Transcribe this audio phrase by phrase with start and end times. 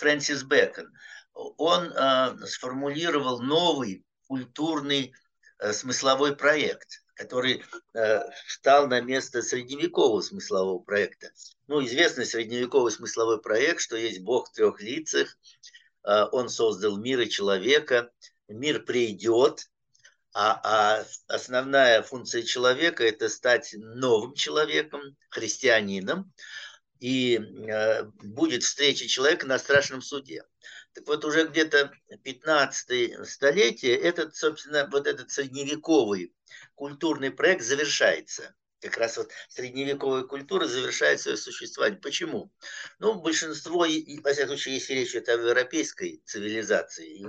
[0.00, 0.92] Фрэнсис Бэкон.
[1.34, 1.92] Он
[2.46, 5.14] сформулировал новый культурный
[5.72, 7.62] смысловой проект, который
[8.48, 11.30] стал на место средневекового смыслового проекта.
[11.68, 15.38] Ну, известный средневековый смысловой проект, что есть Бог в трех лицах,
[16.02, 18.10] он создал мир и человека,
[18.48, 19.68] мир придет,
[20.32, 26.32] а, а основная функция человека– это стать новым человеком, христианином,
[27.00, 30.44] и э, будет встреча человека на страшном суде.
[30.92, 31.92] Так вот, уже где-то
[32.22, 36.32] 15 столетие, этот, собственно, вот этот средневековый
[36.74, 42.00] культурный проект завершается как раз вот средневековая культура завершает свое существование.
[42.00, 42.52] Почему?
[42.98, 47.26] Ну, большинство, во всяком случае, если речь идет о европейской цивилизации,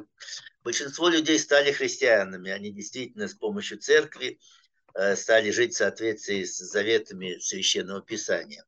[0.63, 2.52] большинство людей стали христианами.
[2.52, 4.40] Они действительно с помощью церкви
[4.94, 8.66] э, стали жить в соответствии с заветами Священного Писания.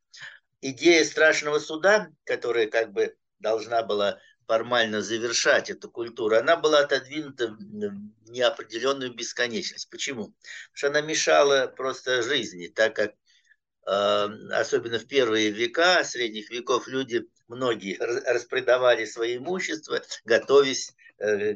[0.65, 7.49] Идея страшного суда, которая как бы должна была формально завершать эту культуру, она была отодвинута
[7.49, 9.89] в неопределенную бесконечность.
[9.89, 10.27] Почему?
[10.27, 16.87] Потому что она мешала просто жизни, так как э, особенно в первые века, средних веков,
[16.87, 21.55] люди, многие распредавали свои имущества, готовясь э,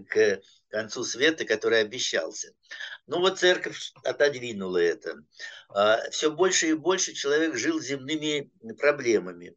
[0.70, 2.54] концу света, который обещался.
[3.06, 5.24] Ну вот церковь отодвинула это.
[5.70, 9.56] А, Все больше и больше человек жил земными проблемами.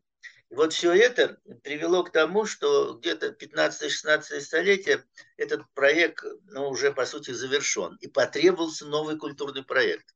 [0.51, 5.05] И вот все это привело к тому, что где-то 15-16 столетие
[5.37, 7.97] этот проект ну, уже по сути завершен.
[8.01, 10.09] И потребовался новый культурный проект.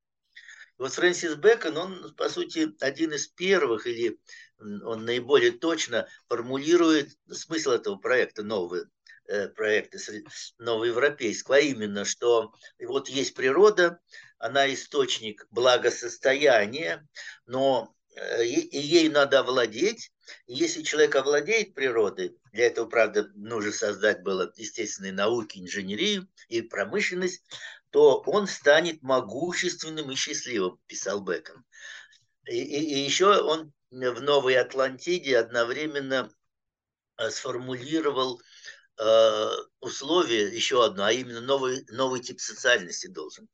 [0.78, 4.18] И вот Фрэнсис Бэкон, он по сути один из первых, или
[4.58, 8.86] он наиболее точно формулирует смысл этого проекта нового
[9.56, 9.98] проекта
[10.58, 14.00] новоевропейского, а именно, что вот есть природа,
[14.38, 17.08] она источник благосостояния,
[17.46, 20.12] но э, и ей надо овладеть,
[20.46, 27.42] если человек овладеет природой, для этого, правда, нужно создать было естественные науки, инженерию и промышленность,
[27.90, 31.64] то он станет могущественным и счастливым, писал Бекон.
[32.46, 36.30] И, и, и еще он в Новой Атлантиде одновременно
[37.16, 38.42] э, сформулировал э,
[39.80, 43.48] условие, еще одно, а именно новый, новый тип социальности должен.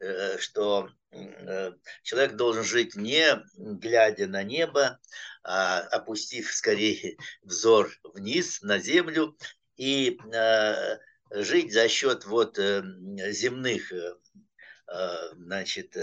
[0.00, 1.72] Э, что э,
[2.02, 5.00] человек должен жить не глядя на небо,
[5.42, 9.36] а опустив скорее взор вниз на землю
[9.76, 10.98] и э,
[11.32, 13.92] жить за счет вот земных
[15.34, 15.94] значит,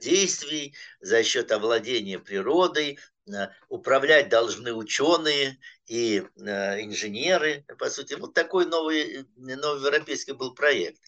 [0.00, 2.98] действий, за счет овладения природой,
[3.68, 8.14] управлять должны ученые и инженеры, по сути.
[8.14, 11.00] Вот такой новый, новый европейский был проект.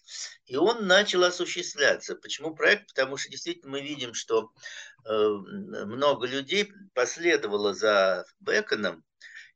[0.45, 2.15] И он начал осуществляться.
[2.15, 2.87] Почему проект?
[2.87, 4.51] Потому что действительно мы видим, что
[5.05, 9.03] много людей последовало за Беконом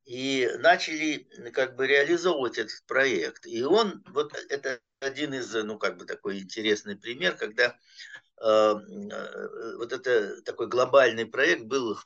[0.06, 3.46] и начали как бы реализовывать этот проект.
[3.46, 7.78] И он, вот это один из, ну как бы такой интересный пример, когда
[8.17, 11.98] Э, вот это такой глобальный проект был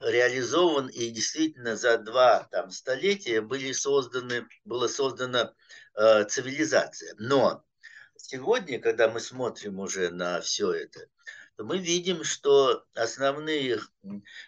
[0.00, 5.54] реализован и действительно за два там, столетия были созданы, была создана
[5.94, 7.14] э, цивилизация.
[7.18, 7.64] Но
[8.16, 11.08] сегодня, когда мы смотрим уже на все это,
[11.56, 13.80] то мы видим, что основные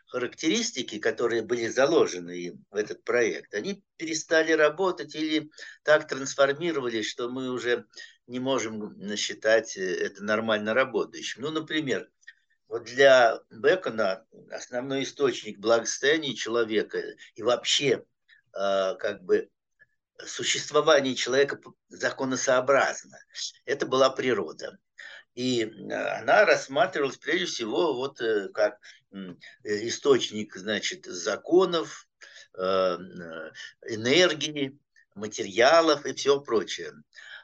[0.08, 5.50] характеристики, которые были заложены в этот проект, они перестали работать или
[5.82, 7.86] так трансформировались, что мы уже
[8.28, 11.42] не можем считать э, это нормально работающим.
[11.42, 12.08] Ну, например,
[12.68, 17.02] вот для Бекона основной источник благосостояния человека
[17.34, 18.04] и вообще
[18.54, 19.48] э, как бы
[20.24, 21.58] существование человека
[21.88, 23.18] законосообразно.
[23.64, 24.78] Это была природа.
[25.34, 28.20] И э, она рассматривалась прежде всего вот
[28.52, 28.78] как
[29.64, 32.06] источник, значит, законов,
[33.86, 34.78] энергии,
[35.14, 36.92] материалов и все прочее.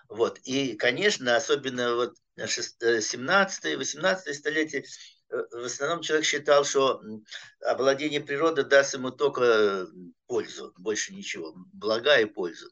[0.08, 0.38] Вот.
[0.44, 4.84] И, конечно, особенно вот 17-18 э, столетие,
[5.30, 7.02] э, в основном человек считал, что
[7.60, 9.88] обладение природой даст ему только
[10.26, 12.70] пользу, больше ничего, блага и пользу.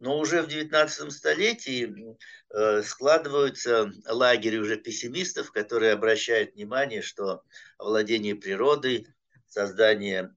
[0.00, 2.16] Но уже в 19 столетии
[2.50, 7.42] э, складываются лагеря уже пессимистов, которые обращают внимание, что
[7.78, 9.06] овладение природой,
[9.46, 10.34] создание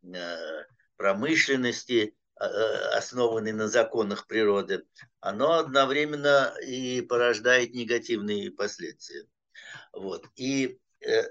[0.95, 4.84] промышленности, основанный на законах природы,
[5.19, 9.25] оно одновременно и порождает негативные последствия.
[9.92, 10.25] Вот.
[10.36, 11.24] И э,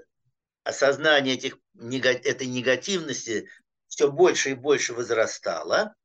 [0.63, 3.49] осознание этих, этой негативности
[3.87, 5.95] все больше и больше возрастало.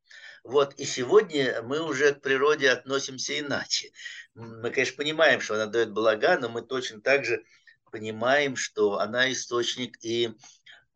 [0.45, 0.75] Вот.
[0.75, 3.91] И сегодня мы уже к природе относимся иначе.
[4.35, 7.45] Мы, конечно, понимаем, что она дает блага, но мы точно так же
[7.91, 10.35] понимаем, что она источник и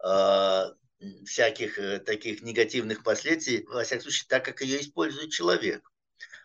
[0.02, 0.64] э,
[1.24, 5.90] всяких таких негативных последствий, во всяком случае, так как ее использует человек.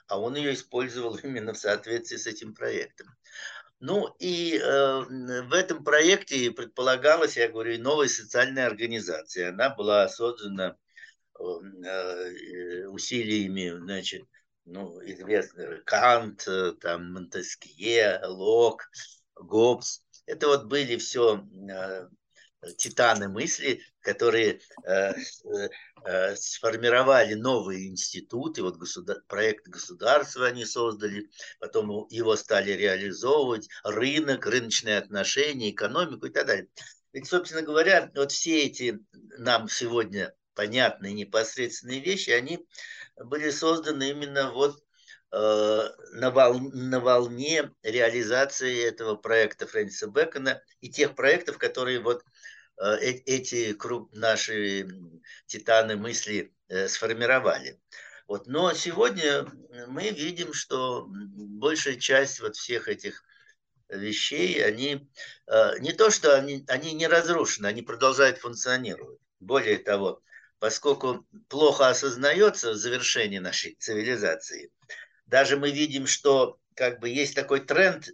[0.08, 3.08] А он ее использовал именно в соответствии с этим проектом.
[3.80, 9.50] Ну и э, в этом проекте предполагалась, я говорю, новая социальная организация.
[9.50, 10.78] Она была создана
[11.40, 14.24] э, усилиями, значит,
[14.66, 16.48] ну, известных Кант,
[16.80, 18.92] там, Монтескье, Лок,
[19.34, 20.04] Гоббс.
[20.28, 22.08] Это вот были все э,
[22.78, 25.14] титаны мысли, которые э,
[26.06, 29.22] э, сформировали новые институты, вот государ...
[29.28, 31.30] проект государства они создали,
[31.60, 36.68] потом его стали реализовывать, рынок, рыночные отношения, экономику и так далее.
[37.14, 39.00] Ведь, собственно говоря, вот все эти
[39.38, 42.66] нам сегодня понятные непосредственные вещи, они
[43.18, 44.82] были созданы именно вот э,
[45.32, 52.24] на, вол, на волне реализации этого проекта Фрэнсиса Бэкона и тех проектов, которые вот
[52.82, 54.88] Э, эти круг, наши
[55.46, 57.80] титаны мысли э, сформировали.
[58.28, 58.48] Вот.
[58.48, 59.46] Но сегодня
[59.88, 63.24] мы видим, что большая часть вот всех этих
[63.90, 65.08] вещей, они
[65.48, 69.20] э, не то, что они, они не разрушены, они продолжают функционировать.
[69.40, 70.24] Более того,
[70.58, 74.72] поскольку плохо осознается завершение нашей цивилизации,
[75.32, 78.10] даже мы видим, что как бы есть такой тренд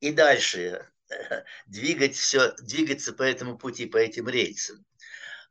[0.00, 0.86] и дальше
[1.66, 4.84] двигать все, двигаться по этому пути, по этим рельсам.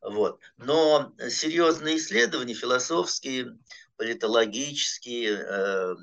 [0.01, 0.39] Вот.
[0.57, 3.57] Но серьезные исследования, философские,
[3.97, 5.95] политологические, э,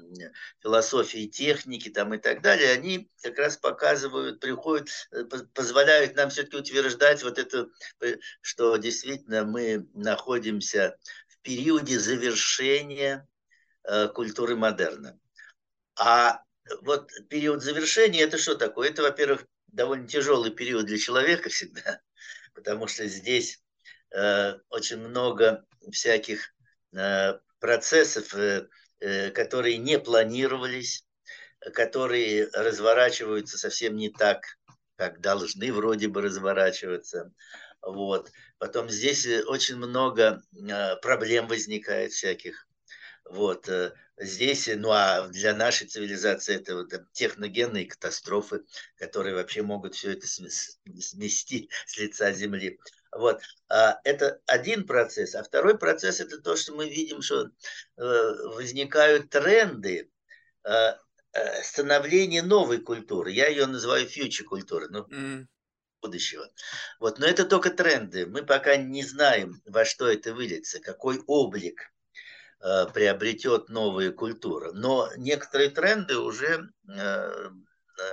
[0.62, 5.24] философии техники там и так далее, они как раз показывают, приходят, э,
[5.54, 7.68] позволяют нам все-таки утверждать вот это,
[8.00, 10.96] э, что действительно мы находимся
[11.28, 13.26] в периоде завершения
[14.14, 15.18] культуры модерна.
[15.98, 16.42] А
[16.82, 18.90] вот период завершения, это что такое?
[18.90, 22.00] Это, во-первых, довольно тяжелый период для человека всегда,
[22.54, 23.62] потому что здесь
[24.14, 26.54] э, очень много всяких
[26.96, 28.68] э, процессов, э,
[29.00, 31.04] э, которые не планировались,
[31.72, 34.44] которые разворачиваются совсем не так,
[34.96, 37.32] как должны вроде бы разворачиваться.
[37.82, 38.30] Вот.
[38.58, 42.67] Потом здесь очень много э, проблем возникает всяких.
[43.30, 43.68] Вот.
[43.68, 48.64] Э, здесь, ну а для нашей цивилизации это вот техногенные катастрофы,
[48.96, 52.78] которые вообще могут все это смести с лица Земли.
[53.12, 53.40] Вот.
[53.68, 55.34] А это один процесс.
[55.34, 57.50] А второй процесс это то, что мы видим, что
[57.96, 60.10] э, возникают тренды
[60.64, 60.94] э,
[61.62, 63.30] становления новой культуры.
[63.30, 64.88] Я ее называю фьючер культурой.
[64.90, 65.46] Ну, mm
[66.00, 66.48] будущего.
[67.00, 67.18] Вот.
[67.18, 68.24] Но это только тренды.
[68.24, 71.90] Мы пока не знаем, во что это выльется, какой облик
[72.60, 74.72] Э, приобретет новые культуры.
[74.72, 77.50] Но некоторые тренды уже, э,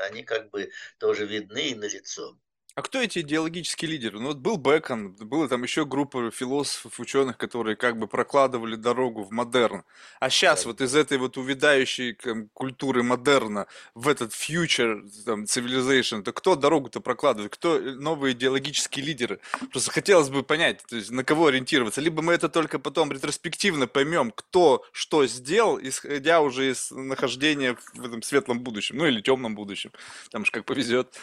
[0.07, 2.37] они как бы тоже видны и налицо.
[2.75, 4.19] А кто эти идеологические лидеры?
[4.19, 9.23] Ну вот был Бекон, была там еще группа философов, ученых, которые как бы прокладывали дорогу
[9.23, 9.85] в модерн.
[10.19, 10.71] А сейчас да.
[10.71, 16.57] вот из этой вот увядающей там, культуры модерна в этот future там, civilization, то кто
[16.57, 17.53] дорогу-то прокладывает?
[17.53, 19.39] Кто новые идеологические лидеры?
[19.71, 22.01] Просто хотелось бы понять, то есть на кого ориентироваться.
[22.01, 28.05] Либо мы это только потом ретроспективно поймем, кто что сделал, исходя уже из нахождения в
[28.05, 29.93] этом светлом будущем, ну или темном будущем,
[30.29, 31.15] там уж как повезет.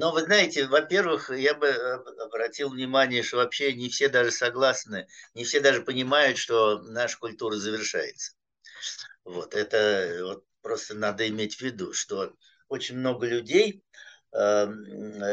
[0.00, 1.94] Но вы знаете, во-первых, я бы э,
[2.24, 7.56] обратил внимание, что вообще не все даже согласны, не все даже понимают, что наша культура
[7.56, 8.32] завершается.
[9.24, 12.32] Вот это вот просто надо иметь в виду, что
[12.70, 13.84] очень много людей,
[14.32, 14.82] эм,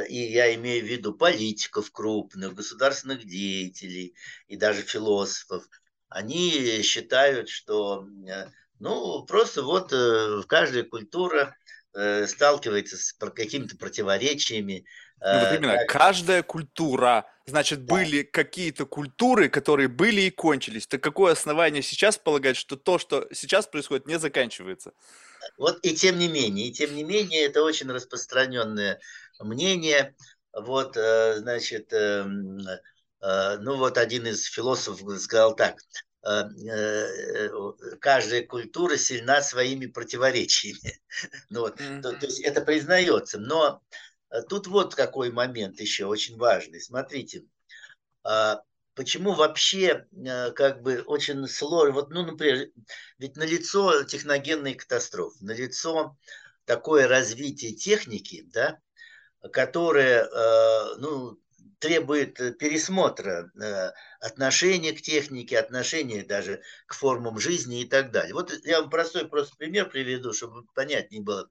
[0.10, 4.16] и я имею в виду политиков крупных, государственных деятелей
[4.50, 5.64] и даже философов,
[6.10, 8.48] они считают, что э,
[8.80, 11.56] ну, просто вот э, каждая культура
[12.00, 14.86] Э, сталкивается с какими-то противоречиями.
[15.20, 15.90] Ну, вот э, именно, как...
[15.90, 17.96] каждая культура, значит, да.
[17.96, 20.86] были какие-то культуры, которые были и кончились.
[20.86, 24.92] Так какое основание сейчас полагать, что то, что сейчас происходит, не заканчивается?
[25.58, 29.00] Вот и тем не менее, и тем не менее, это очень распространенное
[29.40, 30.16] мнение.
[30.54, 32.60] Вот, э, значит, эм,
[33.20, 35.78] ну вот один из философов сказал так,
[36.17, 36.17] Э, э,
[38.00, 41.00] каждая культура сильна своими противоречиями.
[41.50, 42.02] ну, вот, mm-hmm.
[42.02, 43.40] то, то есть это признается.
[43.40, 43.82] Но
[44.30, 46.82] э, тут вот какой момент еще очень важный.
[46.82, 47.46] Смотрите,
[48.24, 48.62] а,
[48.96, 50.06] почему вообще
[50.56, 52.72] как бы очень сложно, вот, ну, например,
[53.20, 56.18] ведь налицо техногенные катастрофы, налицо
[56.66, 58.80] такое развитие техники, да,
[59.54, 60.28] которое,
[60.98, 61.40] ну,
[61.80, 68.34] требует э, пересмотра э, отношения к технике, отношения даже к формам жизни и так далее.
[68.34, 71.50] Вот я вам простой просто пример приведу, чтобы понятнее было.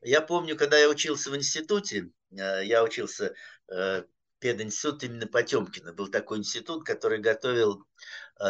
[0.00, 3.34] Я помню, когда я учился в институте, э, я учился
[4.38, 5.92] пединститут именно Потемкина.
[5.92, 7.84] Был такой институт, который готовил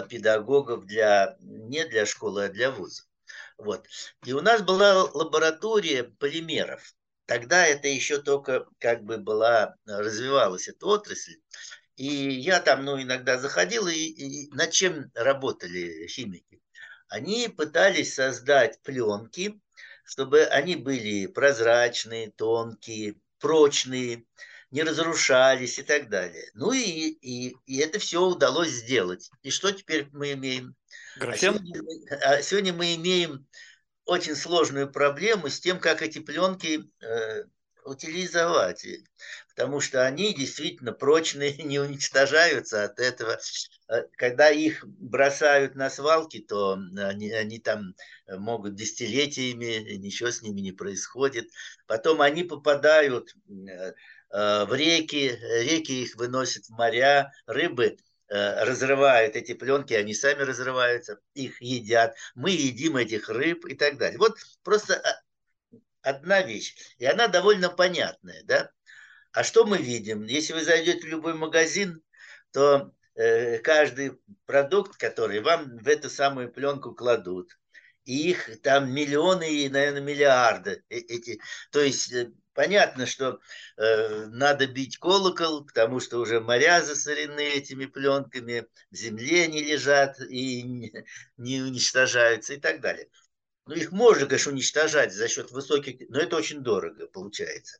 [0.09, 3.03] педагогов для, не для школы, а для вуза.
[3.57, 3.85] Вот.
[4.25, 6.95] И у нас была лаборатория полимеров.
[7.29, 11.37] Тогда это еще только как бы была, развивалась эта отрасль.
[11.95, 16.63] И я там, ну, иногда заходил, и, и над чем работали химики?
[17.07, 19.61] Они пытались создать пленки,
[20.05, 24.25] чтобы они были прозрачные, тонкие, прочные,
[24.71, 26.51] не разрушались и так далее.
[26.55, 29.31] Ну и, и, и это все удалось сделать.
[29.43, 30.75] И что теперь мы имеем?
[31.19, 31.57] Графен?
[31.57, 31.83] А сегодня,
[32.23, 33.47] а сегодня мы имеем
[34.09, 37.45] очень сложную проблему с тем, как эти пленки э,
[37.85, 38.87] утилизовать,
[39.51, 43.39] потому что они действительно прочные, не уничтожаются от этого.
[43.89, 47.95] Э, когда их бросают на свалки, то они, они там
[48.27, 51.51] могут десятилетиями, ничего с ними не происходит.
[51.87, 53.93] Потом они попадают э,
[54.31, 57.99] в реки, реки их выносят в моря, рыбы
[58.29, 64.19] разрывают эти пленки, они сами разрываются, их едят, мы едим этих рыб и так далее.
[64.19, 65.03] Вот просто
[66.03, 68.71] одна вещь, и она довольно понятная, да.
[69.33, 70.25] А что мы видим?
[70.25, 72.03] Если вы зайдете в любой магазин,
[72.53, 77.59] то э, каждый продукт, который вам в эту самую пленку кладут,
[78.05, 80.83] и их там миллионы и, наверное, миллиарды.
[80.89, 83.39] Э, эти, то есть э, понятно, что
[83.77, 90.19] э, надо бить колокол, потому что уже моря засорены этими пленками, в земле не лежат
[90.29, 90.93] и не,
[91.37, 93.11] не уничтожаются и так далее.
[93.67, 97.79] Ну, их можно, конечно, уничтожать за счет высоких, но это очень дорого получается.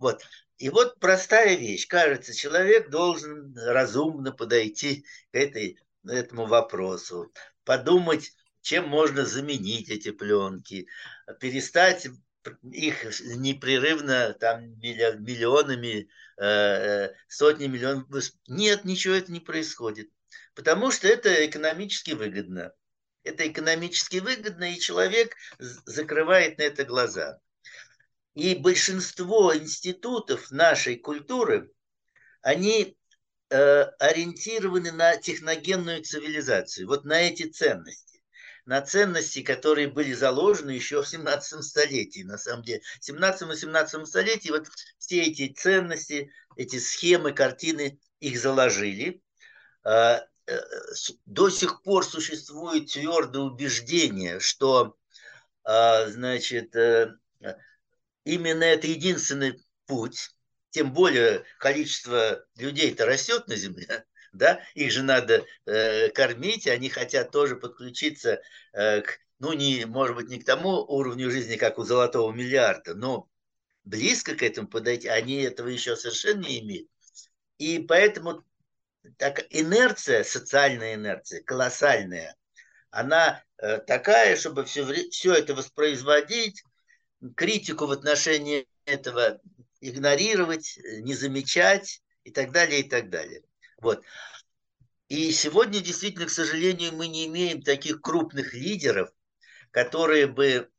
[0.00, 0.24] Вот.
[0.58, 1.86] И вот простая вещь.
[1.86, 10.88] Кажется, человек должен разумно подойти к этой, этому вопросу, подумать, чем можно заменить эти пленки,
[11.38, 12.08] перестать
[12.62, 18.06] их непрерывно там миллионами, э, э, сотни миллионов.
[18.48, 20.10] Нет, ничего это не происходит.
[20.54, 22.72] Потому что это экономически выгодно.
[23.22, 27.40] Это экономически выгодно, и человек закрывает на это глаза.
[28.34, 31.72] И большинство институтов нашей культуры,
[32.42, 32.96] они
[33.50, 38.15] э, ориентированы на техногенную цивилизацию, вот на эти ценности
[38.66, 42.82] на ценности, которые были заложены еще в 17 столетии, на самом деле.
[43.00, 44.68] В 17 и 17 столетии вот
[44.98, 49.22] все эти ценности, эти схемы, картины, их заложили.
[49.84, 50.60] А, Э,
[51.24, 54.96] до сих пор существует твердое убеждение, что
[55.64, 57.16] а, значит, э,
[58.24, 60.30] именно это единственный путь,
[60.70, 64.04] тем более количество людей-то растет на Земле,
[64.36, 68.40] да, их же надо э, кормить, они хотят тоже подключиться
[68.72, 72.94] э, к, ну, не, может быть, не к тому уровню жизни, как у золотого миллиарда,
[72.94, 73.28] но
[73.84, 76.88] близко к этому подойти, они этого еще совершенно не имеют.
[77.58, 78.44] И поэтому
[79.16, 82.36] так, инерция, социальная инерция, колоссальная,
[82.90, 86.62] она э, такая, чтобы все, все это воспроизводить,
[87.34, 89.40] критику в отношении этого
[89.80, 93.42] игнорировать, не замечать и так далее, и так далее.
[93.78, 94.02] Вот.
[95.08, 99.12] И сегодня действительно, к сожалению, мы не имеем таких крупных лидеров,
[99.70, 100.70] которые бы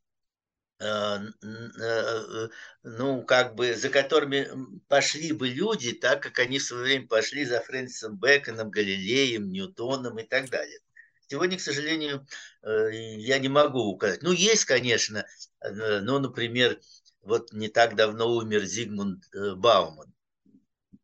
[0.80, 2.48] Э, э,
[2.84, 4.48] ну, как бы, за которыми
[4.86, 10.18] пошли бы люди, так как они в свое время пошли за Фрэнсисом Бэконом, Галилеем, Ньютоном
[10.18, 10.78] и так далее.
[11.26, 12.26] Сегодня, к сожалению,
[12.62, 14.22] э, я не могу указать.
[14.22, 15.26] Ну, есть, конечно,
[15.60, 16.80] ну, например,
[17.22, 19.24] вот не так давно умер Зигмунд
[19.56, 20.14] Бауман,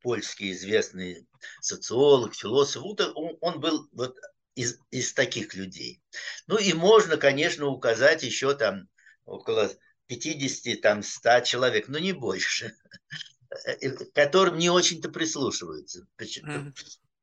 [0.05, 1.27] польский известный
[1.63, 2.85] социолог, философ.
[2.85, 4.17] Он, он был вот
[4.55, 6.03] из, из таких людей.
[6.47, 8.87] Ну и можно, конечно, указать еще там
[9.25, 9.71] около
[10.07, 12.77] 50, там, 100 человек, но не больше,
[14.15, 16.07] которым не очень-то прислушиваются.
[16.19, 16.27] В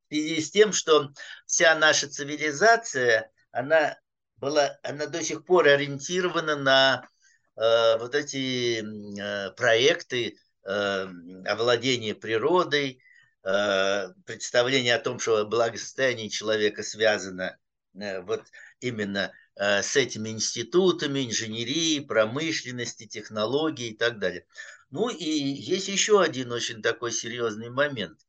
[0.09, 1.11] связи с тем, что
[1.45, 3.95] вся наша цивилизация, она
[4.37, 7.07] была, она до сих пор ориентирована на
[7.55, 11.07] э, вот эти э, проекты э,
[11.45, 13.01] овладения природой,
[13.43, 17.57] э, представление о том, что благосостояние человека связано
[17.93, 18.43] э, вот
[18.79, 24.45] именно Э, с этими институтами инженерии, промышленности, технологий и так далее.
[24.89, 28.19] Ну и есть еще один очень такой серьезный момент.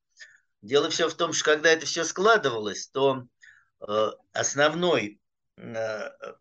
[0.63, 3.27] Дело все в том, что когда это все складывалось, то
[4.33, 5.21] основной,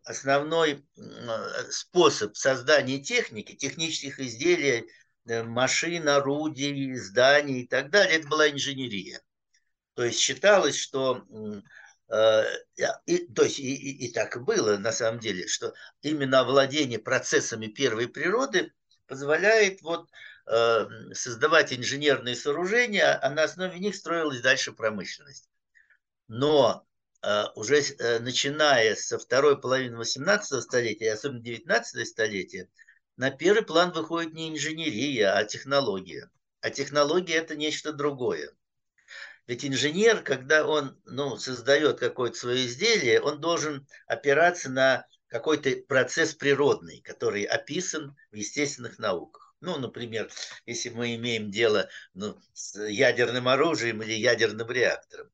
[0.04, 0.86] основной
[1.70, 4.88] способ создания техники, технических изделий,
[5.26, 9.20] машин, орудий, зданий и так далее, это была инженерия.
[9.94, 11.24] То есть считалось, что
[12.12, 12.44] Э,
[13.06, 17.68] и, то есть и, и, и так было на самом деле, что именно овладение процессами
[17.68, 18.72] первой природы
[19.06, 20.08] позволяет вот
[21.14, 25.48] создавать инженерные сооружения, а на основе них строилась дальше промышленность.
[26.26, 26.84] Но
[27.54, 27.80] уже
[28.18, 32.68] начиная со второй половины 18 столетия, особенно 19 столетия,
[33.22, 36.28] на первый план выходит не инженерия, а технология.
[36.60, 38.50] А технология– это нечто другое.
[39.46, 46.34] Ведь инженер, когда он ну, создает какое-то свое изделие, он должен опираться на какой-то процесс
[46.34, 49.54] природный, который описан в естественных науках.
[49.60, 50.28] Ну, например,
[50.66, 55.30] если мы имеем дело ну, с ядерным оружием или ядерным реактором,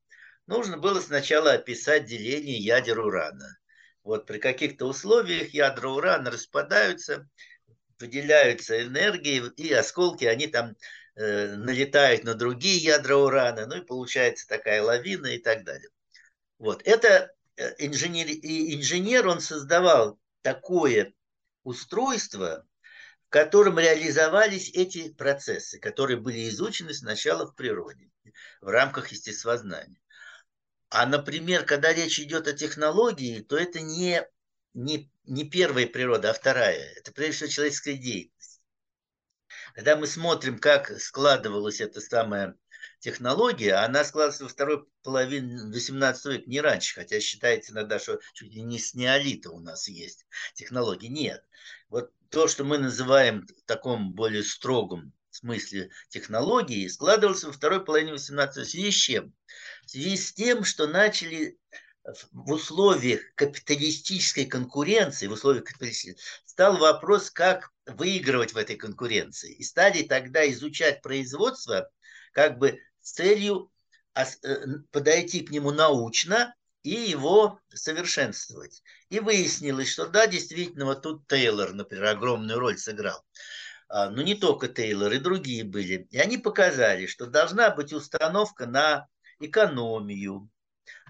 [0.47, 3.57] нужно было сначала описать деление ядер урана.
[4.09, 7.28] Вот при каких-то условиях ядра урана распадаются,
[8.00, 10.76] выделяются энергии, и осколки, они там
[11.17, 15.88] э, налетают на другие ядра урана, ну и получается такая лавина и так далее.
[16.59, 21.12] Вот, это э, инженер, и инженер, он создавал такое
[21.62, 22.67] устройство,
[23.26, 28.11] в котором реализовались эти процессы, которые были изучены сначала в природе,
[28.61, 30.00] в рамках естествознания.
[30.90, 34.26] А, например, когда речь идет о технологии, то это не
[34.75, 36.94] не, не первая природа, а вторая.
[36.96, 38.60] Это прежде всего человеческая деятельность.
[39.75, 42.56] Когда мы смотрим, как складывалась эта самая
[43.00, 48.52] технология, она складывалась во второй половине 18 века, не раньше, хотя считается иногда, что чуть
[48.52, 51.08] ли не с неолита у нас есть технологии.
[51.08, 51.44] Нет.
[51.88, 58.12] Вот то, что мы называем в таком более строгом смысле технологии, складывалось во второй половине
[58.12, 58.66] 18 века.
[58.66, 59.34] В связи с чем?
[59.84, 61.58] В связи с тем, что начали
[62.33, 65.65] в условиях капиталистической конкуренции, в условиях
[66.45, 69.55] стал вопрос, как выигрывать в этой конкуренции.
[69.55, 71.91] И стали тогда изучать производство
[72.33, 73.71] как бы с целью
[74.15, 74.25] э,
[74.91, 78.83] подойти к нему научно и его совершенствовать.
[79.11, 83.25] И выяснилось, что да, действительно, вот тут Тейлор, например, огромную роль сыграл.
[83.88, 86.07] А, но не только Тейлор, и другие были.
[86.11, 89.09] И они показали, что должна быть установка на
[89.41, 90.49] экономию,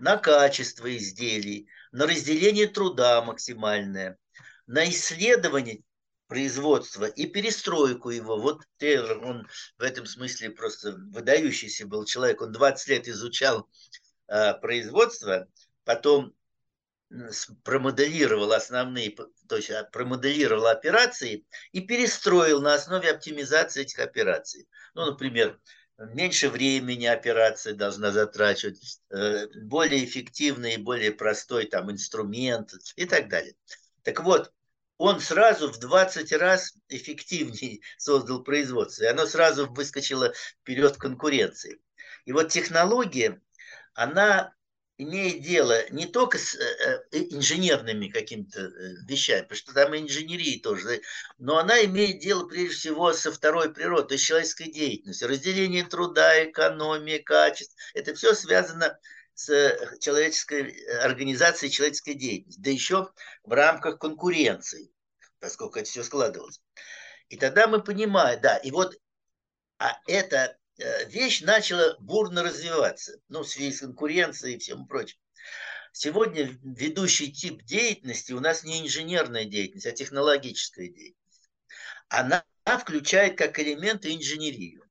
[0.00, 4.18] на качество изделий, на разделение труда максимальное,
[4.66, 5.82] на исследование
[6.28, 8.38] производства и перестройку его.
[8.38, 12.43] Вот Тейлор, он в этом смысле просто выдающийся был человек.
[12.43, 13.69] Он 20 лет изучал
[14.28, 15.49] э, производство,
[15.84, 16.34] потом
[17.64, 19.17] промоделировал основные,
[19.49, 24.69] то есть а, промоделировал операции и перестроил на основе оптимизации этих операций.
[24.95, 25.58] Ну, например,
[25.99, 33.28] меньше времени операция должна затрачивать, э, более эффективный и более простой там инструмент и так
[33.28, 33.54] далее.
[34.02, 34.52] Так вот,
[34.97, 41.80] он сразу в 20 раз эффективнее создал производство, и оно сразу выскочило вперед конкуренции.
[42.25, 43.41] И вот технология,
[43.95, 44.54] она
[44.99, 50.58] имеет дело не только с э, э, инженерными какими-то э, вещами, потому что там инженерии
[50.58, 51.02] тоже,
[51.39, 56.45] но она имеет дело прежде всего со второй природой, то есть человеческой деятельностью, разделение труда,
[56.45, 57.76] экономия, качество.
[57.95, 58.99] Это все связано
[59.34, 59.49] с
[60.00, 63.13] человеческой организацией человеческой деятельности, да еще
[63.45, 64.91] в рамках конкуренции,
[65.39, 66.61] поскольку это все складывалось.
[67.28, 68.99] И тогда мы понимаем, да, и вот
[69.78, 75.19] а это вещь начала бурно развиваться, ну, в связи с конкуренцией и всем прочим.
[75.93, 81.50] Сегодня ведущий тип деятельности у нас не инженерная деятельность, а технологическая деятельность.
[82.08, 82.45] Она
[82.80, 84.84] включает как элементы инженерию.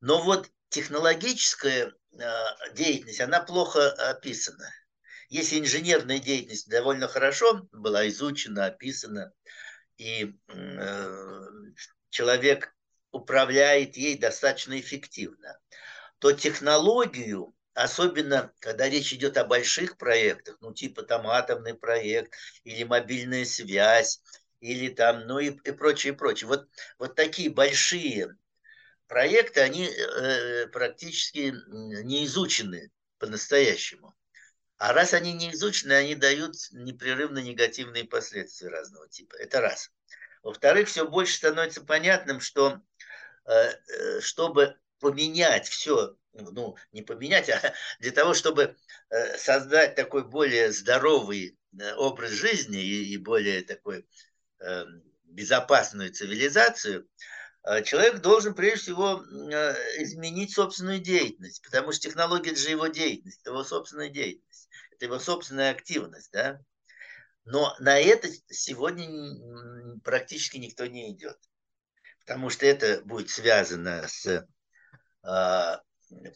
[0.00, 4.68] Но вот технологическая э, деятельность, она плохо описана.
[5.28, 9.32] Если инженерная деятельность довольно хорошо была изучена, описана,
[9.98, 11.46] и э,
[12.10, 12.74] человек
[13.12, 15.58] управляет ей достаточно эффективно,
[16.18, 22.84] то технологию, особенно когда речь идет о больших проектах, ну типа там атомный проект или
[22.84, 24.20] мобильная связь,
[24.60, 26.48] или там, ну и, и прочее, прочее.
[26.48, 26.68] Вот,
[26.98, 28.36] вот такие большие
[29.06, 31.54] проекты, они э, практически
[32.02, 34.14] не изучены по-настоящему.
[34.76, 39.34] А раз они не изучены, они дают непрерывно негативные последствия разного типа.
[39.36, 39.90] Это раз.
[40.42, 42.87] Во-вторых, все больше становится понятным, что Э, э,
[44.20, 48.76] чтобы поменять все, ну, не поменять, а для того, чтобы
[49.10, 51.58] э, создать такой более здоровый
[51.96, 54.06] образ жизни и более такой
[55.24, 57.06] безопасную цивилизацию,
[57.84, 59.22] человек должен прежде всего
[59.98, 65.18] изменить собственную деятельность, потому что технология– это же его деятельность, его собственная деятельность, это его
[65.18, 66.58] собственная активность, да.
[67.44, 71.38] Но на это сегодня практически никто не идет
[72.28, 75.76] потому что это будет связано с э,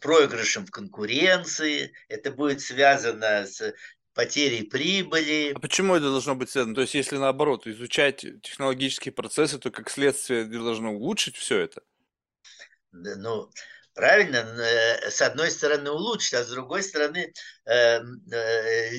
[0.00, 3.74] проигрышем в конкуренции, это будет связано с
[4.14, 5.52] потерей прибыли.
[5.54, 6.74] А почему это должно быть связано?
[6.74, 11.82] То есть, если наоборот, изучать технологические процессы, то как следствие должно улучшить все это?
[12.90, 13.50] Ну,
[13.94, 17.34] правильно, э, с одной стороны улучшить, а с другой стороны
[17.66, 18.92] эм, э,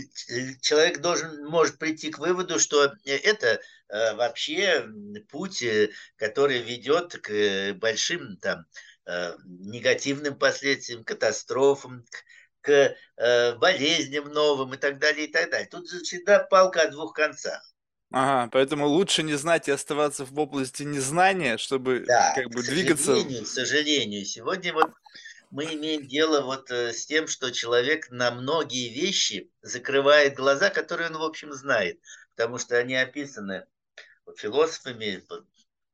[0.62, 3.60] человек должен, может прийти к выводу, что это э,
[4.16, 4.88] вообще
[5.30, 5.64] путь,
[6.16, 8.66] который ведет к большим там
[9.46, 12.06] негативным последствиям, катастрофам,
[12.62, 12.96] к
[13.60, 15.68] болезням новым и так далее, и так далее.
[15.70, 17.62] Тут всегда палка о двух концах.
[18.12, 22.64] Ага, поэтому лучше не знать и оставаться в области незнания, чтобы Да, как к бы
[22.64, 23.14] двигаться.
[23.14, 24.92] сожалению, к сожалению, сегодня вот
[25.52, 31.10] мы имеем дело вот э, с тем, что человек на многие вещи закрывает глаза, которые
[31.10, 32.00] он, в общем, знает,
[32.36, 33.66] потому что они описаны
[34.38, 35.24] философами,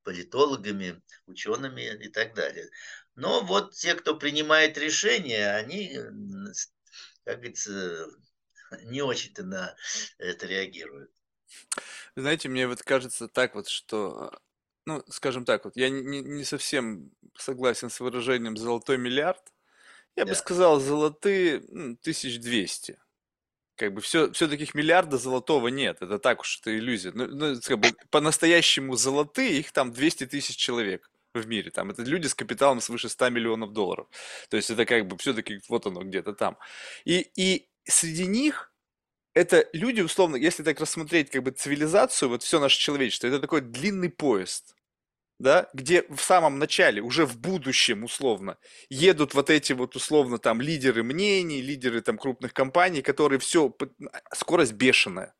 [0.03, 2.69] политологами, учеными и так далее.
[3.15, 5.97] Но вот те, кто принимает решения, они,
[7.25, 8.07] как говорится,
[8.83, 9.75] не очень-то на
[10.17, 11.11] это реагируют.
[12.15, 14.31] Знаете, мне вот кажется так вот, что,
[14.85, 19.41] ну, скажем так, вот я не, не совсем согласен с выражением «золотой миллиард».
[20.15, 20.37] Я бы Да.
[20.37, 22.99] сказал, золотые ну, 1200.
[23.79, 26.01] Как бы все, все таких миллиарда золотого нет.
[26.01, 27.13] Это так уж, это иллюзия.
[27.13, 31.71] Ну, ну, как бы по-настоящему золотые, их там 200 тысяч человек в мире.
[31.71, 34.07] Там это люди с капиталом свыше 100 миллионов долларов.
[34.49, 36.57] То есть это как бы все-таки вот оно где-то там.
[37.05, 38.73] И, и среди них
[39.33, 43.61] это люди, условно, если так рассмотреть как бы цивилизацию, вот все наше человечество, это такой
[43.61, 44.75] длинный поезд,
[45.39, 48.57] да, где в самом начале, уже в будущем, условно,
[48.89, 53.73] едут вот эти вот, условно, там, лидеры мнений, лидеры там крупных компаний, которые все,
[54.33, 55.33] скорость бешеная.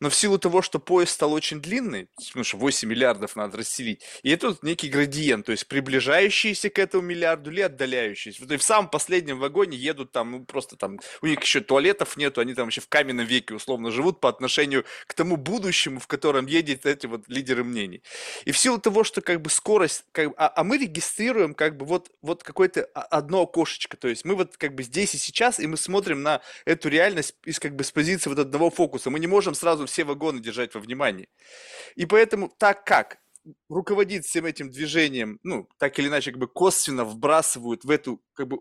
[0.00, 4.02] Но в силу того, что поезд стал очень длинный, потому что 8 миллиардов надо расселить,
[4.22, 8.44] и это вот некий градиент, то есть приближающиеся к этому миллиарду или отдаляющиеся.
[8.44, 12.40] И в самом последнем вагоне едут там, ну просто там, у них еще туалетов нету,
[12.40, 16.46] они там вообще в каменном веке условно живут по отношению к тому будущему, в котором
[16.46, 18.02] едет эти вот лидеры мнений.
[18.44, 21.86] И в силу того, что как бы скорость, как а, а мы регистрируем как бы
[21.86, 25.66] вот, вот какое-то одно окошечко, то есть мы вот как бы здесь и сейчас, и
[25.66, 29.10] мы смотрим на эту реальность из как бы с позиции вот одного фокуса.
[29.10, 31.28] Мы не можем сразу все вагоны держать во внимании.
[31.96, 33.18] И поэтому, так как
[33.68, 38.48] руководит всем этим движением, ну, так или иначе, как бы косвенно вбрасывают в эту, как
[38.48, 38.58] бы,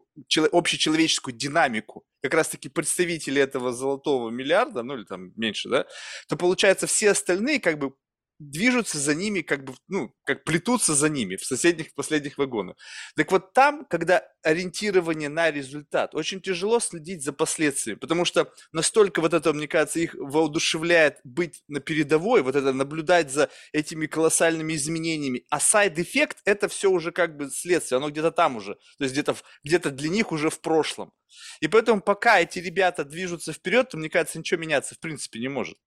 [0.52, 5.86] общечеловеческую динамику, как раз-таки представители этого золотого миллиарда, ну, или там меньше, да,
[6.28, 7.94] то получается все остальные, как бы,
[8.40, 12.76] движутся за ними, как бы, ну, как плетутся за ними в соседних последних вагонах.
[13.16, 19.22] Так вот там, когда ориентирование на результат, очень тяжело следить за последствиями, потому что настолько
[19.22, 24.74] вот это, мне кажется, их воодушевляет быть на передовой, вот это наблюдать за этими колоссальными
[24.76, 29.04] изменениями, а side effect это все уже как бы следствие, оно где-то там уже, то
[29.04, 31.12] есть где-то где для них уже в прошлом.
[31.60, 35.50] И поэтому пока эти ребята движутся вперед, то, мне кажется, ничего меняться в принципе не
[35.50, 35.78] может.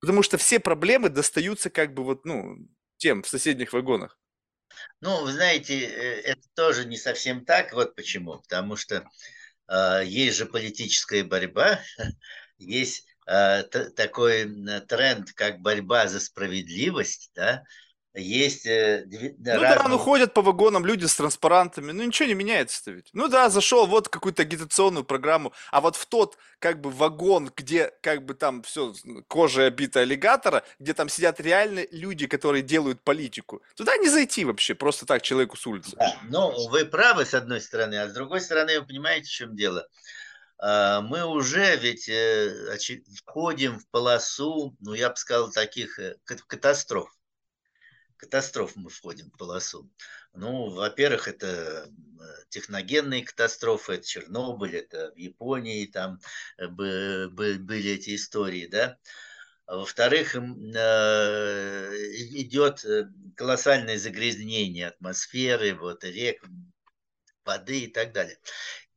[0.00, 2.56] Потому что все проблемы достаются как бы вот, ну,
[2.96, 4.18] тем в соседних вагонах.
[5.00, 7.72] Ну, вы знаете, э, это тоже не совсем так.
[7.72, 8.38] Вот почему.
[8.38, 9.04] Потому что
[9.68, 11.80] э, есть же политическая борьба,
[12.58, 14.44] есть э, такой
[14.88, 17.64] тренд, как борьба за справедливость, да,
[18.14, 22.90] есть э, Ну да, ну ходят по вагонам люди с транспарантами, ну ничего не меняется-то
[22.90, 23.10] ведь.
[23.12, 27.92] Ну да, зашел вот какую-то агитационную программу, а вот в тот как бы вагон, где
[28.02, 28.92] как бы там все
[29.28, 34.74] кожа обита аллигатора, где там сидят реально люди, которые делают политику, туда не зайти вообще,
[34.74, 35.94] просто так человеку с улицы.
[35.96, 39.54] Да, ну вы правы с одной стороны, а с другой стороны, вы понимаете, в чем
[39.54, 39.86] дело?
[40.58, 42.76] А, мы уже ведь э,
[43.24, 47.08] входим в полосу, ну я бы сказал, таких э, катастроф
[48.20, 49.90] катастроф мы входим в полосу.
[50.34, 51.88] Ну, во-первых, это
[52.50, 56.20] техногенные катастрофы, это Чернобыль, это в Японии там
[56.58, 58.98] э, были эти истории, да.
[59.66, 60.38] А во-вторых, э,
[62.42, 66.44] идет э, колоссальное загрязнение атмосферы, вот, рек,
[67.44, 68.38] воды и так далее.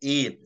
[0.01, 0.43] И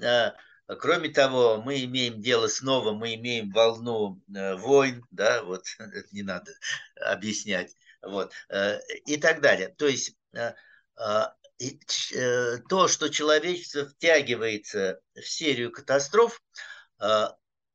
[0.82, 6.52] Кроме того, мы имеем дело снова, мы имеем волну войн, да, вот это не надо
[7.00, 9.70] объяснять вот, э, и так далее.
[9.70, 10.54] То есть э,
[11.00, 16.42] э, то, что человечество втягивается в серию катастроф,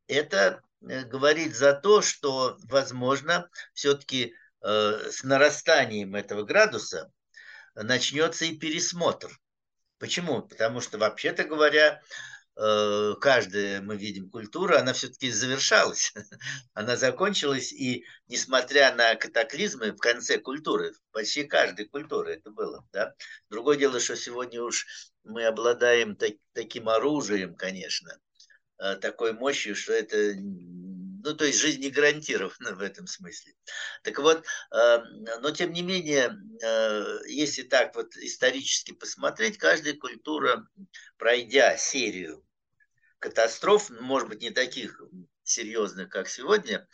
[0.08, 7.12] это говорит за то, что, возможно, все-таки с нарастанием этого градуса
[7.74, 9.30] начнется и пересмотр.
[9.98, 10.42] Почему?
[10.42, 12.02] Потому что, вообще-то говоря,
[12.54, 16.12] каждая, мы видим, культура, она все-таки завершалась,
[16.74, 23.14] она закончилась, и несмотря на катаклизмы в конце культуры, почти каждой культуры это было, да.
[23.48, 24.86] Другое дело, что сегодня уж
[25.24, 28.18] мы обладаем так, таким оружием, конечно,
[28.78, 30.34] э, такой мощью, что это
[31.22, 33.54] ну, то есть жизнь не гарантирована в этом смысле.
[34.02, 34.98] Так вот, э,
[35.40, 40.66] но тем не менее, э, если так вот исторически посмотреть, каждая культура,
[41.16, 42.44] пройдя серию
[43.18, 45.00] катастроф, может быть, не таких
[45.44, 46.88] серьезных, как сегодня.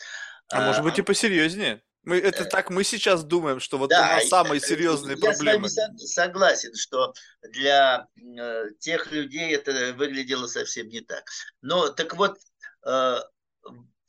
[0.50, 1.82] А, а может быть и посерьезнее.
[2.04, 5.64] Мы это так мы сейчас думаем, что вот да, у нас самые серьезные я проблемы.
[5.64, 7.12] Я с вами согласен, что
[7.42, 11.24] для э, тех людей это выглядело совсем не так.
[11.60, 12.38] Но так вот,
[12.86, 13.16] э,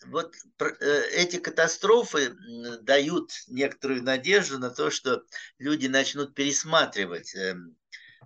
[0.05, 2.35] вот э, эти катастрофы
[2.81, 5.23] дают некоторую надежду на то, что
[5.57, 7.75] люди начнут пересматривать эм,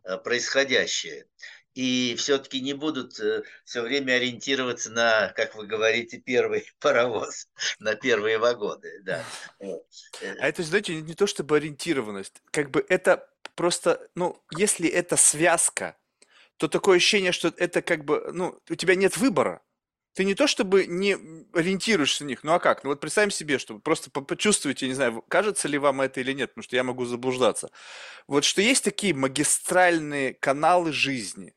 [0.04, 1.26] э, происходящее
[1.74, 7.48] и все-таки не будут э, все время ориентироваться на, как вы говорите, первый паровоз,
[7.80, 9.02] на первые вагоны.
[9.02, 9.24] Да.
[10.40, 15.98] А это, знаете, не то чтобы ориентированность, как бы это просто, ну, если это связка,
[16.58, 19.62] то такое ощущение, что это как бы, ну, у тебя нет выбора
[20.14, 21.18] ты не то чтобы не
[21.54, 22.84] ориентируешься на них, ну а как?
[22.84, 26.52] Ну вот представим себе, что просто почувствуйте, не знаю, кажется ли вам это или нет,
[26.52, 27.70] потому что я могу заблуждаться.
[28.28, 31.54] Вот что есть такие магистральные каналы жизни.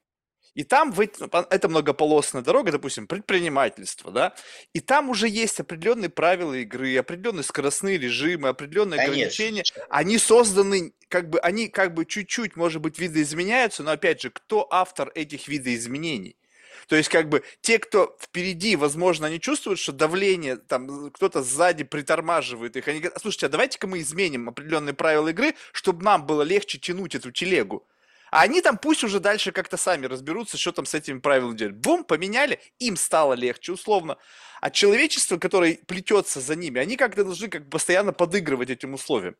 [0.55, 4.35] И там в это многополосная дорога, допустим, предпринимательство, да,
[4.73, 9.16] и там уже есть определенные правила игры, определенные скоростные режимы, определенные Конечно.
[9.16, 9.64] ограничения.
[9.90, 14.66] Они созданы, как бы, они как бы чуть-чуть, может быть, видоизменяются, но опять же, кто
[14.71, 16.38] автор этих видоизменений?
[16.87, 21.83] То есть, как бы, те, кто впереди, возможно, они чувствуют, что давление, там, кто-то сзади
[21.83, 22.87] притормаживает их.
[22.87, 27.14] Они говорят, слушайте, а давайте-ка мы изменим определенные правила игры, чтобы нам было легче тянуть
[27.14, 27.85] эту телегу.
[28.31, 31.77] А они там пусть уже дальше как-то сами разберутся, что там с этими правилами делать.
[31.77, 34.16] Бум, поменяли, им стало легче, условно.
[34.61, 39.37] А человечество, которое плетется за ними, они как-то должны как постоянно подыгрывать этим условиям.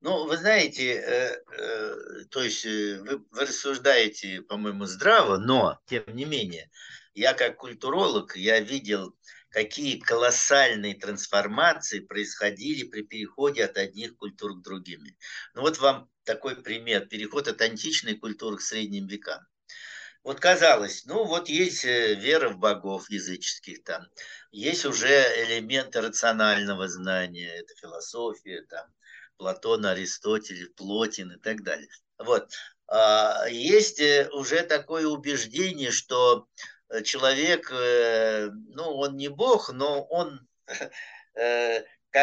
[0.00, 6.04] Ну, вы знаете, э, э, то есть э, вы, вы рассуждаете, по-моему, здраво, но, тем
[6.14, 6.70] не менее,
[7.14, 9.16] я как культуролог, я видел,
[9.50, 15.02] какие колоссальные трансформации происходили при переходе от одних культур к другим.
[15.54, 19.40] Ну вот вам такой пример, переход от античной культуры к средним векам.
[20.22, 24.06] Вот казалось, ну вот есть вера в богов языческих там,
[24.52, 25.08] есть уже
[25.44, 28.86] элементы рационального знания, это философия, там,
[29.38, 31.88] Платон, Аристотель, Плотин и так далее.
[32.18, 32.50] Вот.
[32.88, 36.48] А, есть э, уже такое убеждение, что
[36.88, 40.46] э, человек, э, ну, он не бог, но он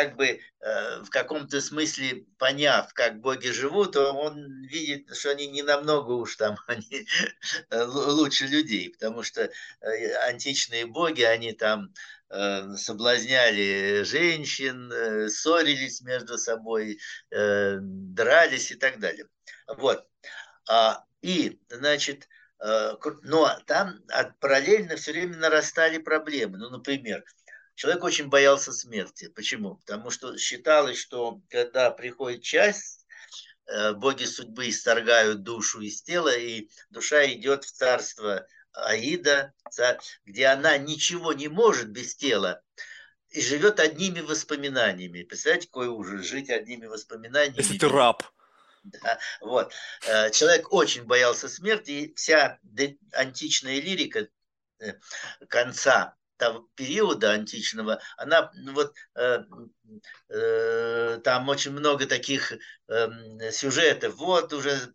[0.03, 6.11] как бы в каком-то смысле поняв, как боги живут, он видит, что они не намного
[6.11, 7.07] уж там они
[7.71, 9.49] лучше людей, потому что
[10.27, 11.93] античные боги, они там
[12.29, 16.99] Э, соблазняли женщин, э, ссорились между собой,
[17.31, 19.27] э, дрались и так далее.
[19.67, 20.07] Вот.
[20.67, 22.27] А, и, значит,
[23.23, 23.99] но там
[24.39, 26.57] параллельно все время нарастали проблемы.
[26.57, 27.23] Ну, например,
[27.75, 29.27] человек очень боялся смерти.
[29.29, 29.75] Почему?
[29.77, 33.05] Потому что считалось, что когда приходит часть,
[33.95, 39.53] боги судьбы исторгают душу из тела, и душа идет в царство Аида,
[40.25, 42.61] где она ничего не может без тела
[43.35, 45.23] и живет одними воспоминаниями.
[45.23, 47.57] Представляете, какой ужас, жить одними воспоминаниями.
[47.57, 48.23] Если ты раб.
[48.83, 49.73] Да, вот.
[50.07, 52.59] Э, человек очень боялся смерти, и вся
[53.11, 54.27] античная лирика
[54.79, 54.93] э,
[55.49, 59.43] конца того периода античного, она ну вот э,
[60.29, 62.53] э, там очень много таких
[62.87, 64.15] э, сюжетов.
[64.15, 64.93] Вот уже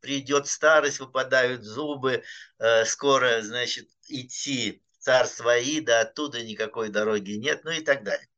[0.00, 2.22] придет старость, выпадают зубы,
[2.58, 8.28] э, скоро, значит, идти царство Аида, оттуда никакой дороги нет, ну и так далее.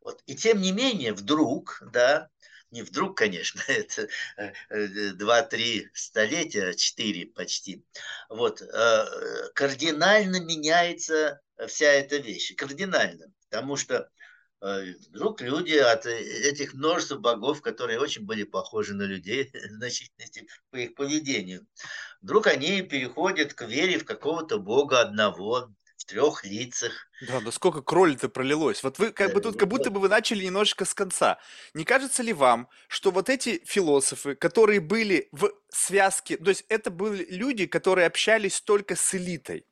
[0.00, 0.22] Вот.
[0.26, 2.28] И тем не менее, вдруг, да,
[2.70, 7.84] не вдруг, конечно, это э, два-три столетия, четыре почти,
[8.28, 9.04] вот, э,
[9.54, 14.08] кардинально меняется вся эта вещь, кардинально, потому что
[14.62, 20.10] Э, вдруг люди от э, этих множества богов, которые очень были похожи на людей, значит,
[20.70, 21.66] по их поведению,
[22.20, 26.92] вдруг они переходят к вере в какого-то бога одного, в трех лицах.
[27.28, 28.82] Да, да сколько кроли-то пролилось.
[28.82, 31.38] Вот вы как бы тут, как будто бы вы начали немножечко с конца.
[31.74, 36.90] Не кажется ли вам, что вот эти философы, которые были в связке, то есть это
[36.90, 39.64] были люди, которые общались только с элитой,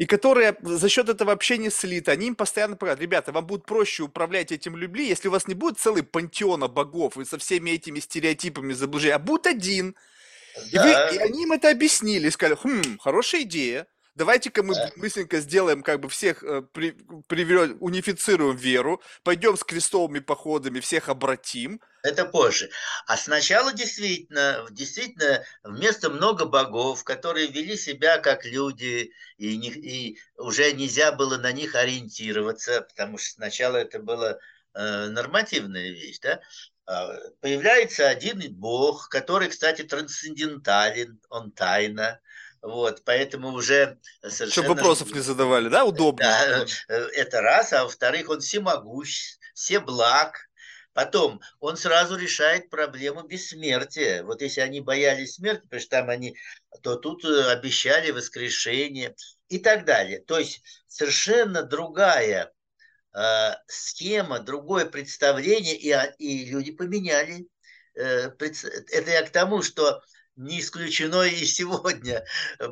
[0.00, 3.66] и которые за счет этого общения с элитой, они им постоянно говорят, ребята, вам будет
[3.66, 7.72] проще управлять этим любви, если у вас не будет целый пантеона богов и со всеми
[7.72, 9.94] этими стереотипами заблуждений, а будет один.
[10.72, 11.10] Да.
[11.10, 14.90] И, вы, и они им это объяснили, сказали, хм, хорошая идея, давайте-ка мы да.
[14.96, 16.96] быстренько сделаем, как бы всех, э, при,
[17.80, 22.70] унифицируем веру, пойдем с крестовыми походами, всех обратим, Это позже.
[23.06, 30.18] А сначала действительно, действительно, вместо много богов, которые вели себя как люди, и, не, и
[30.36, 34.38] уже нельзя было на них ориентироваться, потому что сначала это была
[34.74, 36.40] э, нормативная вещь, да,
[36.86, 42.20] а, появляется один бог, который, кстати, трансцендентален, он тайна,
[42.62, 44.50] вот, поэтому уже совершенно...
[44.50, 46.24] Чтобы вопросов не задавали, да, удобно?
[46.24, 50.49] Да, э, это раз, а во-вторых, он всемогущ, всеблаг,
[50.92, 54.24] Потом он сразу решает проблему бессмертия.
[54.24, 56.36] Вот если они боялись смерти, потому что там они,
[56.82, 59.14] то тут э, обещали воскрешение
[59.48, 60.20] и так далее.
[60.20, 62.52] То есть совершенно другая
[63.14, 67.46] э, схема, другое представление, и, а, и люди поменяли.
[67.94, 70.02] Э, это я к тому, что
[70.34, 72.24] не исключено и сегодня
[72.58, 72.66] э,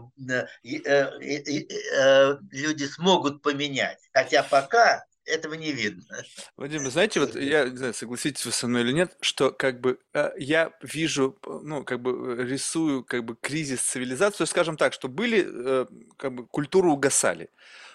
[0.64, 3.98] э, люди смогут поменять.
[4.12, 6.04] Хотя пока этого не видно.
[6.56, 9.98] Вадим, знаете, вот я не знаю, согласитесь вы со мной или нет, что как бы
[10.14, 15.46] э, я вижу, ну, как бы рисую как бы кризис цивилизации, скажем так, что были,
[15.46, 15.86] э,
[16.16, 17.50] как бы культуры угасали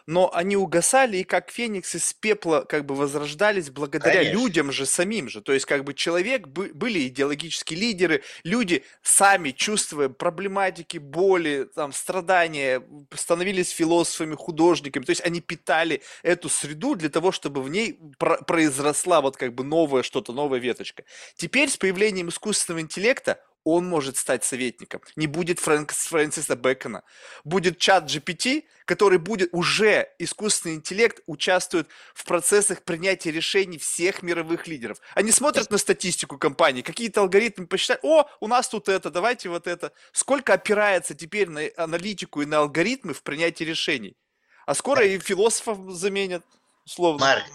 [0.06, 4.40] но они угасали и как феникс из пепла как бы возрождались благодаря Конечно.
[4.40, 5.42] людям же самим же.
[5.42, 12.84] То есть как бы человек, были идеологические лидеры, люди сами, чувствуя проблематики, боли, там, страдания,
[13.14, 15.04] становились философами, художниками.
[15.04, 19.64] То есть они питали эту среду для того, чтобы в ней произросла вот как бы
[19.64, 21.04] новая что-то, новая веточка.
[21.36, 25.02] Теперь с появлением искусственного интеллекта он может стать советником.
[25.16, 27.04] Не будет Фрэнк, Фрэнсиса Бэкона.
[27.44, 34.68] Будет чат GPT, который будет уже искусственный интеллект, участвует в процессах принятия решений всех мировых
[34.68, 34.98] лидеров.
[35.16, 39.68] Они смотрят на статистику компании, какие-то алгоритмы посчитают, о, у нас тут это, давайте вот
[39.68, 39.94] это.
[40.12, 44.18] Сколько опирается теперь на аналитику и на алгоритмы в принятии решений.
[44.66, 46.44] А скоро и философов заменят.
[46.86, 47.26] Условно.
[47.26, 47.46] Марк,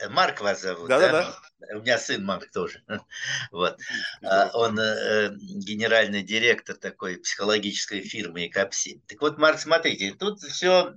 [0.00, 0.98] э, Марк вас зовут, да?
[0.98, 1.76] Да, да.
[1.76, 2.82] У меня сын Марк тоже.
[3.50, 3.78] Вот.
[4.22, 9.02] А, он э, генеральный директор такой психологической фирмы Экапси.
[9.06, 10.94] Так вот, Марк, смотрите, тут все,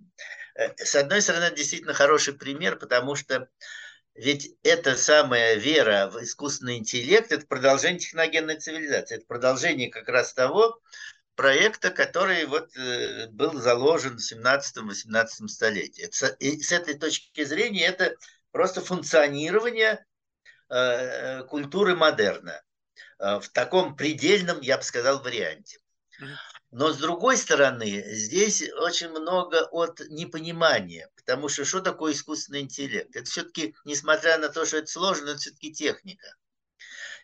[0.56, 3.50] э, с одной стороны, действительно хороший пример, потому что
[4.16, 10.34] ведь эта самая вера в искусственный интеллект– это продолжение техногенной цивилизации, это продолжение как раз
[10.34, 10.80] того,
[11.36, 16.10] проекта, который вот э, был заложен в 17-18 столетии.
[16.40, 18.16] И с этой точки зрения это
[18.52, 20.06] просто функционирование
[20.70, 22.62] э, культуры модерна
[23.20, 25.80] э, в таком предельном, я бы сказал, варианте.
[26.72, 33.16] Но с другой стороны, здесь очень много от непонимания, потому что что такое искусственный интеллект?
[33.16, 36.36] Это все-таки, несмотря на то, что это сложно, это все-таки техника.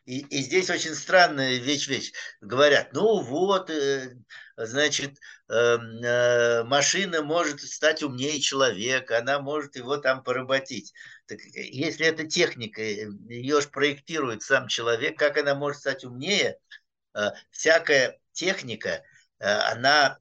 [0.10, 2.14] И, и здесь очень странная вещь-вещь.
[2.42, 4.16] Говорят, ну вот, э,
[4.58, 5.20] значит,
[5.50, 10.96] э, э, машина может стать умнее человека, она может его там поработить.
[11.28, 16.04] Так, э, если это техника, э, ее же проектирует сам человек, как она может стать
[16.04, 16.58] умнее?
[17.14, 19.04] Э, всякая техника,
[19.38, 20.18] э, она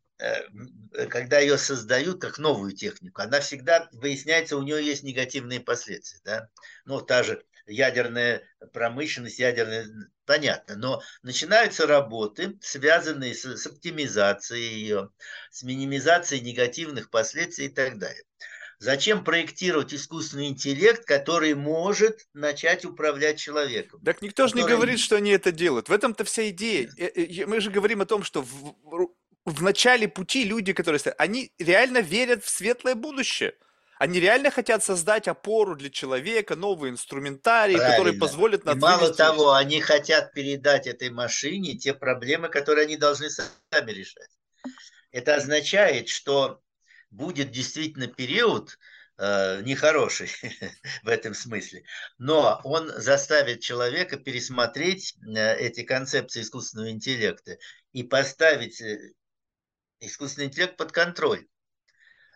[1.10, 6.18] когда ее создают как новую технику, она всегда выясняется, у нее есть негативные последствия.
[6.24, 6.48] Да?
[6.86, 9.86] Ну, та же ядерная промышленность, ядерная,
[10.24, 15.10] понятно, но начинаются работы, связанные с, с оптимизацией ее,
[15.50, 18.24] с минимизацией негативных последствий и так далее.
[18.80, 24.00] Зачем проектировать искусственный интеллект, который может начать управлять человеком?
[24.04, 24.60] Так никто который...
[24.60, 25.88] же не говорит, что они это делают.
[25.88, 26.88] В этом-то вся идея.
[26.96, 28.76] Э, э, мы же говорим о том, что в,
[29.44, 33.54] в начале пути люди, которые стоят, они реально верят в светлое будущее.
[33.98, 37.96] Они реально хотят создать опору для человека, новый инструментарий, Правильно.
[37.96, 38.78] который позволит нам...
[38.78, 39.16] Мало вывести...
[39.16, 44.30] того, они хотят передать этой машине те проблемы, которые они должны сами решать.
[45.10, 46.60] Это означает, что
[47.10, 48.78] будет действительно период,
[49.18, 50.30] э, нехороший
[51.02, 51.82] в этом смысле,
[52.18, 57.58] но он заставит человека пересмотреть э, эти концепции искусственного интеллекта
[57.92, 59.12] и поставить э,
[60.00, 61.46] искусственный интеллект под контроль.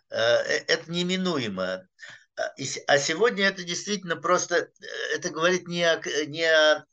[0.09, 1.87] Э, э, это неминуемо.
[2.35, 2.53] А,
[2.87, 4.85] а сегодня это действительно просто, э,
[5.15, 6.85] это говорит не о, не о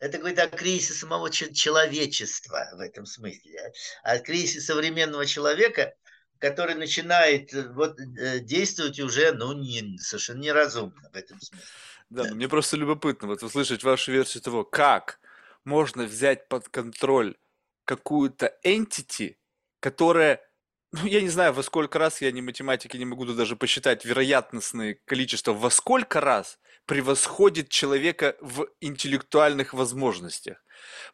[0.00, 3.72] это говорит о кризисе самого человечества в этом смысле,
[4.04, 5.92] а о кризисе современного человека,
[6.38, 7.96] который начинает вот,
[8.44, 11.66] действовать уже ну, не, совершенно неразумно в этом смысле.
[12.10, 12.34] Да, да.
[12.34, 15.18] мне просто любопытно вот услышать вашу версию того, как
[15.64, 17.36] можно взять под контроль
[17.84, 19.36] какую-то entity,
[19.80, 20.47] которая
[20.92, 24.98] ну, я не знаю, во сколько раз, я не математики, не могу даже посчитать вероятностное
[25.04, 30.62] количество, во сколько раз превосходит человека в интеллектуальных возможностях.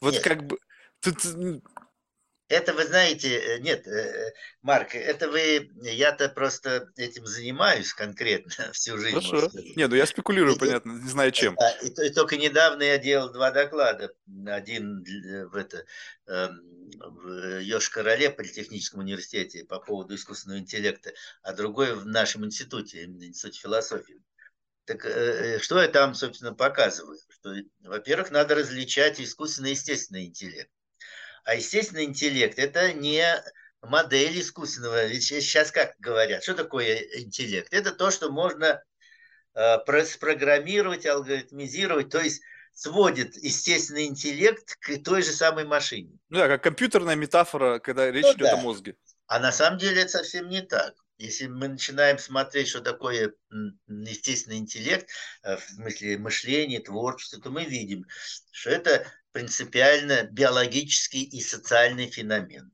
[0.00, 0.22] Вот Нет.
[0.22, 0.58] как бы...
[1.00, 1.18] Тут,
[2.48, 8.98] Это вы знаете, э, нет, э, Марк, это вы, я-то просто этим занимаюсь конкретно всю
[8.98, 9.14] жизнь.
[9.14, 9.50] Хорошо.
[9.76, 11.56] Не, ну я спекулирую, и, понятно, не знаю чем.
[11.82, 14.12] И, и, и только недавно я делал два доклада.
[14.46, 15.04] Один
[15.50, 15.86] в это
[16.26, 16.60] эм,
[16.98, 24.20] в Йошкар-Оле политехническом университете по поводу искусственного интеллекта, а другой в нашем институте, институте философии.
[24.84, 27.18] Так э, что я там, собственно, показываю?
[27.30, 30.70] Что, во-первых, надо различать искусственный и естественный интеллект.
[31.44, 33.24] А естественный интеллект– это не
[33.82, 35.06] модель искусственного.
[35.06, 37.72] Ведь сейчас как говорят, что такое интеллект?
[37.72, 38.82] Это то, что можно
[39.54, 42.42] э, спрограммировать, алгоритмизировать, то есть
[42.72, 46.18] сводит естественный интеллект к той же самой машине.
[46.28, 48.54] Ну да, как компьютерная метафора, когда речь ну, идет да.
[48.54, 48.96] о мозге.
[49.26, 50.94] А на самом деле это совсем не так.
[51.16, 53.34] Если мы начинаем смотреть, что такое
[53.86, 55.08] естественный интеллект,
[55.42, 58.04] э, в смысле мышления, творчества, то мы видим,
[58.50, 62.72] что это принципиально биологический и социальный феномен.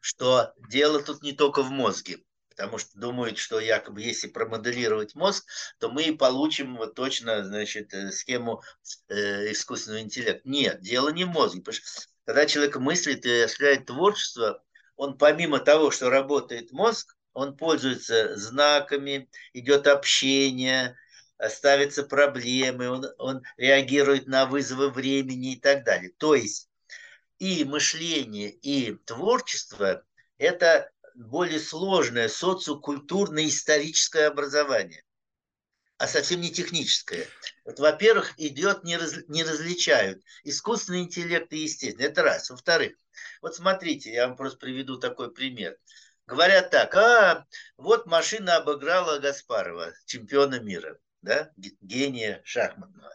[0.00, 2.18] Что дело тут не только в мозге,
[2.50, 5.44] потому что думают, что якобы если промоделировать мозг,
[5.78, 8.62] то мы и получим вот точно, значит, э, схему
[9.08, 10.48] э, искусственного интеллекта.
[10.48, 11.60] Нет, дело не в мозге.
[11.60, 14.64] Потому что когда человек мыслит и осуществляет творчество,
[14.96, 20.96] он помимо того, что работает мозг, он пользуется знаками, идет общение,
[21.50, 26.12] ставятся проблемы, он, он реагирует на вызовы времени и так далее.
[26.16, 26.70] То есть
[27.38, 30.02] и мышление, и творчество–
[30.38, 35.02] это более сложное социокультурное историческое образование,
[35.98, 37.26] а совсем не техническое.
[37.64, 42.08] Вот, во-первых, идет, не, раз, не различают искусственный интеллект и естественный.
[42.08, 42.50] Это раз.
[42.50, 42.94] Во-вторых,
[43.40, 45.76] вот смотрите, я вам просто приведу такой пример.
[46.26, 53.12] Говорят так, а вот машина обыграла Гаспарова, чемпиона мира да, гения шахматного.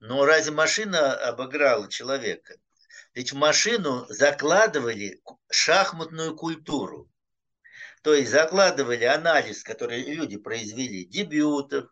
[0.00, 2.56] Но разве машина обыграла человека?
[3.14, 7.10] Ведь в машину закладывали шахматную культуру.
[8.02, 11.90] То есть закладывали анализ, который люди произвели, дебютов,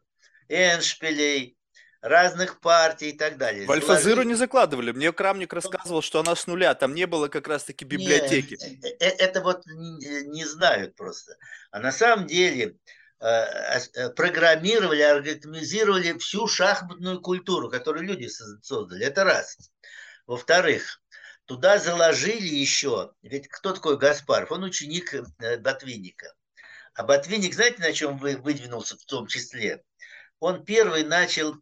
[0.48, 1.56] эншпилей,
[2.00, 3.66] разных партий и так далее.
[3.66, 4.92] В Альфазыру не закладывали.
[4.92, 6.74] Мне Крамник рассказывал, что она с нуля.
[6.74, 8.58] Там не было как раз-таки библиотеки.
[8.60, 11.36] Нет, э, э, это вот не знают просто.
[11.70, 12.76] А на самом деле
[13.18, 19.06] Э, программировали, алгоритмизировали всю шахматную культуру, которую люди создали.
[19.06, 19.56] Это раз.
[20.26, 21.00] Во-вторых,
[21.46, 24.52] туда заложили еще, ведь кто такой Гаспаров?
[24.52, 25.14] Он ученик
[25.60, 26.34] Ботвинника.
[26.94, 29.82] А Ботвинник, знаете, на чем вы выдвинулся в том числе?
[30.40, 31.54] Он первый начал,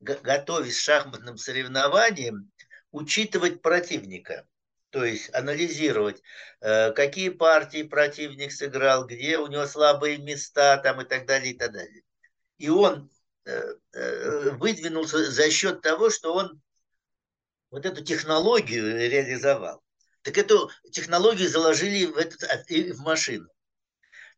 [0.00, 2.50] готовясь к шахматным соревнованиям,
[2.90, 4.46] учитывать противника
[4.92, 6.22] то есть анализировать,
[6.60, 11.56] э, какие партии противник сыграл, где у него слабые места там и так далее, и
[11.56, 12.02] так далее.
[12.58, 13.10] И он
[13.46, 16.60] э, э, выдвинулся за счет того, что он
[17.70, 19.82] вот эту технологию реализовал.
[20.20, 23.48] Так эту технологию заложили в, этот, в машину.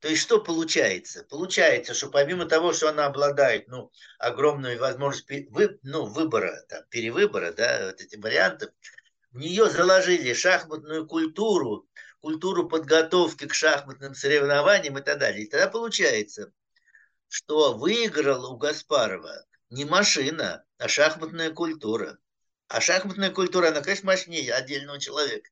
[0.05, 1.25] То есть что получается?
[1.31, 7.55] Получается, что помимо того, что она обладает ну, огромной возможностью вы, ну, выбора, там, перевыбора,
[7.55, 8.69] да, вот эти вариантов,
[9.31, 11.89] в нее заложили шахматную культуру,
[12.21, 15.45] культуру подготовки к шахматным соревнованиям и так далее.
[15.45, 16.53] И тогда получается,
[17.29, 22.19] что выиграл у Гаспарова не машина, а шахматная культура.
[22.69, 25.49] А шахматная культура, она, конечно, мощнее отдельного человека.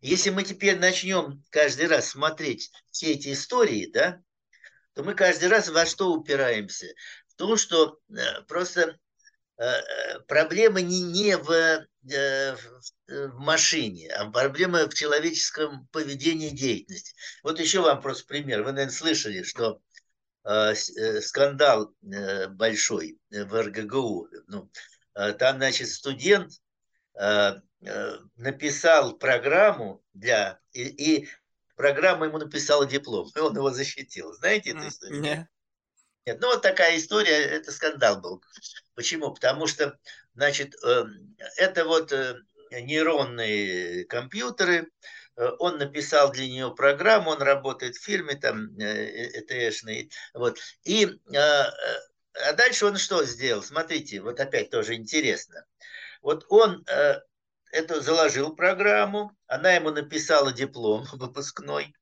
[0.00, 4.22] Если мы теперь начнем каждый раз смотреть все эти истории, да,
[4.94, 6.86] то мы каждый раз во что упираемся?
[7.28, 8.98] В том, что э, просто
[9.58, 17.14] э, э, проблема не, не в в машине, а проблема в человеческом поведении деятельности.
[17.42, 18.62] Вот еще вам просто пример.
[18.62, 19.82] Вы, наверное, слышали, что
[21.20, 24.28] скандал большой в РГГУ.
[24.46, 24.70] Ну,
[25.12, 26.54] там, значит, студент
[28.36, 30.58] написал программу для...
[30.72, 31.28] И, и
[31.76, 34.32] программа ему написала диплом, и он его защитил.
[34.34, 35.20] Знаете эту историю?
[35.20, 35.46] Нет.
[36.26, 38.42] Нет, ну вот такая история, это скандал был.
[38.94, 39.32] Почему?
[39.32, 39.98] Потому что
[40.34, 42.36] Значит, эм, это вот э,
[42.70, 44.88] нейронные компьютеры,
[45.36, 51.08] э, он написал для нее программу, он работает в фирме там ЭТшной, э, вот, и
[51.34, 53.62] а дальше он что сделал?
[53.62, 55.66] Смотрите, вот опять тоже интересно.
[56.22, 56.86] Вот он
[57.72, 61.94] это заложил программу, она ему написала диплом выпускной,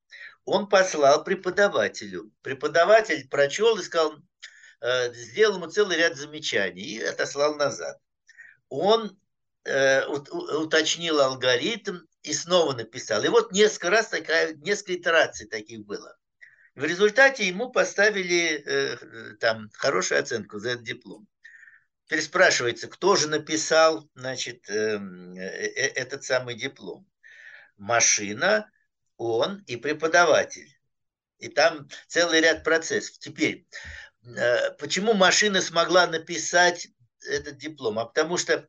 [0.44, 2.30] он послал преподавателю.
[2.42, 4.14] Преподаватель прочел и сказал,
[5.12, 7.98] сделал ему целый ряд замечаний и отослал назад
[8.68, 9.18] он
[9.64, 13.24] э, уточнил алгоритм и снова написал.
[13.24, 16.16] И вот несколько раз такая, несколько итераций таких было.
[16.74, 21.26] В результате ему поставили э, там хорошую оценку за этот диплом.
[22.08, 27.06] Теперь спрашивается, кто же написал значит, эм, э, э, этот самый диплом.
[27.76, 28.68] машина,
[29.18, 30.74] он и преподаватель.
[31.38, 33.18] И там целый ряд процессов.
[33.18, 33.66] Теперь,
[34.24, 36.88] э, почему машина смогла написать
[37.28, 37.98] этот диплом?
[37.98, 38.66] А потому что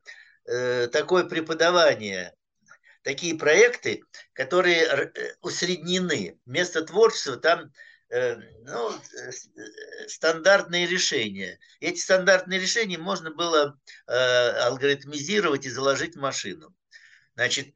[0.92, 2.34] такое преподавание,
[3.04, 6.40] такие проекты, которые усреднены.
[6.46, 7.72] Вместо творчества там
[8.12, 8.92] ну,
[10.08, 11.60] стандартные решения.
[11.80, 16.74] Эти стандартные решения можно было алгоритмизировать и заложить в машину.
[17.36, 17.74] Значит,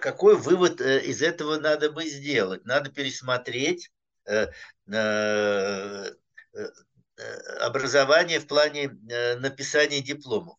[0.00, 2.64] какой вывод из этого надо бы сделать?
[2.64, 3.90] Надо пересмотреть
[4.26, 4.48] Э,
[4.92, 6.10] э,
[7.60, 10.58] образование в плане э, написания дипломов.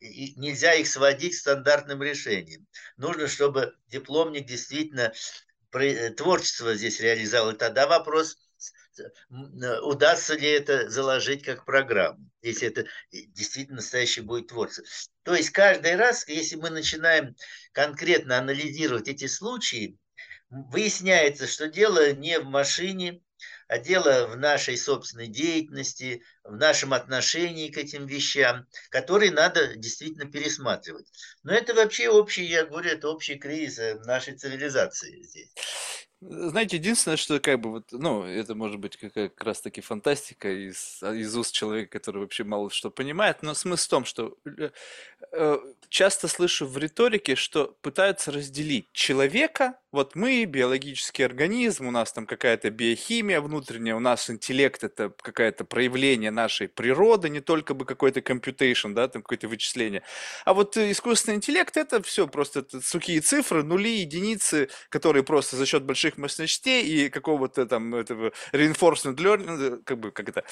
[0.00, 2.66] И нельзя их сводить к стандартным решениям.
[2.96, 5.12] Нужно, чтобы дипломник действительно
[6.16, 7.50] творчество здесь реализовал.
[7.50, 8.38] И тогда вопрос,
[9.82, 14.84] удастся ли это заложить как программу, если это действительно настоящий будет творчество.
[15.22, 17.34] То есть каждый раз, если мы начинаем
[17.72, 19.98] конкретно анализировать эти случаи,
[20.50, 23.20] выясняется, что дело не в машине,
[23.68, 30.30] а дело в нашей собственной деятельности, в нашем отношении к этим вещам, которые надо действительно
[30.30, 31.06] пересматривать.
[31.42, 35.52] Но это вообще общий, я говорю, это общий кризис э, нашей цивилизации здесь.
[36.20, 40.50] Знаете, единственное, что как бы вот, ну, это может быть как, как раз таки фантастика
[40.50, 44.36] из, а, из уст человека, который вообще мало что понимает, но смысл в том, что
[44.44, 44.70] э,
[45.88, 52.26] часто слышу в риторике, что пытаются разделить человека, вот мы биологический организм, у нас там
[52.26, 58.20] какая-то биохимия внутренняя, у нас интеллект это какое-то проявление нашей природы, не только бы какой-то
[58.20, 60.02] computation, да, там какое-то вычисление.
[60.44, 65.64] А вот искусственный интеллект это все просто это сухие цифры, нули, единицы, которые просто за
[65.64, 70.44] счет больших мощностей и какого-то там этого reinforcement learning, как бы, как это,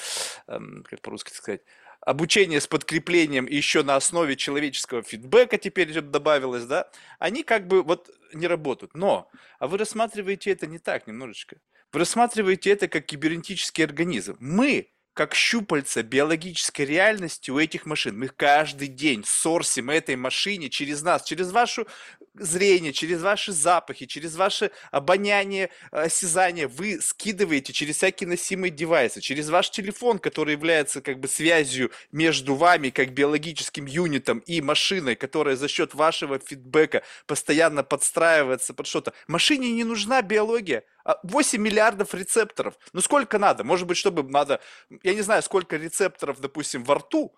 [0.47, 1.61] эм, как по-русски сказать,
[2.07, 6.89] обучение с подкреплением еще на основе человеческого фидбэка теперь добавилось, да,
[7.19, 8.95] они как бы вот не работают.
[8.95, 9.29] Но,
[9.59, 11.57] а вы рассматриваете это не так немножечко.
[11.91, 14.37] Вы рассматриваете это как кибернетический организм.
[14.39, 18.19] Мы как щупальца биологической реальности у этих машин.
[18.19, 21.87] Мы каждый день сорсим этой машине через нас, через вашу
[22.35, 26.67] зрение, через ваши запахи, через ваше обоняние, осязание.
[26.67, 32.53] Вы скидываете через всякие носимые девайсы, через ваш телефон, который является как бы связью между
[32.53, 39.13] вами, как биологическим юнитом, и машиной, которая за счет вашего фидбэка постоянно подстраивается под что-то.
[39.27, 40.83] Машине не нужна биология.
[41.23, 42.75] 8 а миллиардов рецепторов.
[42.93, 43.63] Ну сколько надо?
[43.63, 44.59] Может быть, чтобы надо,
[45.03, 47.35] я не знаю, сколько рецепторов, допустим, во рту,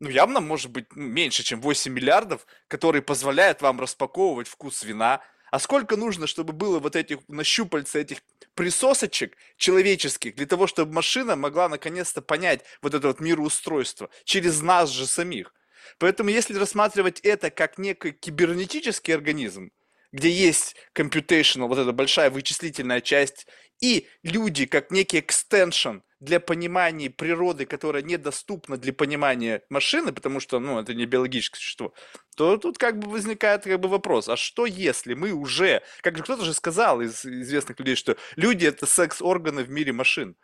[0.00, 5.22] ну, явно может быть меньше, чем 8 миллиардов, которые позволяют вам распаковывать вкус вина.
[5.52, 8.18] А сколько нужно, чтобы было вот этих нащупальца этих
[8.54, 14.90] присосочек человеческих, для того, чтобы машина могла наконец-то понять вот это вот мироустройство через нас
[14.90, 15.54] же самих.
[15.98, 19.70] Поэтому если рассматривать это как некий кибернетический организм,
[20.12, 23.46] где есть computational, вот эта большая вычислительная часть,
[23.80, 30.60] и люди как некий экстеншн для понимания природы, которая недоступна для понимания машины, потому что,
[30.60, 31.92] ну, это не биологическое существо,
[32.36, 36.22] то тут как бы возникает как бы вопрос, а что если мы уже, как же
[36.22, 40.36] кто-то же сказал из известных людей, что люди это секс-органы в мире машин.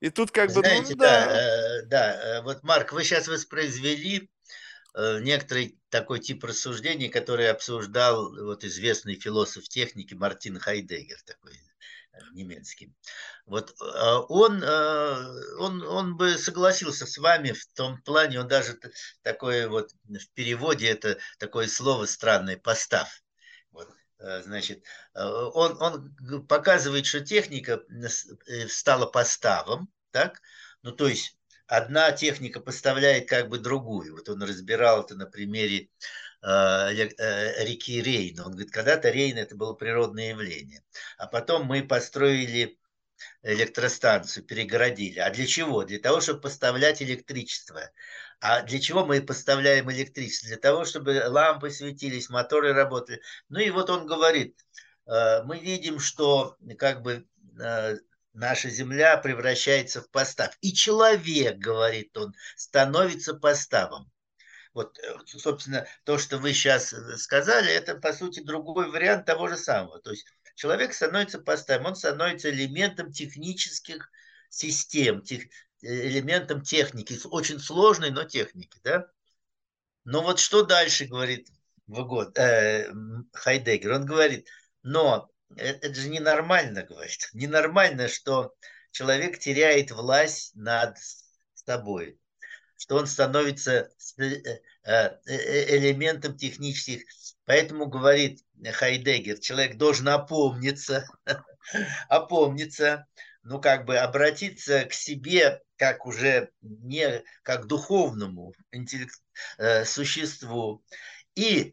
[0.00, 1.26] И тут как бы, ну, Знаете, да.
[1.26, 4.28] Да, э, да, э, вот, Марк, вы сейчас воспроизвели
[4.94, 12.94] некоторый такой тип рассуждений, который обсуждал вот известный философ техники Мартин Хайдегер, такой э, немецкий.
[13.44, 18.78] Вот э, он, он, он бы согласился с вами в том плане, он даже
[19.22, 23.22] такое вот в переводе это такое слово странное, постав.
[23.72, 23.88] Вот,
[24.18, 24.84] значит,
[25.14, 27.82] он, он показывает, что техника
[28.68, 30.40] стала поставом, так?
[30.82, 31.36] Ну, то есть
[31.66, 34.14] одна техника поставляет как бы другую.
[34.14, 35.88] Вот он разбирал это на примере
[36.42, 38.40] э, э, реки Рейн.
[38.40, 40.82] Он говорит, когда-то Рейн это было природное явление.
[41.18, 42.78] А потом мы построили
[43.42, 45.20] электростанцию, перегородили.
[45.20, 45.84] А для чего?
[45.84, 47.90] Для того, чтобы поставлять электричество.
[48.40, 50.48] А для чего мы поставляем электричество?
[50.48, 53.20] Для того, чтобы лампы светились, моторы работали.
[53.48, 54.58] Ну и вот он говорит,
[55.06, 57.26] э, мы видим, что как бы
[58.34, 60.56] наша земля превращается в постав.
[60.60, 64.10] И человек, говорит он, становится поставом.
[64.74, 69.48] Вот, э, собственно, то, что вы сейчас э, сказали, это, по сути, другой вариант того
[69.48, 70.00] же самого.
[70.00, 70.26] То есть
[70.56, 74.10] человек становится поставом, он становится элементом технических
[74.48, 79.06] систем, тех, э, элементом техники, очень сложной, но техники, да?
[80.04, 81.48] Но вот что дальше, говорит
[81.86, 82.92] Вагон, э,
[83.32, 83.92] Хайдеггер?
[83.92, 84.48] Он говорит,
[84.82, 87.28] но это, это же ненормально, говорит.
[87.32, 88.54] Ненормально, что
[88.90, 90.96] человек теряет власть над
[91.54, 92.18] собой.
[92.76, 93.90] что он становится
[95.26, 97.04] элементом технических.
[97.46, 101.06] Поэтому говорит Хайдегер, человек должен опомниться,
[102.08, 103.06] опомниться,
[103.42, 109.20] ну, как бы обратиться к себе как уже не как духовному интеллект,
[109.58, 110.84] э, существу
[111.34, 111.72] и э,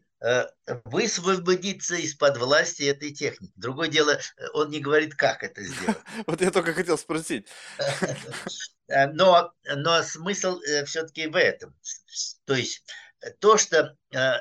[0.84, 3.52] высвободиться из-под власти этой техники.
[3.56, 4.18] Другое дело,
[4.52, 5.98] он не говорит, как это сделать.
[6.26, 7.46] Вот я только хотел спросить.
[8.88, 11.74] Э, но, но смысл э, все-таки в этом.
[12.44, 12.84] То есть
[13.38, 14.32] то, что э,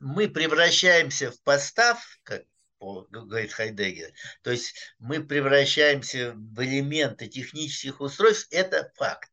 [0.00, 2.42] мы превращаемся в постав, как
[2.80, 4.12] говорит Хайдегер.
[4.42, 9.30] То есть мы превращаемся в элементы технических устройств, это факт.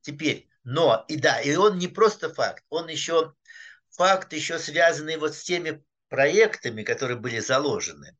[0.00, 3.34] Теперь, но, и да, и он не просто факт, он еще
[4.02, 8.16] факт, еще связанный вот с теми проектами, которые были заложены.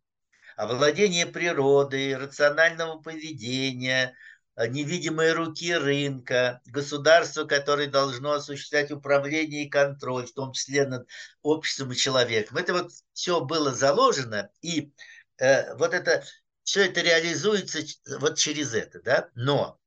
[0.57, 4.15] Овладение природой, рационального поведения,
[4.55, 11.09] Э, невидимые руки рынка, государство, которое должно осуществлять управление и контроль, в том числе над
[11.43, 12.59] обществом и человеком.
[12.59, 14.93] Это вот все было заложено, и
[15.39, 16.25] э, вот это
[16.65, 17.81] все это реализуется
[18.19, 19.31] вот через это, да.
[19.35, 19.81] Но,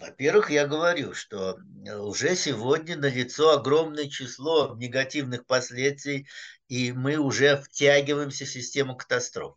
[0.00, 1.58] во-первых, я говорю, что
[2.00, 6.28] уже сегодня налицо огромное число негативных последствий,
[6.68, 9.56] и мы уже втягиваемся в систему катастроф.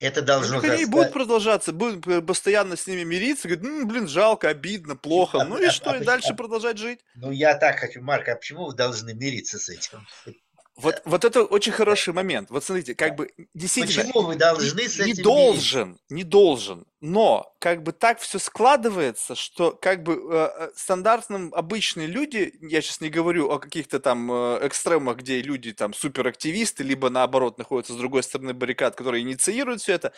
[0.00, 4.48] Это должно ну, Они будут продолжаться, будут постоянно с ними мириться, говорят, ну, блин, жалко,
[4.48, 5.44] обидно, плохо.
[5.44, 7.00] Ну и а, что, а, и дальше а, продолжать жить?
[7.14, 10.06] Ну, я так хочу, Марк, а почему вы должны мириться с этим?
[10.76, 12.48] Вот, вот это очень хороший момент.
[12.48, 14.04] Вот смотрите, как бы действительно...
[14.04, 16.14] Почему вы должны с этим Не должен, мириться?
[16.14, 16.86] не должен.
[17.02, 22.82] Но как бы так все складывается, что как бы э, э, стандартным обычные люди, я
[22.82, 27.94] сейчас не говорю о каких-то там э, экстремах, где люди там суперактивисты, либо наоборот находятся
[27.94, 30.12] с другой стороны баррикад, которые инициируют все это,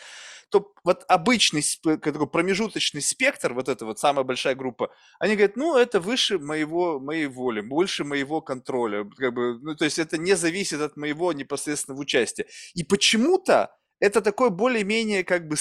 [0.49, 5.77] то вот обычный такой промежуточный спектр, вот эта вот самая большая группа, они говорят, ну
[5.77, 10.35] это выше моего, моей воли, больше моего контроля, как бы, ну то есть это не
[10.35, 12.45] зависит от моего непосредственного участия.
[12.73, 13.73] И почему-то
[14.03, 15.55] это такой более-менее как бы,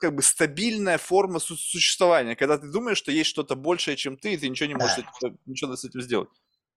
[0.00, 4.36] как бы стабильная форма существования, когда ты думаешь, что есть что-то большее, чем ты, и
[4.36, 5.28] ты ничего не можешь да.
[5.46, 6.28] ничего с этим сделать.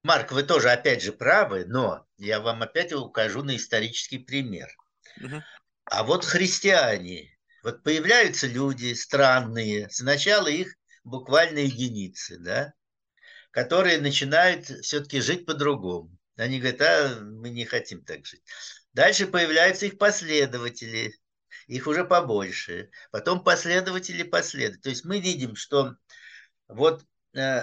[0.03, 4.69] Марк, вы тоже опять же правы, но я вам опять укажу на исторический пример.
[5.19, 5.41] Угу.
[5.85, 12.73] А вот христиане, вот появляются люди странные, сначала их буквально единицы, да,
[13.49, 16.15] которые начинают все-таки жить по-другому.
[16.37, 18.43] Они говорят, а мы не хотим так жить.
[18.99, 21.15] Дальше появляются их последователи,
[21.67, 22.89] их уже побольше.
[23.11, 24.81] Потом последователи последователи.
[24.81, 25.95] То есть мы видим, что
[26.67, 27.61] вот э,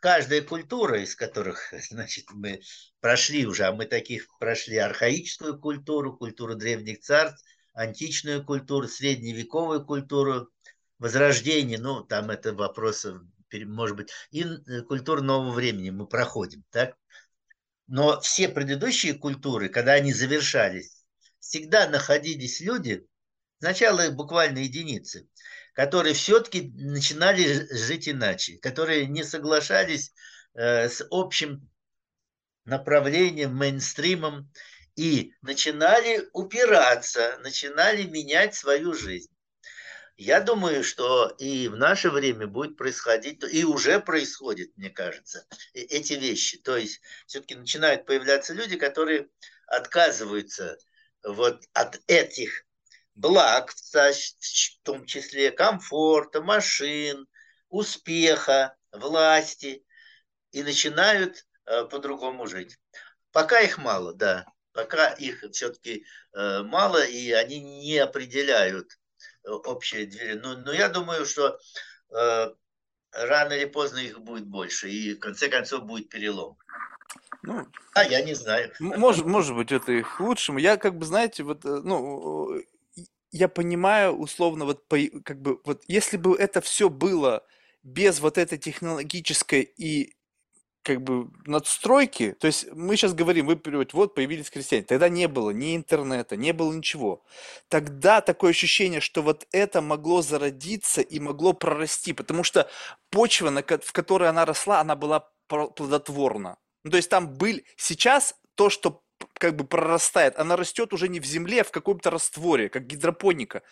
[0.00, 2.62] каждая культура, из которых, значит, мы
[2.98, 10.50] прошли уже, а мы таких прошли архаическую культуру, культуру древних царств, античную культуру, средневековую культуру,
[10.98, 13.20] возрождение, ну, там это вопросы,
[13.52, 16.96] может быть, и э, культуру нового времени мы проходим, так?
[17.92, 21.04] Но все предыдущие культуры, когда они завершались,
[21.40, 23.06] всегда находились люди,
[23.58, 25.28] сначала буквально единицы,
[25.74, 30.14] которые все-таки начинали жить иначе, которые не соглашались
[30.54, 31.68] э, с общим
[32.64, 34.50] направлением, мейнстримом,
[34.96, 39.31] и начинали упираться, начинали менять свою жизнь.
[40.24, 45.44] Я думаю, что и в наше время будет происходить, и уже происходит, мне кажется,
[45.74, 46.58] эти вещи.
[46.58, 49.28] То есть все-таки начинают появляться люди, которые
[49.66, 50.78] отказываются
[51.24, 52.64] вот от этих
[53.16, 57.26] благ, в том числе комфорта, машин,
[57.68, 59.84] успеха, власти,
[60.52, 62.78] и начинают э, по-другому жить.
[63.32, 68.98] Пока их мало, да пока их все-таки э, мало, и они не определяют
[69.44, 70.34] общие двери.
[70.34, 71.58] Но, но я думаю, что
[72.10, 72.54] э,
[73.12, 76.56] рано или поздно их будет больше, и в конце концов будет перелом.
[77.42, 78.72] Ну, а я не знаю.
[78.78, 80.56] Может, может быть, это их лучшим.
[80.56, 82.62] Я как бы, знаете, вот, ну,
[83.30, 84.84] я понимаю условно, вот,
[85.24, 87.44] как бы, вот, если бы это все было
[87.82, 90.14] без вот этой технологической и
[90.82, 93.60] как бы надстройки, то есть мы сейчас говорим, вы
[93.92, 97.24] вот появились крестьяне, тогда не было ни интернета, не было ничего.
[97.68, 102.68] Тогда такое ощущение, что вот это могло зародиться и могло прорасти, потому что
[103.10, 106.58] почва, в которой она росла, она была плодотворна.
[106.84, 109.02] Ну, то есть там был сейчас то, что
[109.34, 113.62] как бы прорастает, она растет уже не в земле, а в каком-то растворе, как гидропоника.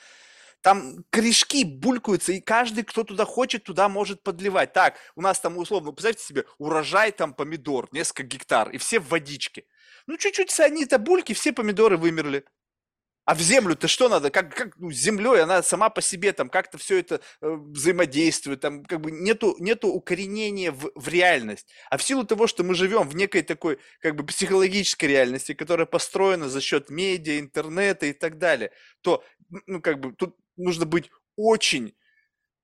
[0.62, 4.72] Там корешки булькаются, и каждый, кто туда хочет, туда может подливать.
[4.72, 9.08] Так, у нас там условно, представьте себе, урожай там помидор, несколько гектар, и все в
[9.08, 9.64] водичке.
[10.06, 12.44] Ну, чуть-чуть они это бульки, все помидоры вымерли.
[13.30, 14.30] А в землю-то что надо?
[14.30, 18.84] Как, как ну, землей, она сама по себе там как-то все это э, взаимодействует, там
[18.84, 21.68] как бы нету, нету укоренения в, в реальность.
[21.90, 25.86] А в силу того, что мы живем в некой такой как бы психологической реальности, которая
[25.86, 29.22] построена за счет медиа, интернета и так далее, то
[29.66, 31.94] ну как бы тут нужно быть очень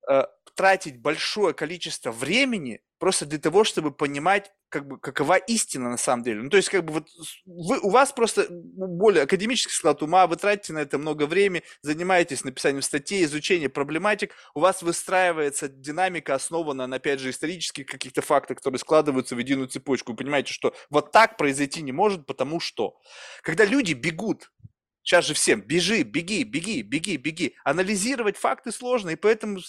[0.08, 0.24] э,
[0.54, 6.24] тратить большое количество времени просто для того, чтобы понимать как бы какова истина на самом
[6.24, 6.42] деле.
[6.42, 7.08] Ну, то есть, как бы вот
[7.44, 12.42] вы, у вас просто более академический склад ума, вы тратите на это много времени, занимаетесь
[12.42, 18.58] написанием статей, изучением проблематик, у вас выстраивается динамика, основанная на, опять же, исторических каких-то фактах,
[18.58, 20.12] которые складываются в единую цепочку.
[20.12, 22.98] Вы понимаете, что вот так произойти не может, потому что.
[23.42, 24.50] Когда люди бегут
[25.06, 27.54] Сейчас же всем бежи, беги, беги, беги, беги.
[27.62, 29.60] Анализировать факты сложно, и поэтому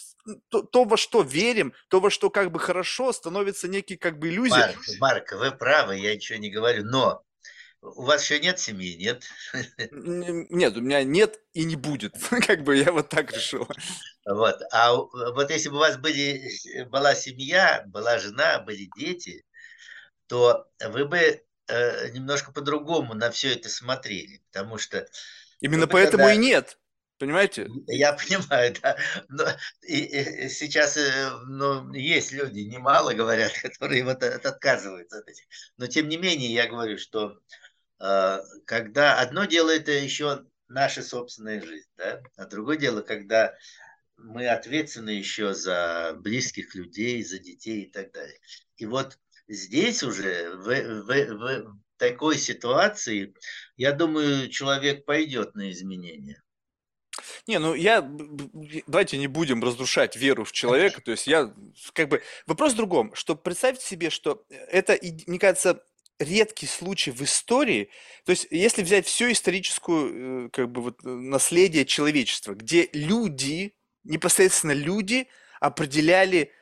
[0.49, 4.29] то, то, во что верим, то, во что как бы хорошо, становится некий как бы
[4.29, 4.55] иллюзия.
[4.55, 7.23] Марк, Марк, вы правы, я ничего не говорю, но
[7.83, 9.25] у вас еще нет семьи, нет?
[9.91, 12.15] Нет, у меня нет и не будет.
[12.47, 13.69] Как бы я вот так решил.
[14.25, 14.59] Вот.
[14.71, 16.41] А вот если бы у вас были,
[16.85, 19.45] была семья, была жена, были дети,
[20.25, 25.07] то вы бы э, немножко по-другому на все это смотрели, потому что...
[25.59, 26.33] Именно поэтому когда...
[26.33, 26.77] и нет.
[27.17, 27.67] Понимаете?
[27.87, 28.97] Я понимаю, да.
[29.27, 29.45] Но
[29.81, 35.45] и, и сейчас э, ну, есть люди, немало говорят, которые вот от, отказываются от этих.
[35.77, 37.39] Но тем не менее, я говорю, что
[37.99, 43.55] э, когда одно дело это еще наша собственная жизнь, да, а другое дело, когда
[44.17, 48.39] мы ответственны еще за близких людей, за детей и так далее.
[48.75, 49.17] И вот
[49.47, 53.33] здесь уже, в, в, в такой ситуации,
[53.75, 56.41] я думаю, человек пойдет на изменения.
[57.47, 58.01] Не, ну я,
[58.87, 61.53] давайте не будем разрушать веру в человека, то есть я,
[61.93, 65.83] как бы, вопрос в другом, что представьте себе, что это, мне кажется,
[66.19, 67.89] редкий случай в истории,
[68.25, 74.73] то есть если взять все историческую, э, как бы, вот, наследие человечества, где люди, непосредственно
[74.73, 75.27] люди
[75.59, 76.56] определяли Э,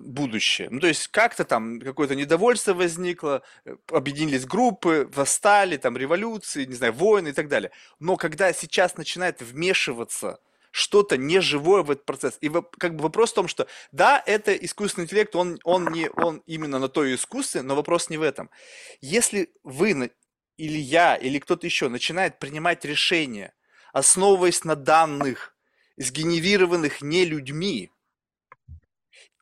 [0.00, 0.68] будущее.
[0.70, 6.74] Ну, то есть как-то там какое-то недовольство возникло, э, объединились группы, восстали, там революции, не
[6.74, 7.70] знаю, войны и так далее.
[8.00, 10.38] Но когда сейчас начинает вмешиваться
[10.70, 12.36] что-то неживое в этот процесс.
[12.40, 16.42] И как бы вопрос в том, что да, это искусственный интеллект, он, он, не, он
[16.46, 18.50] именно на то и искусственный, но вопрос не в этом.
[19.00, 20.10] Если вы
[20.56, 23.54] или я, или кто-то еще начинает принимать решения,
[23.92, 25.54] основываясь на данных,
[25.96, 27.92] сгенерированных не людьми,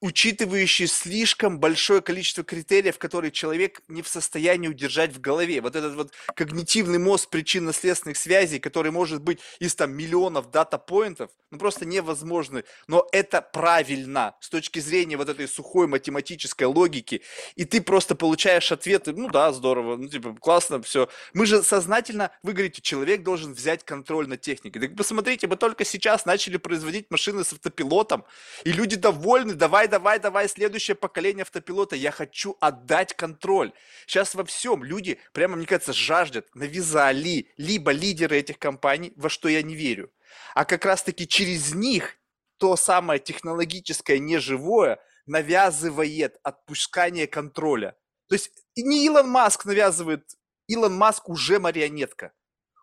[0.03, 5.61] учитывающий слишком большое количество критериев, которые человек не в состоянии удержать в голове.
[5.61, 11.59] Вот этот вот когнитивный мост причинно-следственных связей, который может быть из там миллионов дата-поинтов, ну
[11.59, 12.64] просто невозможно.
[12.88, 17.22] Но это правильно с точки зрения вот этой сухой математической логики.
[17.55, 21.09] И ты просто получаешь ответы, ну да, здорово, ну типа классно, все.
[21.32, 24.82] Мы же сознательно, вы говорите, человек должен взять контроль над техникой.
[24.82, 28.24] Так посмотрите, мы только сейчас начали производить машины с автопилотом,
[28.64, 31.97] и люди довольны, давай давай, давай, следующее поколение автопилота.
[31.97, 33.72] Я хочу отдать контроль.
[34.07, 39.49] Сейчас во всем люди, прямо, мне кажется, жаждет, навязали либо лидеры этих компаний, во что
[39.49, 40.11] я не верю.
[40.55, 42.16] А как раз-таки через них
[42.57, 47.95] то самое технологическое неживое навязывает отпускание контроля.
[48.28, 50.24] То есть не Илон Маск навязывает,
[50.68, 52.32] Илон Маск уже марионетка.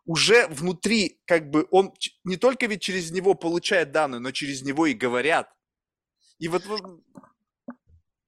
[0.06, 1.92] Уже внутри, как бы, он
[2.24, 5.50] не только ведь через него получает данные, но через него и говорят.
[6.40, 6.64] И вот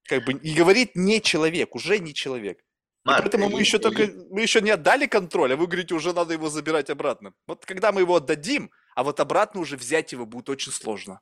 [0.03, 2.59] как бы и говорит не человек, уже не человек.
[3.03, 6.33] Марк, поэтому мы еще только мы еще не отдали контроль, а вы говорите, уже надо
[6.33, 7.33] его забирать обратно.
[7.47, 11.21] Вот когда мы его отдадим, а вот обратно уже взять его будет очень сложно.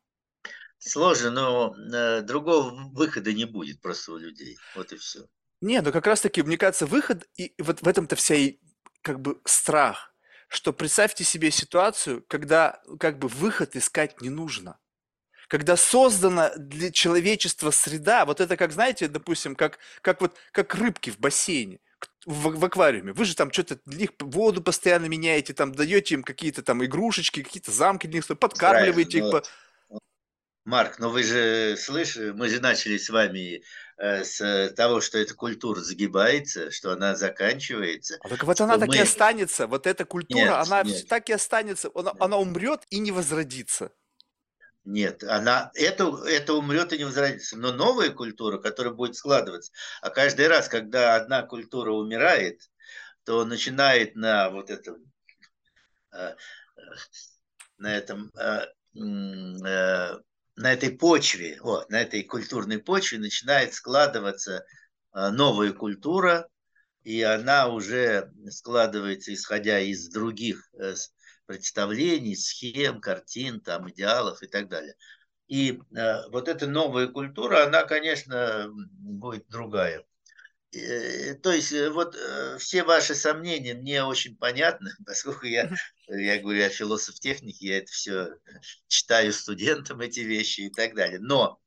[0.79, 4.57] Сложно, но э, другого выхода не будет просто у людей.
[4.75, 5.27] Вот и все.
[5.61, 8.59] Не, ну как раз таки, мне кажется, выход, и вот в этом-то вся и
[9.01, 10.13] как бы страх,
[10.47, 14.79] что представьте себе ситуацию, когда как бы выход искать не нужно
[15.49, 21.09] когда создана для человечества среда, вот это как, знаете, допустим, как, как, вот, как рыбки
[21.09, 21.79] в бассейне,
[22.25, 23.13] в, в аквариуме.
[23.13, 27.41] Вы же там что-то для них воду постоянно меняете, там даете им какие-то там игрушечки,
[27.41, 29.31] какие-то замки для них, подкармливаете их.
[29.31, 29.43] По...
[30.65, 33.63] Марк, но вы же слышите, мы же начали с вами
[33.97, 38.19] э, с того, что эта культура загибается, что она заканчивается.
[38.21, 38.97] А так вот она так мы...
[38.97, 41.07] и останется, вот эта культура, нет, она нет.
[41.07, 43.91] так и останется, она, она умрет и не возродится.
[44.85, 47.57] Нет, она, это, это умрет и не возродится.
[47.57, 49.71] Но новая культура, которая будет складываться,
[50.01, 52.61] а каждый раз, когда одна культура умирает,
[53.25, 55.11] то начинает на вот этом,
[56.13, 56.35] э,
[57.77, 58.65] на этом, э,
[58.95, 60.17] э,
[60.55, 64.65] на этой почве, о, на этой культурной почве начинает складываться
[65.13, 66.47] новая культура,
[67.03, 70.69] и она уже складывается, исходя из других
[71.49, 74.93] представлений, схем, картин, там, идеалов и так далее.
[75.47, 78.69] И э, вот эта новая культура, она, конечно,
[78.99, 80.05] будет другая.
[80.71, 85.71] Э, то есть э, вот э, все ваши сомнения мне очень понятны, поскольку я,
[86.07, 88.35] я говорю, я философ техники, я это все
[88.87, 91.19] читаю студентам эти вещи и так далее.
[91.19, 91.59] Но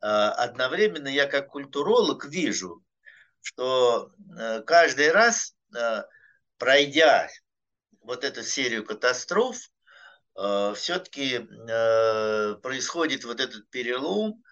[0.00, 2.82] одновременно я как культуролог вижу,
[3.42, 4.14] что
[4.64, 5.54] каждый раз,
[6.56, 7.28] пройдя
[8.00, 9.56] вот эту серию катастроф,
[10.74, 11.40] все-таки
[12.62, 14.42] происходит вот этот перелом,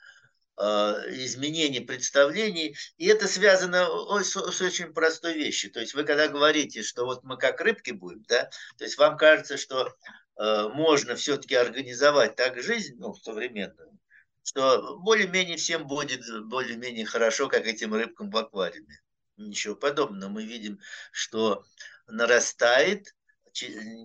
[0.61, 3.87] Э, изменений представлений, и это связано
[4.25, 5.71] с, очень простой вещью.
[5.71, 9.17] То есть вы когда говорите, что вот мы как рыбки будем, да, то есть вам
[9.17, 9.95] кажется, что
[10.37, 14.01] э, можно все-таки организовать так жизнь, ну, современную,
[14.43, 19.01] что более-менее всем будет более-менее хорошо, как этим рыбкам в аквариуме.
[19.37, 20.29] Ничего подобного.
[20.29, 20.81] Мы видим,
[21.13, 21.65] что
[22.09, 23.15] нарастает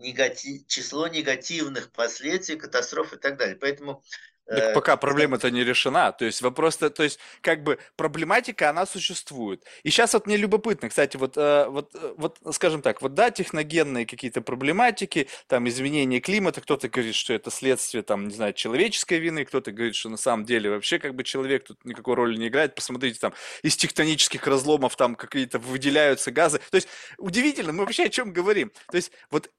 [0.01, 3.55] негатив, число негативных последствий, катастроф и так далее.
[3.55, 4.03] Поэтому
[4.45, 6.11] так э, пока проблема-то не решена.
[6.11, 9.63] То есть вопрос, то есть как бы проблематика, она существует.
[9.83, 13.31] И сейчас вот мне любопытно, кстати, вот, э, вот, э, вот скажем так, вот да,
[13.31, 19.19] техногенные какие-то проблематики, там изменение климата, кто-то говорит, что это следствие, там, не знаю, человеческой
[19.19, 22.49] вины, кто-то говорит, что на самом деле вообще как бы человек тут никакой роли не
[22.49, 22.75] играет.
[22.75, 26.59] Посмотрите, там из тектонических разломов там какие-то выделяются газы.
[26.69, 26.87] То есть
[27.17, 28.71] удивительно, мы вообще о чем говорим.
[28.91, 29.49] То есть вот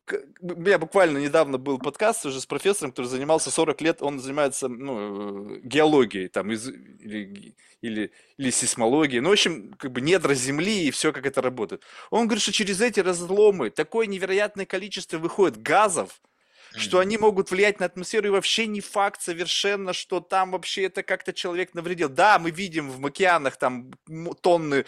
[0.41, 4.69] у меня буквально недавно был подкаст уже с профессором, который занимался 40 лет, он занимается
[4.79, 9.21] ну, геологией там, из, или, или, или сейсмологией.
[9.21, 11.83] Ну, в общем, как бы недра Земли и все, как это работает.
[12.11, 16.21] Он говорит, что через эти разломы такое невероятное количество выходит газов,
[16.77, 21.03] что они могут влиять на атмосферу, и вообще не факт совершенно, что там вообще это
[21.03, 22.09] как-то человек навредил.
[22.09, 23.93] Да, мы видим в океанах там
[24.41, 24.85] тонны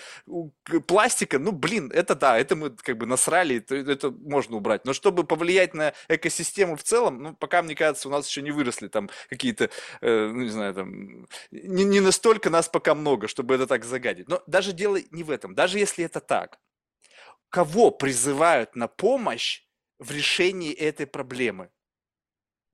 [0.86, 4.84] пластика, ну, блин, это да, это мы как бы насрали, это, можно убрать.
[4.84, 8.50] Но чтобы повлиять на экосистему в целом, ну, пока, мне кажется, у нас еще не
[8.50, 9.70] выросли там какие-то,
[10.00, 14.28] э, ну, не знаю, там, не, не настолько нас пока много, чтобы это так загадить.
[14.28, 16.58] Но даже дело не в этом, даже если это так,
[17.48, 19.62] кого призывают на помощь
[19.98, 21.70] в решении этой проблемы?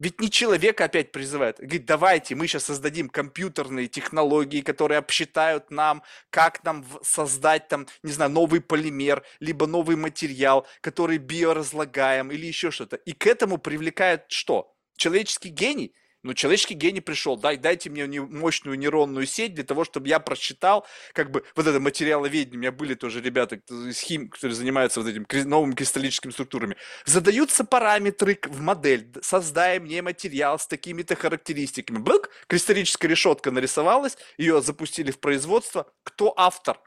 [0.02, 1.58] Ведь не человек опять призывает.
[1.60, 8.10] Говорит, давайте мы сейчас создадим компьютерные технологии, которые обсчитают нам, как нам создать там, не
[8.10, 12.96] знаю, новый полимер, либо новый материал, который биоразлагаем или еще что-то.
[12.96, 14.74] И к этому привлекает что?
[14.96, 15.94] Человеческий гений.
[16.22, 20.86] Ну, человеческий гений пришел, дай, дайте мне мощную нейронную сеть для того, чтобы я просчитал,
[21.14, 25.08] как бы, вот это материаловедение, у меня были тоже ребята из хим, которые занимаются вот
[25.08, 26.76] этим новыми кристаллическими структурами.
[27.04, 31.98] Задаются параметры в модель, создай мне материал с такими-то характеристиками.
[31.98, 35.92] Блок, кристаллическая решетка нарисовалась, ее запустили в производство.
[36.04, 36.78] Кто автор?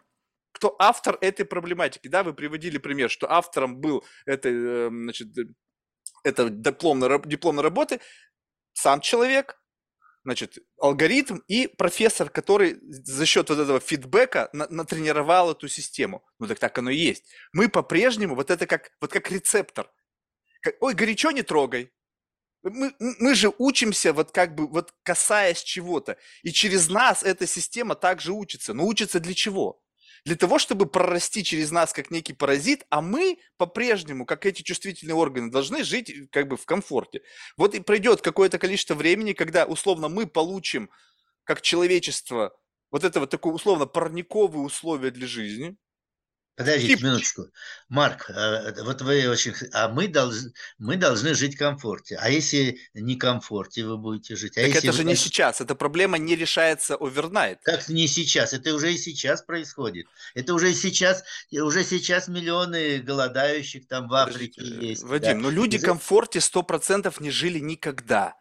[0.53, 2.07] кто автор этой проблематики.
[2.07, 5.47] Да, вы приводили пример, что автором был это, э, значит, э,
[6.23, 7.99] это дипломной, дипломной работы
[8.75, 9.57] сам человек,
[10.23, 16.25] значит, алгоритм и профессор, который за счет вот этого фидбэка на, натренировал эту систему.
[16.39, 17.23] Ну так так оно и есть.
[17.53, 19.89] Мы по-прежнему, вот это как, вот как рецептор.
[20.81, 21.93] Ой, горячо не трогай.
[22.63, 26.17] Мы, мы же учимся вот как бы вот касаясь чего-то.
[26.43, 28.73] И через нас эта система также учится.
[28.73, 29.81] Но учится для чего?
[30.25, 35.15] Для того, чтобы прорасти через нас как некий паразит, а мы по-прежнему, как эти чувствительные
[35.15, 37.21] органы, должны жить э, как бы в комфорте.
[37.57, 40.89] Вот и пройдет какое-то количество времени, когда условно мы получим
[41.43, 42.57] как человечество
[42.91, 45.77] вот это вот такое условно парниковые условия для жизни,
[46.55, 47.03] Подождите и...
[47.03, 47.47] минуточку.
[47.89, 49.53] Марк, а, вот вы очень...
[49.73, 52.17] А мы, должны, мы должны жить в комфорте.
[52.19, 54.57] А если не в комфорте вы будете жить?
[54.57, 55.09] А так это же вы...
[55.09, 55.59] не сейчас.
[55.59, 57.59] Эта проблема не решается овернайт.
[57.63, 58.53] Как не сейчас?
[58.53, 60.07] Это уже и сейчас происходит.
[60.33, 65.03] Это уже сейчас, уже сейчас миллионы голодающих там в Африке Подождите, есть.
[65.03, 65.43] Вадим, да.
[65.43, 68.35] но люди в комфорте 100% не жили никогда.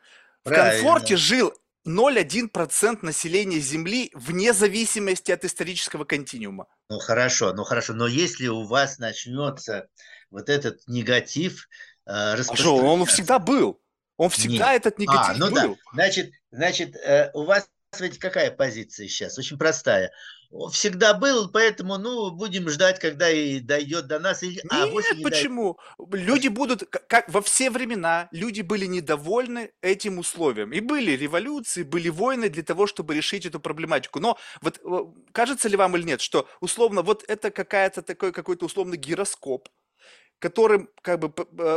[0.44, 0.82] В Правильно.
[0.82, 1.52] комфорте жил
[1.86, 6.66] 0,1% населения Земли вне зависимости от исторического континуума.
[6.88, 9.86] Ну хорошо, ну хорошо, но если у вас начнется
[10.30, 11.68] вот этот негатив
[12.06, 13.80] э, а что, он всегда был.
[14.16, 14.82] Он всегда Нет.
[14.82, 15.74] этот негатив а, ну был.
[15.74, 15.80] Да.
[15.94, 17.68] Значит, значит, э, у вас
[17.98, 19.38] ведь какая позиция сейчас?
[19.38, 20.10] Очень простая
[20.72, 24.42] всегда был, поэтому, ну, будем ждать, когда и дойдет до нас.
[24.42, 25.78] А, Нет, а, не почему?
[25.98, 26.28] Дойдет.
[26.28, 30.72] Люди будут, как во все времена, люди были недовольны этим условием.
[30.72, 34.20] И были революции, были войны для того, чтобы решить эту проблематику.
[34.20, 34.80] Но вот
[35.32, 39.68] кажется ли вам или нет, что условно вот это какая-то такой какой-то условный гироскоп,
[40.38, 41.32] которым как бы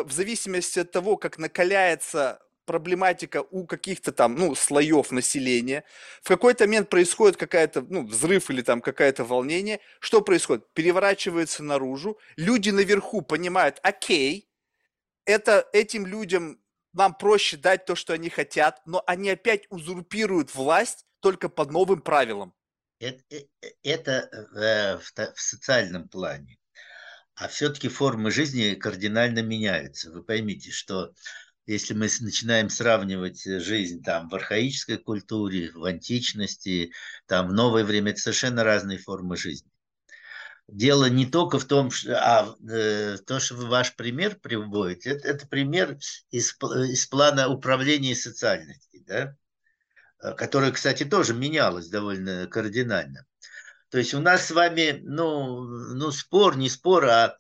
[0.06, 5.84] в зависимости от того, как накаляется проблематика у каких-то там, ну, слоев населения,
[6.22, 10.72] в какой-то момент происходит какая-то, ну, взрыв или там какое-то волнение, что происходит?
[10.74, 14.48] Переворачивается наружу, люди наверху понимают, окей,
[15.26, 16.60] это этим людям
[16.94, 22.02] нам проще дать то, что они хотят, но они опять узурпируют власть только под новым
[22.02, 22.54] правилам.
[23.00, 26.58] Это, э, э, это в, в социальном плане.
[27.36, 30.12] А все-таки формы жизни кардинально меняются.
[30.12, 31.14] Вы поймите, что
[31.68, 36.92] если мы начинаем сравнивать жизнь там в архаической культуре, в античности,
[37.28, 39.70] там в новое время, это совершенно разные формы жизни
[40.68, 45.48] дело не только в том, что, а э, то, что ваш пример приводите, это, это
[45.48, 45.98] пример
[46.30, 49.36] из, из плана управления социальности, да,
[50.22, 53.26] э, который, кстати, тоже менялось довольно кардинально.
[53.90, 57.38] То есть у нас с вами, ну, ну спор, не спор, а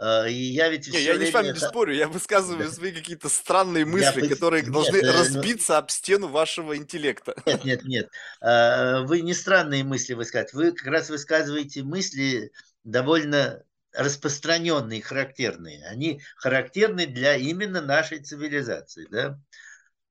[0.00, 2.74] э, я ведь не, я не с вами не спорю, я высказываю да.
[2.74, 4.28] свои какие-то странные мысли, я...
[4.28, 7.34] которые нет, должны э, разбиться об стену вашего интеллекта.
[7.46, 8.10] Нет, нет, нет.
[8.40, 12.52] Э, вы не странные мысли высказываете, вы как раз высказываете мысли,
[12.84, 15.84] довольно распространенные, характерные.
[15.86, 19.06] Они характерны для именно нашей цивилизации.
[19.10, 19.38] Да?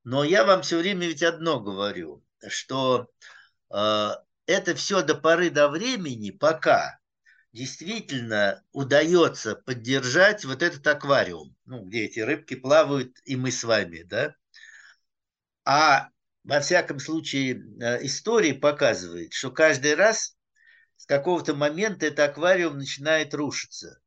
[0.03, 3.09] Но я вам все время ведь одно говорю, что
[3.73, 4.09] э,
[4.45, 6.98] это все до поры до времени, пока
[7.51, 14.03] действительно удается поддержать вот этот аквариум, ну, где эти рыбки плавают, и мы с вами,
[14.03, 14.35] да.
[15.65, 16.09] А
[16.43, 20.35] во всяком случае э, история показывает, что каждый раз
[20.95, 23.99] с какого-то момента этот аквариум начинает рушиться.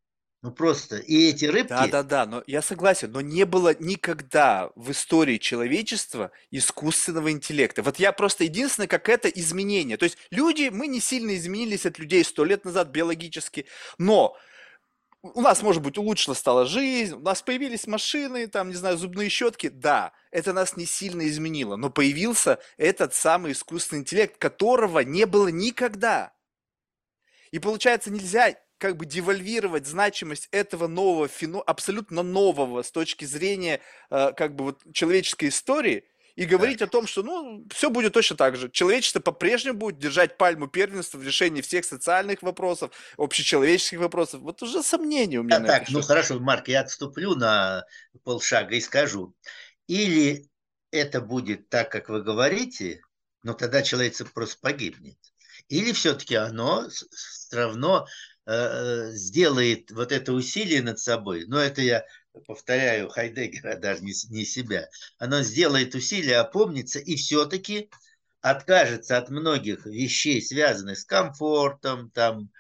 [0.43, 1.69] Ну просто, и эти рыбки...
[1.69, 7.83] Да-да-да, но я согласен, но не было никогда в истории человечества искусственного интеллекта.
[7.85, 9.97] Вот я просто единственное, как это изменение.
[9.97, 13.67] То есть люди, мы не сильно изменились от людей сто лет назад биологически,
[13.99, 14.37] но
[15.23, 19.29] у нас, может быть, улучшила стала жизнь, у нас появились машины, там, не знаю, зубные
[19.29, 25.25] щетки, да, это нас не сильно изменило, но появился этот самый искусственный интеллект, которого не
[25.25, 26.33] было никогда.
[27.53, 33.79] И получается, нельзя как бы девальвировать значимость этого нового, фено, абсолютно нового с точки зрения
[34.11, 36.05] э, как бы вот человеческой истории
[36.35, 36.87] и говорить да.
[36.87, 38.69] о том, что ну все будет точно так же.
[38.69, 44.41] Человечество по-прежнему будет держать пальму первенства в решении всех социальных вопросов, общечеловеческих вопросов.
[44.41, 45.61] Вот уже сомнения у меня.
[45.61, 47.85] Да, так, ну хорошо, Марк, я отступлю на
[48.25, 49.33] полшага и скажу.
[49.87, 50.49] Или
[50.91, 53.01] это будет так, как вы говорите,
[53.45, 55.19] но тогда человечество просто погибнет.
[55.69, 58.09] Или все-таки оно все равно
[58.47, 62.05] сделает вот это усилие над собой, но это я
[62.47, 64.89] повторяю Хайдеггера, даже не, не себя,
[65.19, 67.89] оно сделает усилие опомниться и все-таки
[68.41, 72.51] откажется от многих вещей, связанных с комфортом, там,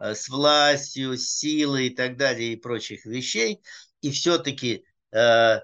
[0.00, 3.62] э, с властью, с силой и так далее, и прочих вещей,
[4.00, 5.60] и все-таки э,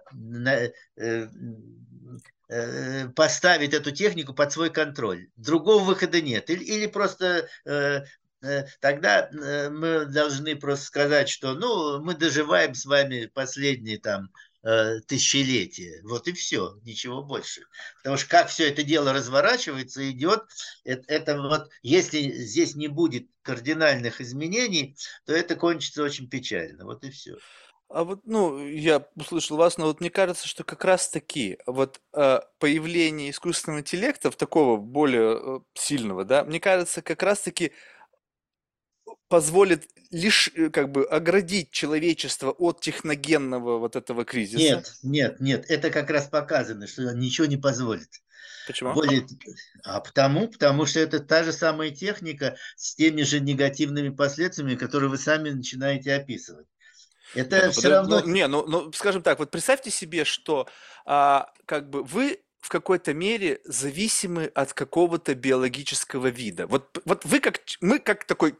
[0.97, 1.29] э,
[2.47, 5.29] Э, поставить эту технику под свой контроль.
[5.37, 6.51] Другого выхода нет.
[6.51, 8.05] Или, или просто э, э,
[8.80, 14.30] тогда мы должны просто сказать, что ну, мы доживаем с вами последние там
[15.07, 16.01] тысячелетия.
[16.05, 17.66] Вот и все, ничего больше.
[17.99, 20.42] Потому что как все это дело разворачивается, идет,
[20.84, 26.86] это, это вот, если здесь не будет кардинальных изменений, то это кончится очень печально.
[26.86, 27.36] Вот и все.
[27.88, 32.40] А вот, ну, я услышал вас, но вот мне кажется, что как раз-таки вот э,
[32.59, 37.72] появление искусственного интеллекта, такого более э, сильного, да, мне кажется, как раз-таки
[39.29, 44.62] позволит лишь э, как бы оградить человечество от техногенного вот этого кризиса.
[44.62, 48.09] Нет, нет, нет, это как раз показано, что ничего не позволит.
[48.66, 48.95] Почему?
[48.95, 49.27] Более...
[49.83, 55.11] А потому, потому что это та же самая техника с теми же негативными последствиями, которые
[55.11, 56.66] вы сами начинаете описывать.
[57.35, 58.20] Это ну, все равно...
[58.20, 60.68] Ну, не, ну, ну, скажем так, вот представьте себе, что
[61.05, 66.67] а, как бы вы в какой-то мере зависимы от какого-то биологического вида.
[66.67, 68.57] Вот, вот вы как, мы как такой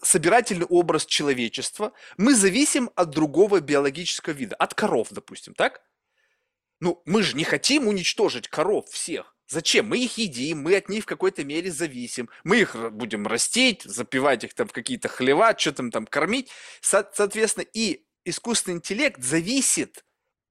[0.00, 5.82] собирательный образ человечества, мы зависим от другого биологического вида, от коров, допустим, так?
[6.78, 9.34] Ну, мы же не хотим уничтожить коров всех.
[9.48, 9.88] Зачем?
[9.88, 12.28] Мы их едим, мы от них в какой-то мере зависим.
[12.44, 16.50] Мы их будем растить, запивать их там в какие-то хлева, что там там кормить.
[16.80, 20.04] Со- соответственно, и искусственный интеллект зависит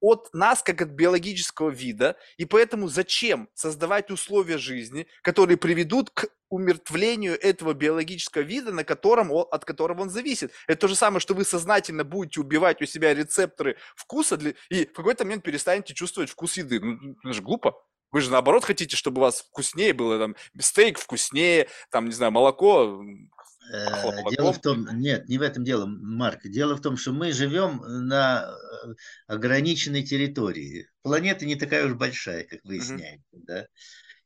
[0.06, 6.26] от нас, как от биологического вида, и поэтому зачем создавать условия жизни, которые приведут к
[6.48, 10.52] умертвлению этого биологического вида, на котором он, от которого он зависит.
[10.68, 14.86] Это то же самое, что вы сознательно будете убивать у себя рецепторы вкуса для, и
[14.86, 16.78] в какой-то момент перестанете чувствовать вкус еды.
[16.80, 17.74] Ну, это же глупо.
[18.12, 22.30] Вы же наоборот хотите, чтобы у вас вкуснее было, там, стейк вкуснее, там, не знаю,
[22.30, 23.02] молоко,
[23.72, 26.40] э, Дело в том, нет, не в этом дело, Марк.
[26.44, 28.94] Дело в том, что мы живем на э,
[29.26, 30.88] ограниченной территории.
[31.02, 33.44] Планета не такая уж большая, как выясняется, mm-hmm.
[33.46, 33.66] да.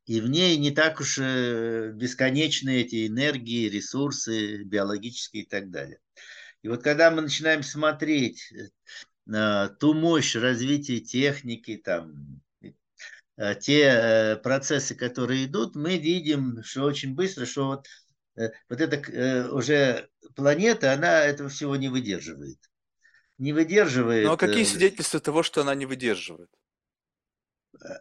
[0.07, 5.99] И в ней не так уж э, бесконечны эти энергии, ресурсы биологические и так далее.
[6.63, 8.53] И вот когда мы начинаем смотреть
[9.33, 12.43] э, ту мощь развития техники, там,
[13.37, 17.87] э, те э, процессы, которые идут, мы видим, что очень быстро, что вот,
[18.69, 22.59] вот эта э, уже планета, она этого всего не выдерживает.
[23.39, 24.27] Не выдерживает.
[24.27, 26.51] Ну а какие свидетельства того, что она не выдерживает?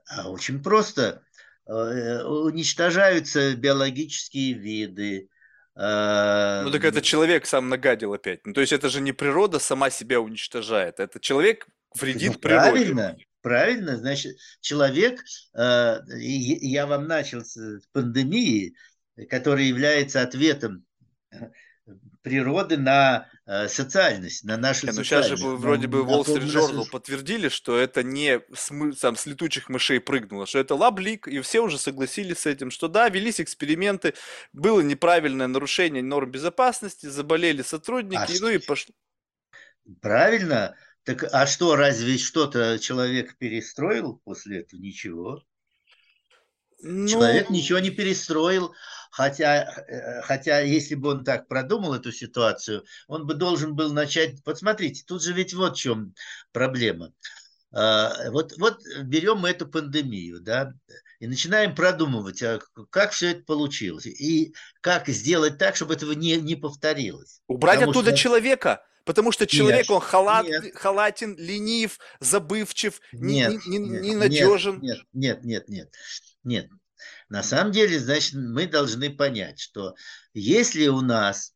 [0.08, 1.24] А очень просто.
[1.66, 5.30] Уничтожаются биологические виды,
[5.80, 8.46] ну так это человек сам нагадил опять.
[8.46, 12.72] Ну то есть это же не природа сама себя уничтожает, это человек вредит ну, природе.
[12.72, 13.98] Правильно, правильно.
[13.98, 15.22] Значит, человек,
[15.58, 17.58] э, я вам начал с
[17.94, 18.76] пандемии,
[19.28, 20.86] которая является ответом
[22.22, 26.90] природы на э, социальность, на нашу Не, ну сейчас же вроде бы Wall Street Journal
[26.90, 31.62] подтвердили, что это не с, там, с летучих мышей прыгнуло, что это лаблик, и все
[31.62, 34.14] уже согласились с этим, что да, велись эксперименты,
[34.54, 38.94] было неправильное нарушение норм безопасности, заболели сотрудники, а ну и пошло.
[40.02, 40.76] Правильно.
[41.04, 44.80] Так а что, разве что-то человек перестроил после этого?
[44.80, 45.44] Ничего.
[46.82, 47.08] Ну...
[47.08, 48.74] Человек ничего не перестроил,
[49.12, 54.44] хотя, э, хотя если бы он так продумал эту ситуацию, он бы должен был начать...
[54.44, 56.14] Посмотрите, тут же ведь вот в чем
[56.52, 57.12] проблема.
[57.72, 60.74] А, вот, вот берем эту пандемию, да,
[61.20, 62.60] и начинаем продумывать, а
[62.90, 67.42] как все это получилось, и как сделать так, чтобы этого не, не повторилось.
[67.48, 68.18] Убрать Потому оттуда что...
[68.18, 70.76] человека, Потому что человек, нет, он халат, нет.
[70.76, 74.80] халатен, ленив, забывчив, нет, не, не, не надежен.
[74.82, 75.92] Нет, нет, нет, нет.
[76.44, 76.70] Нет.
[77.30, 79.96] На самом деле, значит, мы должны понять, что
[80.34, 81.54] если у нас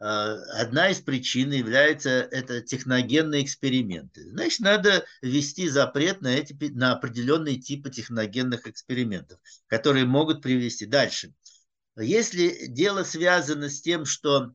[0.00, 6.92] э, одна из причин является это техногенные эксперименты, значит, надо ввести запрет на, эти, на
[6.92, 11.32] определенные типы техногенных экспериментов, которые могут привести дальше.
[11.96, 14.52] Если дело связано с тем, что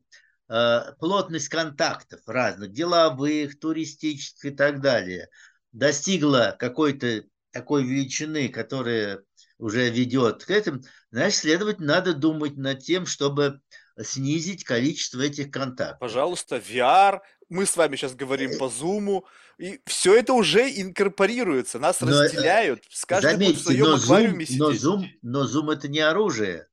[0.48, 5.28] э, плотность контактов разных, деловых, туристических и так далее,
[5.72, 9.22] достигла какой-то такой величины, которая
[9.60, 13.60] уже ведет к этим, значит, следовательно, надо думать над тем, чтобы
[14.02, 15.98] снизить количество этих контактов.
[15.98, 19.22] Пожалуйста, VR, мы с вами сейчас говорим по Zoom,
[19.58, 24.44] и все это уже инкорпорируется, нас но, разделяют, с каждым заметьте, в своем но аквариуме
[24.44, 26.66] Zoom, но Zoom, но Zoom это не оружие.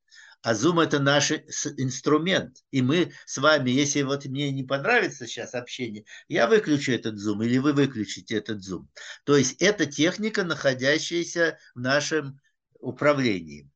[0.43, 2.57] А Zoom это наш инструмент.
[2.71, 7.43] И мы с вами, если вот мне не понравится сейчас общение, я выключу этот Zoom
[7.43, 8.85] или вы выключите этот Zoom.
[9.25, 12.39] То есть это техника, находящаяся в нашем
[12.79, 13.69] управлении.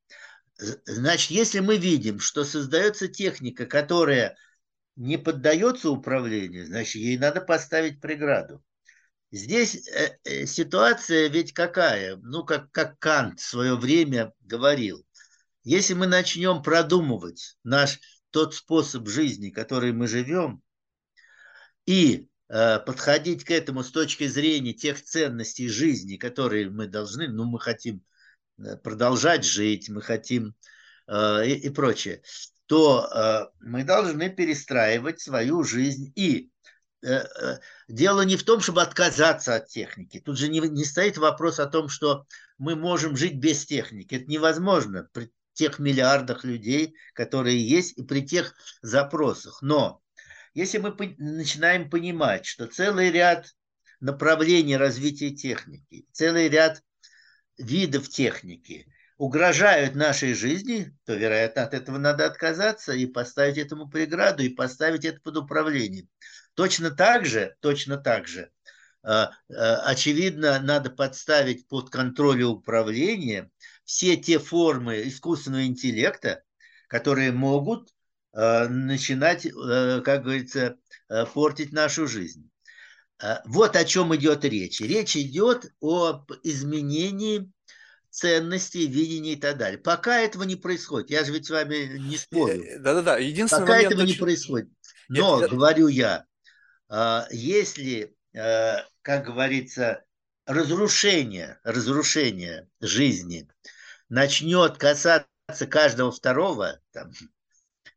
[0.86, 4.38] Значит, если мы видим, что создается техника, которая
[4.95, 8.64] не поддается управлению, значит, ей надо поставить преграду.
[9.32, 12.18] Здесь э, э, ситуация ведь какая?
[12.18, 15.06] Ну, как, как Кант в свое время говорил.
[15.64, 17.99] Если мы начнем продумывать наш
[18.32, 20.62] тот способ жизни, который мы живем,
[21.86, 27.45] и э, подходить к этому с точки зрения тех ценностей жизни, которые мы должны, ну,
[27.45, 28.04] мы хотим
[28.84, 30.55] продолжать жить, мы хотим
[31.07, 32.22] э, и, и прочее,
[32.66, 36.12] то э, мы должны перестраивать свою жизнь.
[36.16, 36.49] И
[37.88, 40.20] дело не в том, чтобы отказаться от техники.
[40.24, 42.28] Тут же не, не стоит вопрос о том, что
[42.59, 44.14] мы можем жить без техники.
[44.14, 49.62] Это невозможно при тех миллиардах людей, которые есть, и при тех запросах.
[49.62, 50.01] Но
[50.53, 53.47] если мы начинаем понимать, что целый ряд
[53.99, 56.82] направлений развития техники, целый ряд
[57.58, 58.88] видов техники
[59.18, 65.06] угрожают нашей жизни, то, вероятно, от этого надо отказаться и поставить этому преграду, и поставить
[65.06, 66.08] это под управление.
[66.56, 68.52] Точно так же, точно так же,
[69.04, 73.49] э, э, очевидно, надо подставить под контроль управления
[73.84, 76.43] все те формы искусственного интеллекта,
[76.88, 77.93] которые могут
[78.34, 80.78] э, начинать, как говорится,
[81.34, 82.51] портить нашу жизнь.
[83.22, 84.82] А, вот о чем идет речь.
[84.82, 87.51] Речь идет о изменении
[88.09, 89.78] ценностей, видений и так далее.
[89.78, 92.63] Пока этого не происходит, я же ведь с вами не спорю.
[92.63, 94.13] Э, да-да-да, единственный Пока этого очень...
[94.13, 94.70] не происходит.
[95.08, 96.25] Но, Нет, говорю я,
[96.89, 100.04] а, если, как говорится,
[100.46, 103.47] разрушение, разрушение жизни
[104.09, 105.28] начнет касаться
[105.70, 107.12] каждого второго, там,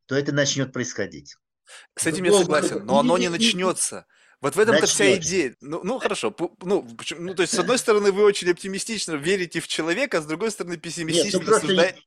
[0.07, 1.37] то это начнет происходить.
[1.97, 4.07] С этим я согласен, но оно не начнется.
[4.45, 5.57] Вот в этом-то вся идея.
[5.63, 6.37] Ну, ну хорошо.
[6.61, 10.27] Ну, ну, то есть, с одной стороны, вы очень оптимистично верите в человека, а с
[10.27, 12.03] другой стороны, пессимистично Нет, ну, рассуждаете.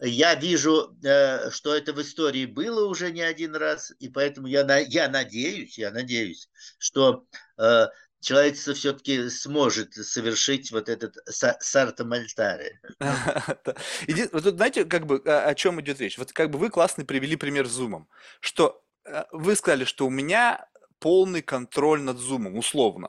[0.00, 4.66] Я вижу, э, что это в истории было уже не один раз, и поэтому я,
[4.78, 6.48] я надеюсь, я надеюсь,
[6.78, 7.26] что
[7.58, 7.88] э,
[8.20, 12.80] человечество все-таки сможет совершить вот этот сарта мальтаре.
[14.32, 16.16] Вот знаете, как бы о чем идет речь?
[16.16, 18.08] Вот как бы вы классный привели пример с Зумом,
[18.40, 20.71] что э, вы сказали, что у меня
[21.02, 23.08] полный контроль над зумом, условно.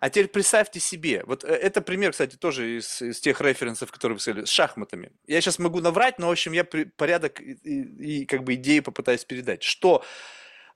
[0.00, 4.16] А теперь представьте себе, вот э, это пример, кстати, тоже из, из тех референсов, которые
[4.16, 5.10] вы сказали, с шахматами.
[5.26, 8.82] Я сейчас могу наврать, но, в общем, я порядок и, и, и как бы идею
[8.82, 10.04] попытаюсь передать, что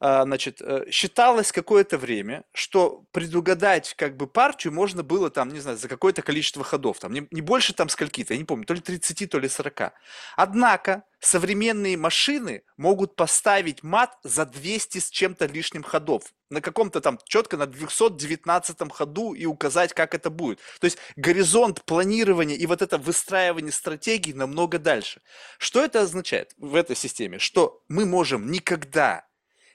[0.02, 5.78] значит, э, считалось какое-то время, что предугадать как бы партию можно было там, не знаю,
[5.78, 8.80] за какое-то количество ходов, там не, не больше там скольки-то, я не помню, то ли
[8.80, 9.92] 30, то ли 40.
[10.34, 16.24] Однако современные машины могут поставить мат за 200 с чем-то лишним ходов.
[16.50, 20.58] На каком-то там четко на 219 ходу и указать, как это будет.
[20.80, 25.22] То есть горизонт планирования и вот это выстраивание стратегии намного дальше.
[25.58, 27.38] Что это означает в этой системе?
[27.38, 29.24] Что мы можем никогда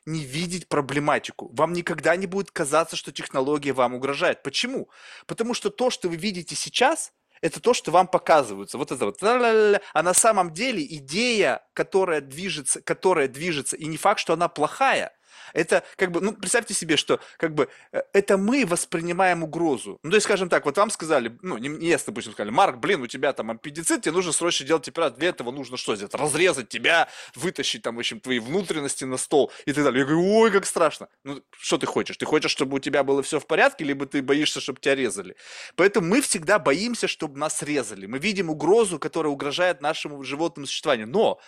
[0.08, 1.52] не видеть проблематику.
[1.54, 4.42] Вам никогда не будет казаться, что технология вам угрожает.
[4.42, 4.90] Почему?
[5.28, 7.12] Потому что то, что вы видите сейчас,
[7.42, 8.78] это то, что вам показывается.
[8.78, 9.22] Вот это вот.
[9.22, 15.12] А на самом деле идея, которая движется, которая движется, и не факт, что она плохая,
[15.54, 20.00] это как бы, ну, представьте себе, что как бы э, это мы воспринимаем угрозу.
[20.04, 23.02] Ну, то есть, скажем так, вот вам сказали, ну, не, не допустим, сказали, Марк, блин,
[23.02, 25.20] у тебя там аппендицит, тебе нужно срочно делать операцию.
[25.20, 26.14] Для этого нужно что сделать?
[26.14, 30.00] Разрезать тебя, вытащить там, в общем, твои внутренности на стол и так далее.
[30.00, 31.08] Я говорю, ой, как страшно.
[31.24, 32.18] Ну, что ты хочешь?
[32.18, 35.36] Ты хочешь, чтобы у тебя было все в порядке, либо ты боишься, чтобы тебя резали?
[35.76, 38.06] Поэтому мы всегда боимся, чтобы нас резали.
[38.06, 41.08] Мы видим угрозу, которая угрожает нашему животному существованию.
[41.08, 41.40] Но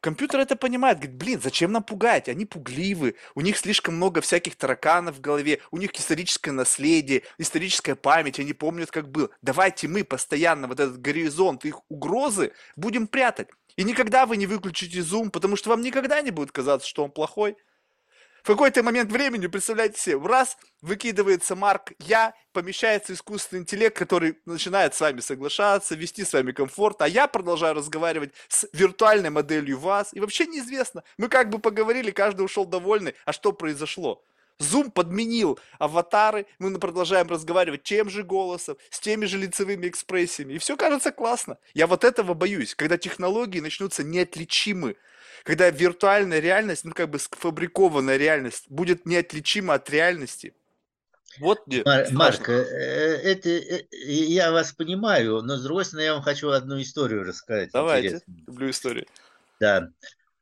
[0.00, 2.28] компьютер это понимает, говорит, блин, зачем нам пугать?
[2.28, 7.94] Они пугливы, у них слишком много всяких тараканов в голове, у них историческое наследие, историческая
[7.94, 9.30] память, они помнят, как было.
[9.42, 13.48] Давайте мы постоянно вот этот горизонт их угрозы будем прятать.
[13.76, 17.10] И никогда вы не выключите зум, потому что вам никогда не будет казаться, что он
[17.10, 17.56] плохой
[18.44, 24.94] в какой-то момент времени, представляете себе, раз выкидывается Марк «я», помещается искусственный интеллект, который начинает
[24.94, 30.10] с вами соглашаться, вести с вами комфорт, а я продолжаю разговаривать с виртуальной моделью вас,
[30.12, 31.04] и вообще неизвестно.
[31.16, 34.22] Мы как бы поговорили, каждый ушел довольный, а что произошло?
[34.60, 40.58] Zoom подменил аватары, мы продолжаем разговаривать тем же голосом, с теми же лицевыми экспрессиями, и
[40.58, 41.56] все кажется классно.
[41.72, 44.96] Я вот этого боюсь, когда технологии начнутся неотличимы
[45.44, 50.54] когда виртуальная реальность, ну как бы сфабрикованная реальность будет неотличима от реальности.
[51.38, 51.82] Вот где.
[51.84, 56.50] Мар- Марк, э, это, э, я вас понимаю, но с другой стороны я вам хочу
[56.50, 57.70] одну историю рассказать.
[57.72, 58.44] Давайте, интересную.
[58.46, 59.06] люблю истории.
[59.60, 59.90] Да.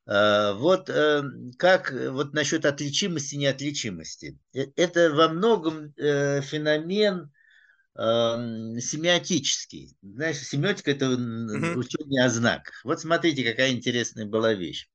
[0.06, 1.22] А, вот э,
[1.58, 4.38] как вот насчет отличимости и неотличимости.
[4.52, 7.32] Это во многом феномен
[7.94, 9.94] семиотический.
[10.02, 12.80] Знаешь, семиотика– это учение о знаках.
[12.84, 14.88] Вот смотрите, какая интересная была вещь.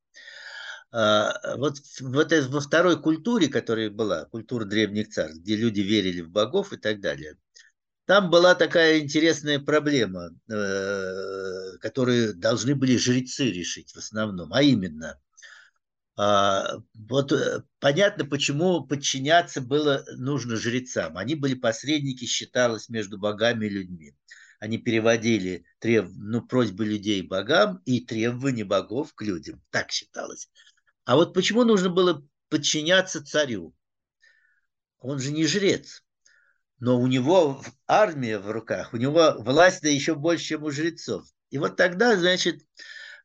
[0.91, 6.29] А, вот, вот во второй культуре, которая была, культура древних царств, где люди верили в
[6.29, 7.35] богов и так далее,
[8.05, 15.19] там была такая интересная проблема, э, которую должны были жрецы решить в основном, а именно,
[16.15, 21.17] а, вот э, понятно, почему подчиняться было нужно жрецам.
[21.17, 24.15] Они были посредники, считалось, между богами и людьми.
[24.59, 26.07] Они переводили треб...
[26.15, 29.61] ну, просьбы людей богам и требования богов к людям.
[29.69, 30.49] Так считалось.
[31.07, 33.73] А вот почему нужно было подчиняться царю?
[34.99, 36.03] Он же не жрец,
[36.79, 41.25] но у него армия в руках, у него власть да еще больше, чем у жрецов.
[41.49, 42.61] И вот тогда, значит,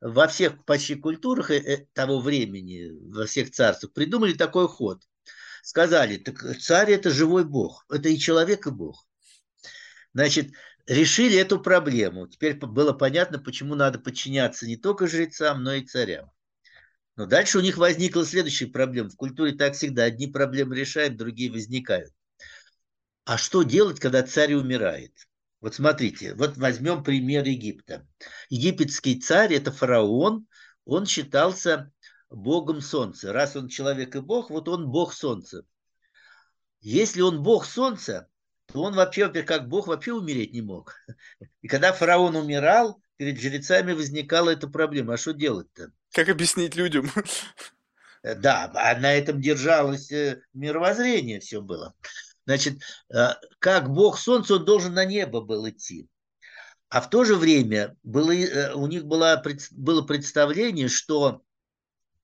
[0.00, 5.02] во всех почти культурах э, э, того времени, во всех царствах придумали такой ход.
[5.64, 9.08] Сказали, так царь это живой бог, это и человек, и бог.
[10.14, 10.52] Значит,
[10.86, 12.28] решили эту проблему.
[12.28, 16.30] Теперь было понятно, почему надо подчиняться не только жрецам, но и царям.
[17.16, 19.10] Но дальше у них возникла следующая проблема.
[19.10, 20.04] В культуре так всегда.
[20.04, 22.12] Одни проблемы решают, другие возникают.
[23.24, 25.12] А что делать, когда царь умирает?
[25.60, 28.06] Вот смотрите, вот возьмем пример Египта.
[28.48, 30.46] Египетский царь– это фараон,
[30.84, 31.92] он считался
[32.30, 33.32] богом солнца.
[33.32, 35.64] Раз он человек и бог, вот он бог солнца.
[36.80, 38.28] Если он бог солнца,
[38.66, 40.94] то он вообще, как бог, вообще умереть не мог.
[41.60, 45.14] И когда фараон умирал, перед жрецами возникала эта проблема.
[45.14, 45.92] А что делать-то?
[46.12, 47.08] Как объяснить людям?
[48.24, 51.94] Э, да, а на этом держалось э, мировоззрение все было.
[52.46, 52.80] Значит,
[53.14, 53.28] э,
[53.60, 56.08] как бог солнца, он должен на небо был идти.
[56.88, 58.32] А в то же время было,
[58.74, 59.40] у них было,
[59.70, 61.44] было представление, что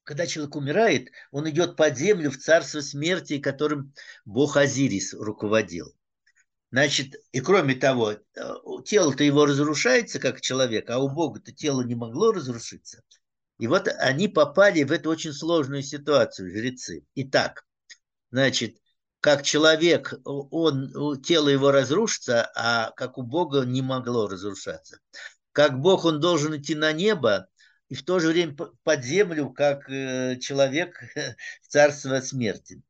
[0.02, 3.92] когда человек умирает, он идет под землю в царство смерти, которым
[4.24, 5.94] бог Азирис руководил.
[6.70, 8.16] Значит, и кроме того,
[8.84, 13.02] тело-то его разрушается как человек, а у Бога-то тело не могло разрушиться.
[13.58, 17.04] И вот они попали в эту очень сложную ситуацию, жрецы.
[17.14, 17.64] Итак,
[18.30, 18.76] значит,
[19.20, 24.98] как человек, он, тело его разрушится, а как у Бога не могло разрушаться.
[25.52, 27.48] Как Бог, он должен идти на небо,
[27.88, 28.54] и в то же время
[28.84, 32.82] под землю, как э, человек в царство смерти.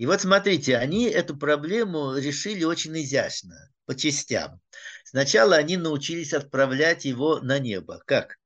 [0.00, 4.62] И вот смотрите, они эту проблему решили очень изящно, по частям.
[5.04, 8.02] Сначала они научились отправлять его на небо.
[8.06, 8.38] Как?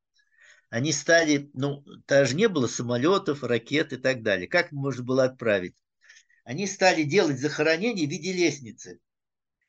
[0.69, 4.49] Они стали, ну, даже не было самолетов, ракет и так далее.
[4.49, 5.77] Как можно было отправить?
[6.43, 8.99] Они стали делать захоронение в виде лестницы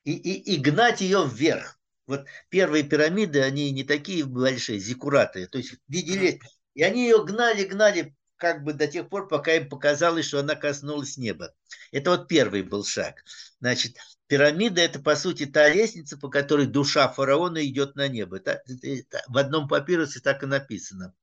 [0.06, 1.80] и, и, и гнать ее вверх.
[2.08, 6.50] Вот первые пирамиды, они не такие большие, зиккуратые, то есть в виде лестницы.
[6.74, 10.56] И они ее гнали, гнали как бы до тех пор, пока им показалось, что она
[10.56, 11.54] коснулась неба.
[11.92, 13.24] Это вот первый был шаг.
[13.60, 13.98] Значит,
[14.28, 18.38] пирамида– это, по сути, та лестница, по которой душа фараона идет на небо.
[18.38, 21.14] Это, это, в одном папирусе так и написано.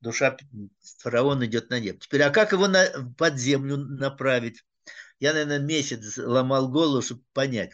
[0.00, 0.36] Душа
[0.98, 1.98] фараона идет на небо.
[2.00, 2.86] Теперь, а как его на,
[3.16, 4.64] под землю направить?
[5.18, 7.72] Я, наверное, месяц ломал голову, чтобы понять.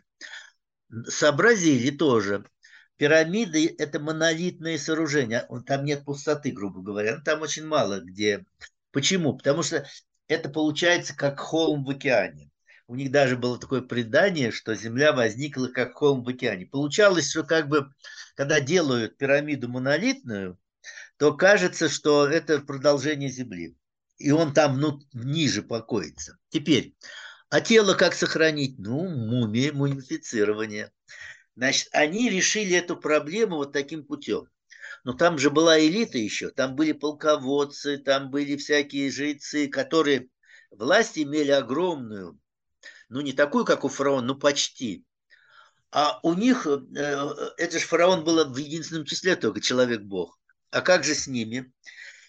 [1.08, 2.44] Сообразили тоже.
[2.96, 5.46] Пирамиды– это монолитные сооружения.
[5.66, 7.20] Там нет пустоты, грубо говоря.
[7.20, 8.46] Там очень мало где
[8.96, 9.36] Почему?
[9.36, 9.86] Потому что
[10.26, 12.50] это получается как холм в океане.
[12.86, 16.64] У них даже было такое предание, что Земля возникла как холм в океане.
[16.64, 17.92] Получалось, что как бы,
[18.36, 20.58] когда делают пирамиду монолитную,
[21.18, 23.76] то кажется, что это продолжение Земли.
[24.16, 26.38] И он там ну, ниже покоится.
[26.48, 26.94] Теперь,
[27.50, 28.78] а тело как сохранить?
[28.78, 30.90] Ну, мумия, мумифицирование.
[31.54, 34.48] Значит, они решили эту проблему вот таким путем.
[35.06, 40.30] Но там же была элита еще, там были полководцы, там были всякие жрецы, которые
[40.72, 42.40] власть имели огромную,
[43.08, 45.04] ну не такую, как у фараона, но почти.
[45.92, 50.40] А у них, э, это же фараон был в единственном числе только человек-бог.
[50.72, 51.72] А как же с ними?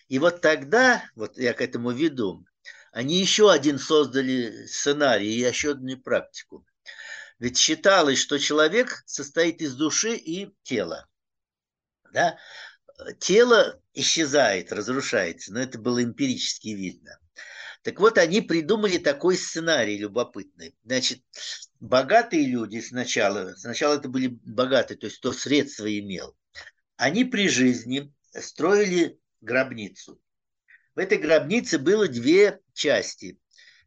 [0.07, 2.45] И вот тогда, вот я к этому веду,
[2.91, 6.63] они еще один создали сценарий и еще одну практику.
[7.39, 11.07] Ведь считалось, что человек состоит из души и тела.
[12.13, 12.37] Да?
[13.19, 17.19] Тело исчезает, разрушается, но это было эмпирически видно.
[17.84, 20.76] Так вот, они придумали такой сценарий любопытный.
[20.84, 21.22] Значит,
[21.80, 26.36] богатые люди сначала, сначала это были богатые, то есть кто средства имел,
[26.98, 30.19] они при жизни строили гробницу.
[30.95, 33.40] В этой гробнице было две части.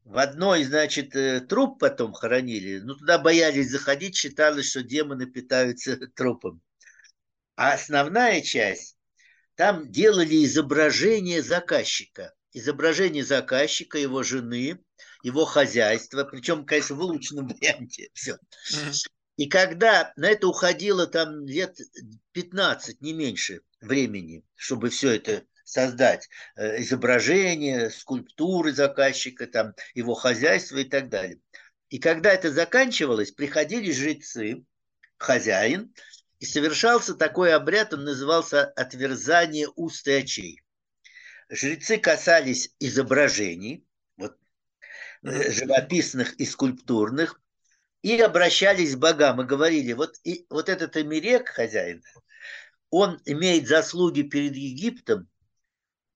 [0.04, 5.96] В одной, значит, э, труп потом хоронили, но туда боялись заходить, считалось, что демоны питаются
[6.14, 6.62] трупом.
[7.56, 8.96] А основная часть
[9.60, 12.32] там делали изображение заказчика.
[12.54, 14.82] Изображение заказчика, его жены,
[15.22, 18.08] его хозяйства, причем, конечно, в улучшенном варианте.
[18.14, 18.38] Все.
[19.36, 21.76] И когда на это уходило там лет
[22.32, 30.78] 15, не меньше времени, чтобы все это создать, э, изображение, скульптуры заказчика, там, его хозяйство
[30.78, 31.38] и так далее.
[31.90, 34.64] И когда это заканчивалось, приходили жрецы,
[35.18, 35.92] хозяин,
[36.40, 40.62] и совершался такой обряд, он назывался отверзание уст и очей.
[41.50, 43.84] Жрецы касались изображений,
[44.16, 44.36] вот,
[45.22, 47.40] э, живописных и скульптурных,
[48.02, 52.02] и обращались к богам и говорили, вот, и, вот этот Эмирек, хозяин,
[52.88, 55.28] он имеет заслуги перед Египтом,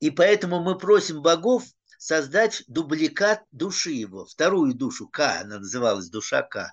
[0.01, 1.65] и поэтому мы просим богов
[1.99, 6.73] создать дубликат души его, вторую душу, К, она называлась душа К.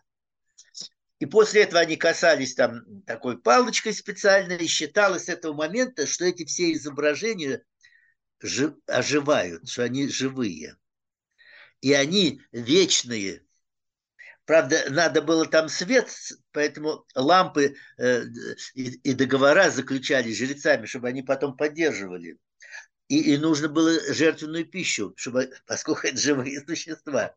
[1.21, 6.25] И после этого они касались там такой палочкой специальной, и считалось с этого момента, что
[6.25, 7.63] эти все изображения
[8.39, 10.77] жив, оживают, что они живые.
[11.79, 13.45] И они вечные.
[14.45, 16.11] Правда, надо было там свет,
[16.53, 18.23] поэтому лампы э,
[18.73, 22.39] и, и договора заключали с жрецами, чтобы они потом поддерживали.
[23.09, 27.35] И, и нужно было жертвенную пищу, чтобы, поскольку это живые существа.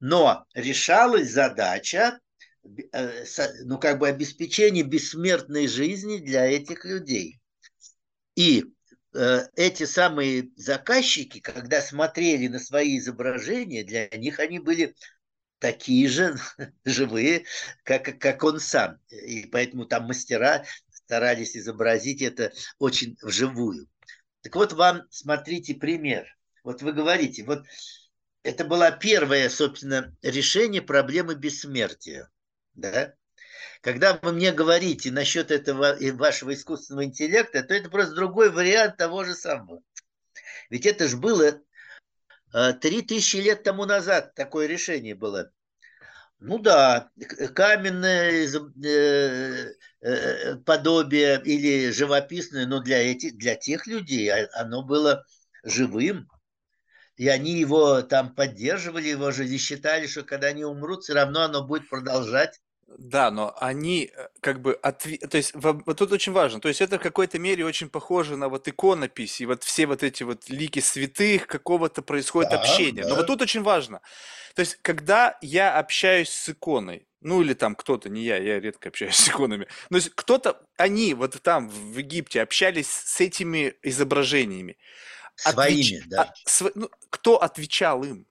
[0.00, 2.18] Но решалась задача
[3.64, 7.40] ну, как бы обеспечение бессмертной жизни для этих людей.
[8.36, 8.64] И
[9.14, 14.94] э, эти самые заказчики, когда смотрели на свои изображения, для них они были
[15.58, 16.36] такие же
[16.84, 17.44] живые,
[17.84, 18.98] как, как он сам.
[19.10, 23.88] И поэтому там мастера старались изобразить это очень вживую.
[24.40, 26.26] Так вот вам, смотрите, пример.
[26.64, 27.64] Вот вы говорите, вот
[28.42, 32.30] это было первое, собственно, решение проблемы бессмертия
[32.74, 33.14] да,
[33.80, 39.24] когда вы мне говорите насчет этого вашего искусственного интеллекта, то это просто другой вариант того
[39.24, 39.82] же самого.
[40.70, 41.60] Ведь это же было
[42.54, 45.50] э, три тысячи лет тому назад такое решение было.
[46.40, 47.10] Ну да,
[47.54, 48.48] каменное
[48.84, 55.24] э, э, подобие или живописное, но для, этих, для тех людей оно было
[55.62, 56.28] живым.
[57.16, 61.42] И они его там поддерживали, его же и считали, что когда они умрут, все равно
[61.42, 62.60] оно будет продолжать
[62.98, 66.68] Да, но они э, как бы отве то есть во вот тут очень важно, то
[66.68, 70.22] есть это в какой-то мере очень похоже на вот иконопись, и вот все вот эти
[70.22, 73.04] вот лики святых, какого-то происходит Да, общение.
[73.04, 73.26] Но вот да.
[73.26, 74.00] тут очень важно,
[74.54, 78.90] то есть когда я общаюсь с иконой, ну или там кто-то, не я, я редко
[78.90, 84.76] общаюсь с иконами, но кто-то, они вот там в Египте общались с этими изображениями,
[85.44, 86.34] отвеч Своими, а, да.
[86.46, 88.26] св ну, кто отвечал им?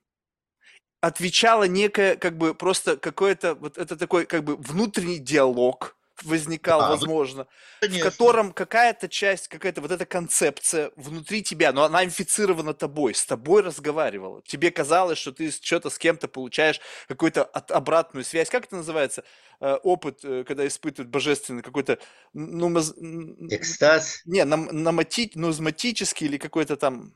[1.04, 6.88] Отвечала некое, как бы, просто какое-то, вот это такой, как бы, внутренний диалог возникал, ну,
[6.90, 7.48] возможно,
[7.78, 8.10] в конечно.
[8.10, 13.64] котором какая-то часть, какая-то вот эта концепция внутри тебя, но она инфицирована тобой, с тобой
[13.64, 14.42] разговаривала.
[14.46, 18.50] Тебе казалось, что ты что-то с кем-то получаешь какую-то от, обратную связь.
[18.50, 19.26] Как это называется?
[19.60, 21.98] Э, опыт, э, когда испытывают божественный какой-то,
[22.32, 24.22] ну, маз- н- Экстаз.
[24.24, 27.14] не, нам, намати- нумизматический или какой-то там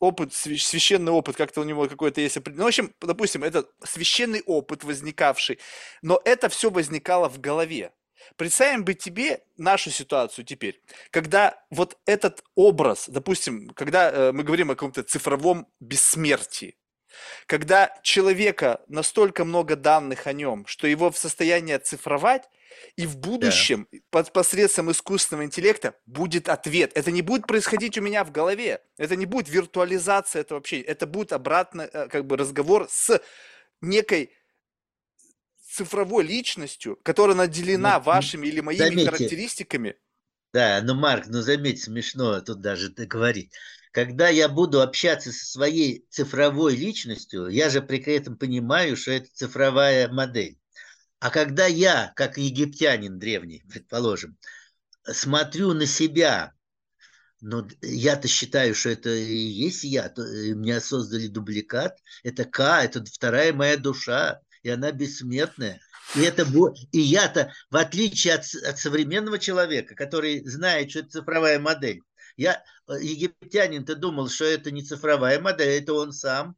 [0.00, 2.36] опыт, свя- священный опыт, как-то у него какой-то есть.
[2.36, 5.58] опред- Ну, в общем, допустим, это священный опыт возникавший,
[6.02, 7.92] но это все возникало в голове.
[8.36, 10.80] Представим бы тебе нашу ситуацию теперь,
[11.10, 16.76] когда вот этот образ, допустим, когда э, мы говорим о каком-то цифровом бессмертии,
[17.46, 22.48] когда человека настолько много данных о нем, что его в состоянии оцифровать,
[22.96, 23.70] и в Да.
[23.70, 26.92] будущем под посредством искусственного интеллекта будет ответ.
[26.94, 28.80] Это не будет происходить у меня в голове.
[28.98, 30.84] Это не будет виртуализация этого общения.
[30.84, 33.20] Это будет обратно э, как бы разговор с
[33.80, 34.32] некой
[35.66, 37.34] цифровой личностью, которая
[37.74, 39.96] Ну, наделена м, вашими или моими заметьте, характеристиками.
[40.52, 43.52] да, ну, Марк, ну, заметь, смешно тут даже это говорить.
[43.90, 49.28] Когда я буду общаться со своей цифровой личностью, я же при этом понимаю, что это
[49.32, 50.58] цифровая модель.
[51.22, 54.36] А когда я, как египтянин древний, предположим,
[55.04, 56.52] смотрю на себя,
[57.40, 62.82] но я-то считаю, что это и есть я, то, э, меня создали дубликат, это К,
[62.82, 65.80] это вторая моя душа, и она бессмертная.
[66.16, 66.44] И, это,
[66.90, 72.02] и я-то, в отличие от, от современного человека, который знает, что это цифровая модель,
[72.36, 76.56] я, э, египтянин-то думал, что это не цифровая модель, это он сам,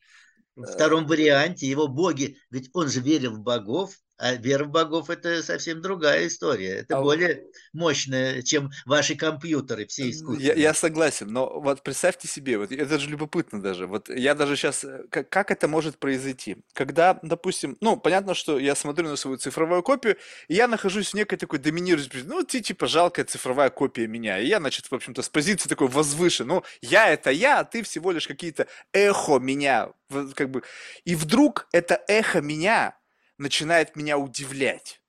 [0.57, 4.71] в Э, втором варианте его боги, ведь он же верил в богов, а вера в
[4.71, 6.79] богов это совсем другая история.
[6.79, 10.75] Это а более мощная, чем ваши компьютеры, все Я, я искусственные.
[10.75, 13.87] согласен, но вот представьте себе, вот это же любопытно даже.
[13.87, 16.59] Вот я даже сейчас, как, как это может произойти?
[16.73, 20.17] Когда, допустим, ну, понятно, что я смотрю на свою цифровую копию,
[20.49, 24.39] и я нахожусь в некой такой доминирующей, ну, ты типа жалкая цифровая копия меня.
[24.39, 26.47] И я, значит, в общем-то, с позиции такой возвышен.
[26.47, 29.91] Ну, я это я, а ты всего лишь какие-то эхо меня.
[30.09, 30.63] Вот Как бы.
[31.05, 32.97] И вдруг это эхо меня
[33.39, 35.01] начинает меня удивлять,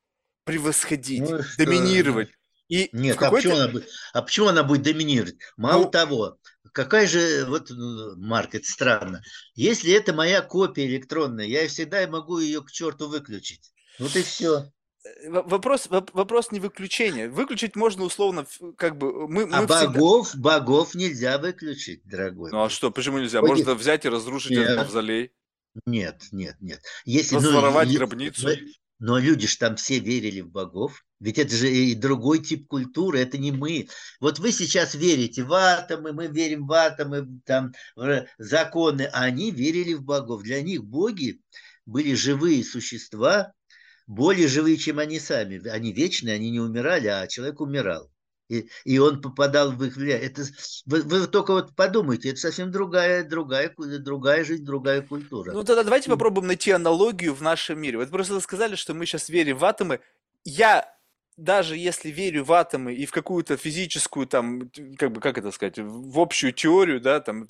[0.44, 1.66] превосходить, Ну что?
[1.66, 2.30] Доминировать.
[2.68, 5.36] И нет, а почему она будет, а почему она будет доминировать?
[5.56, 6.38] Мало ну, того,
[6.72, 9.22] какая же, вот, ну, Марк, это странно.
[9.54, 13.72] Если это моя копия электронная, я всегда могу ее к черту выключить.
[14.00, 14.72] Вот и все.
[15.28, 17.30] Во- Вопрос, воп- вопрос не выключения.
[17.30, 18.48] Выключить можно условно,
[18.78, 19.88] как бы мы, А мы всегда.
[19.88, 23.42] богов, богов нельзя выключить, дорогой Ну а что, почему нельзя?
[23.42, 25.32] Можно взять и разрушить этот Нет, мавзолей,
[25.86, 26.82] нет, нет, нет.
[27.06, 28.50] Если, ну, разворовать но, гробницу.
[29.00, 31.04] но люди же там все верили в богов.
[31.20, 33.88] Ведь это же и другой тип культуры, это не мы.
[34.20, 39.52] Вот вы сейчас верите в атомы, мы верим в атомы, там, в законы, а они
[39.52, 40.44] верили в богов.
[40.44, 41.42] Для них боги
[41.86, 43.54] были живые существа,
[44.08, 45.66] более живые, чем они сами.
[45.68, 48.12] Они вечные, они не умирали, а человек умирал.
[48.50, 50.30] И, и он попадал в их влияние.
[50.30, 50.44] Это,
[50.86, 55.52] вы, вы только вот подумайте, это совсем другая, другая, другая жизнь, другая культура.
[55.52, 57.98] Ну тогда давайте попробуем найти аналогию в нашем мире.
[57.98, 60.00] Вот просто сказали, что мы сейчас верим в атомы.
[60.44, 60.96] Я
[61.38, 65.78] даже если верю в атомы и в какую-то физическую там, как бы, как это сказать,
[65.78, 67.48] в общую теорию, да, там,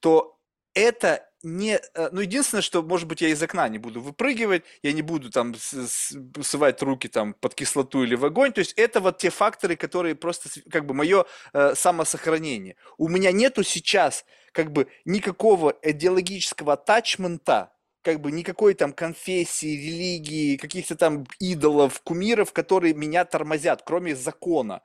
[0.00, 0.37] то
[0.74, 4.92] это не, э, ну, единственное, что, может быть, я из окна не буду выпрыгивать, я
[4.92, 8.72] не буду там с- с- сувать руки там под кислоту или в огонь, то есть
[8.76, 12.76] это вот те факторы, которые просто, как бы, мое э, самосохранение.
[12.98, 17.72] У меня нету сейчас, как бы, никакого идеологического атачмента,
[18.02, 24.82] как бы никакой там конфессии, религии, каких-то там идолов, кумиров, которые меня тормозят, кроме закона,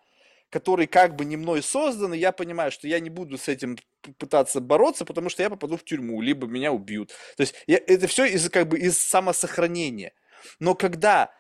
[0.54, 3.76] который как бы не мной создан, и я понимаю, что я не буду с этим
[4.20, 7.10] пытаться бороться, потому что я попаду в тюрьму, либо меня убьют.
[7.38, 10.14] То есть я- это все из как бы из самосохранения.
[10.60, 11.32] Но когда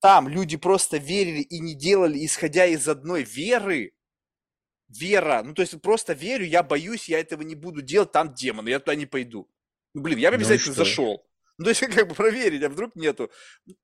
[0.00, 3.92] там люди просто верили и не делали, исходя из одной веры,
[4.88, 8.70] вера, ну то есть просто верю, я боюсь, я этого не буду делать, там демоны,
[8.70, 9.48] я туда не пойду.
[9.94, 11.27] Ну, блин, я бы Ну обязательно зашел.
[11.58, 13.30] Ну, то есть, как бы проверить, а вдруг нету.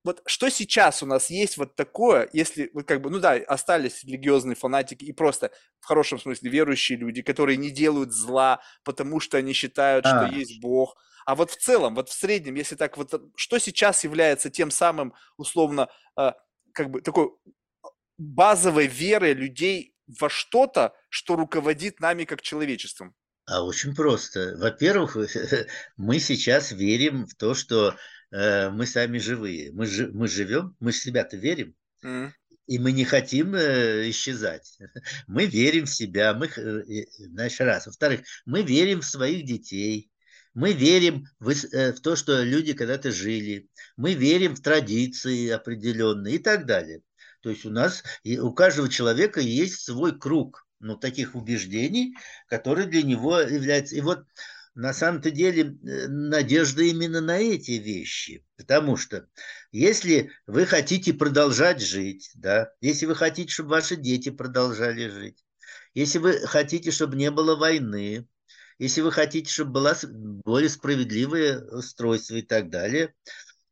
[0.03, 4.03] Вот что сейчас у нас есть вот такое, если, вот как бы, ну да, остались
[4.03, 9.37] религиозные фанатики и просто, в хорошем смысле, верующие люди, которые не делают зла, потому что
[9.37, 10.27] они считают, а.
[10.27, 10.95] что есть Бог.
[11.25, 15.13] А вот в целом, вот в среднем, если так вот, что сейчас является тем самым,
[15.37, 16.31] условно, э,
[16.71, 17.31] как бы такой
[18.17, 23.15] базовой верой людей во что-то, что руководит нами как человечеством?
[23.45, 24.55] А очень просто.
[24.57, 25.15] Во-первых,
[25.97, 27.95] мы сейчас верим в то, что
[28.31, 29.71] э, мы сами живые.
[29.71, 31.75] Мы, ж, мы живем, мы в себя-то верим.
[32.03, 32.31] Mm.
[32.67, 34.79] И мы не хотим э, исчезать.
[35.27, 36.33] Мы верим в себя.
[36.33, 37.85] Мы, э, значит, раз.
[37.85, 40.09] Во-вторых, мы верим в своих детей.
[40.55, 43.69] Мы верим в, э, в то, что люди когда-то жили.
[43.97, 47.01] Мы верим в традиции определенные и так далее.
[47.41, 52.15] То есть у нас, у каждого человека есть свой круг ну, таких убеждений,
[52.47, 53.95] которые для него являются.
[53.95, 54.25] И вот
[54.75, 58.45] на самом-то деле э, надежда именно на эти вещи.
[58.55, 59.27] Потому что
[59.71, 65.43] если вы хотите продолжать жить, да, если вы хотите, чтобы ваши дети продолжали жить,
[65.95, 68.27] если вы хотите, чтобы не было войны,
[68.77, 73.15] если вы хотите, чтобы было более справедливое устройство и так далее,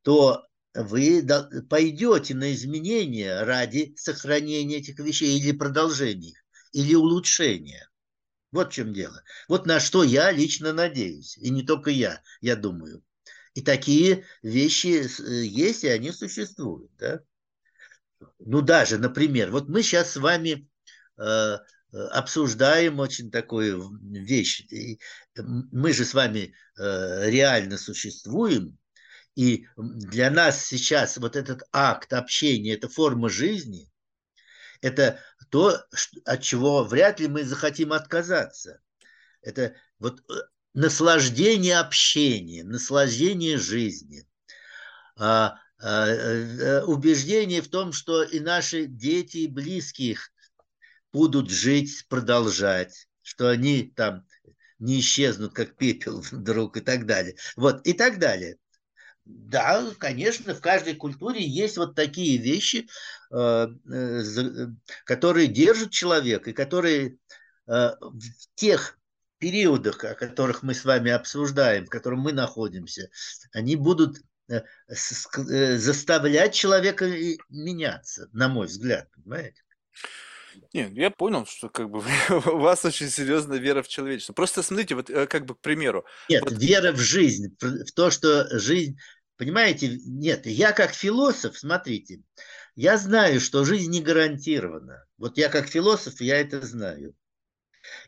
[0.02, 1.24] то вы
[1.70, 6.43] пойдете на изменения ради сохранения этих вещей или продолжения их
[6.74, 7.90] или улучшения.
[8.52, 9.24] Вот в чем дело.
[9.48, 11.38] Вот на что я лично надеюсь.
[11.38, 13.04] И не только я, я думаю.
[13.56, 16.92] И такие вещи э, есть, и они существуют.
[16.98, 17.22] Да?
[18.40, 20.68] Ну, даже, например, вот мы сейчас с вами
[21.18, 21.58] э,
[21.92, 24.66] обсуждаем очень такую вещь.
[25.36, 28.78] Мы же с вами э, реально существуем,
[29.36, 33.90] и для нас сейчас вот этот акт общения, это форма жизни,
[34.82, 35.20] это
[35.54, 35.86] то,
[36.26, 38.82] от чего вряд ли мы захотим отказаться.
[39.44, 40.34] Это вот э,
[40.74, 44.26] наслаждение общением, наслаждение жизни,
[45.16, 50.18] а, а, а, убеждение в том, что и наши дети и близкие
[51.12, 54.26] будут жить, продолжать, что они там
[54.80, 57.36] не исчезнут, как пепел вдруг и так далее.
[57.56, 58.58] Вот, и так далее.
[59.26, 62.90] Да, конечно, в каждой культуре есть вот такие вещи,
[63.32, 64.68] э, э,
[65.06, 67.18] которые держат человека и которые
[67.68, 68.98] э, в тех
[69.38, 73.10] периодах, о которых мы с вами обсуждаем, в котором мы находимся,
[73.54, 74.22] они будут
[74.88, 77.06] заставлять человека
[77.50, 79.62] меняться, на мой взгляд, понимаете?
[80.74, 82.00] Нет, я понял, что как бы
[82.30, 84.34] у вас очень серьезная вера в человечество.
[84.34, 86.06] Просто смотрите, вот э, как бы к примеру.
[86.30, 86.54] Нет, вот...
[86.54, 88.98] вера в жизнь, в то, что жизнь,
[89.38, 92.22] понимаете, нет, я как философ, смотрите,
[92.76, 95.06] я знаю, что жизнь не гарантирована.
[95.18, 97.16] Вот я как философ, я это знаю.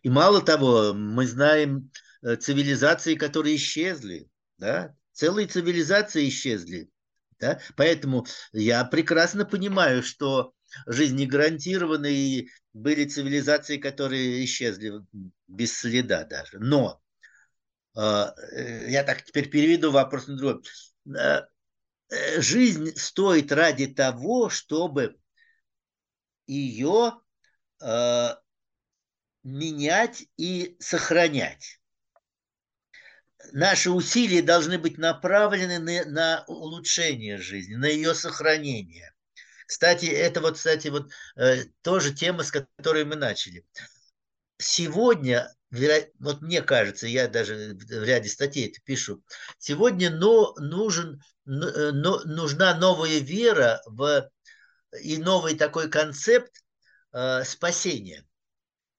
[0.02, 1.92] И мало того, мы знаем
[2.24, 6.90] э, цивилизации, которые исчезли, да, целые цивилизации исчезли,
[7.40, 10.55] да, поэтому я прекрасно понимаю, что
[10.88, 14.94] жизнь не гарантирована, и были цивилизации, которые исчезли
[15.48, 16.60] без следа даже.
[16.60, 17.02] Но
[17.96, 20.64] а, э, я так теперь переведу вопрос на другой.
[21.08, 21.44] Э,
[22.10, 25.18] э, жизнь стоит ради того, чтобы
[26.48, 27.14] ее
[29.44, 31.80] менять и сохранять.
[33.52, 39.15] Наши усилия должны быть направлены на, на улучшение жизни, на ее сохранение.
[39.66, 43.66] Кстати, это вот, кстати, вот э, тоже тема, с которой мы начали.
[44.58, 45.54] Сегодня,
[46.20, 49.24] вот мне кажется, я даже в ряде статей это пишу,
[49.58, 54.30] сегодня но нужен, но, нужна новая вера в,
[55.02, 56.64] и новый такой концепт
[57.12, 58.26] э, спасения.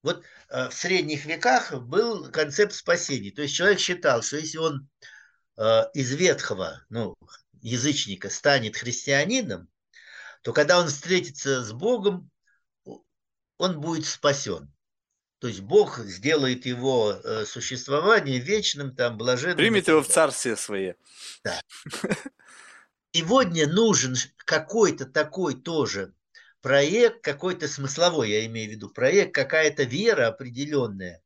[0.03, 3.31] Вот э, в средних веках был концепт спасения.
[3.31, 4.89] То есть человек считал, что если он
[5.57, 7.17] э, из ветхого, ну,
[7.63, 9.69] язычника станет христианином,
[10.47, 12.31] то когда он встретится с Богом,
[13.59, 14.73] он будет спасен.
[15.41, 19.57] То есть Бог сделает его э, существование вечным, там, блаженным.
[19.57, 20.95] Примет его в царствие свое.
[21.43, 21.61] Да.
[23.13, 26.15] Сегодня нужен какой-то такой тоже
[26.61, 31.25] проект, какой-то смысловой, я имею в виду, проект, какая-то вера определенная,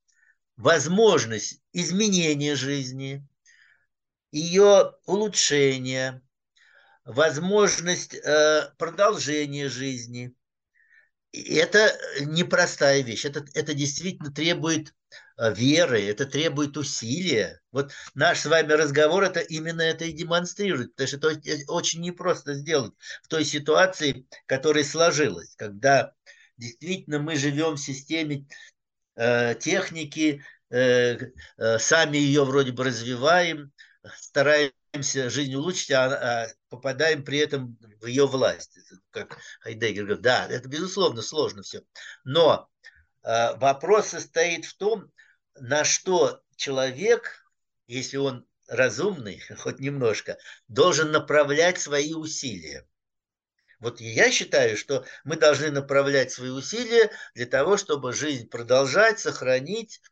[0.57, 3.29] возможность изменения жизни,
[4.33, 6.23] ее улучшения,
[7.11, 10.35] возможность э, продолжения жизни.
[11.33, 13.25] И это непростая вещь.
[13.25, 14.95] Это, это действительно требует
[15.37, 17.61] э, веры, это требует усилия.
[17.73, 22.55] Вот наш с вами разговор это именно это и демонстрирует, потому что это очень непросто
[22.55, 22.93] сделать
[23.23, 26.13] в той ситуации, которая сложилась, когда
[26.57, 28.47] действительно мы живем в системе
[29.17, 31.19] э, техники, э,
[31.59, 33.73] э, сами ее вроде бы развиваем,
[34.17, 38.79] стараемся жизнь улучшить, а, а попадаем при этом в ее власть.
[39.11, 41.83] Как Хайдеггер говорит, да, это безусловно сложно все.
[42.25, 42.69] Но
[43.23, 45.11] э, вопрос состоит в том,
[45.59, 47.45] на что человек,
[47.87, 50.39] если он разумный, хоть немножко,
[50.69, 52.87] должен направлять свои усилия.
[53.79, 60.03] Вот я считаю, что мы должны направлять свои усилия для того, чтобы жизнь продолжать, сохранить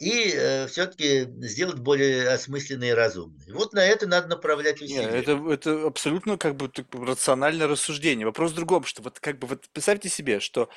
[0.00, 3.52] и э, все-таки сделать более осмысленной и разумной.
[3.52, 5.06] Вот на это надо направлять усилия.
[5.06, 8.26] Нет, это, это абсолютно как бы рациональное рассуждение.
[8.26, 10.68] Вопрос в другом, что вот как бы вот представьте себе, что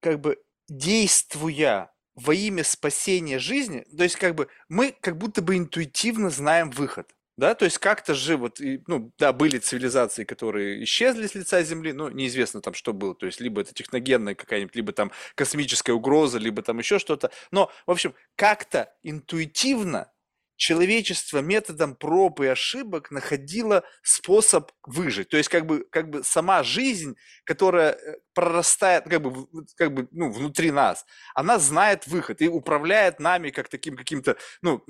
[0.00, 5.56] как бы действуя во имя спасения жизни, то есть как бы мы как будто бы
[5.56, 7.14] интуитивно знаем выход.
[7.36, 11.92] Да, то есть как-то же вот, ну, да, были цивилизации, которые исчезли с лица Земли,
[11.92, 13.14] но неизвестно там, что было.
[13.14, 17.32] То есть либо это техногенная какая-нибудь, либо там космическая угроза, либо там еще что-то.
[17.50, 20.12] Но, в общем, как-то интуитивно
[20.56, 25.28] человечество методом проб и ошибок находило способ выжить.
[25.28, 30.08] То есть как бы, как бы сама жизнь, которая э, прорастает как бы, как бы
[30.12, 31.04] ну, внутри нас,
[31.34, 34.84] она знает выход и управляет нами как таким каким-то ну,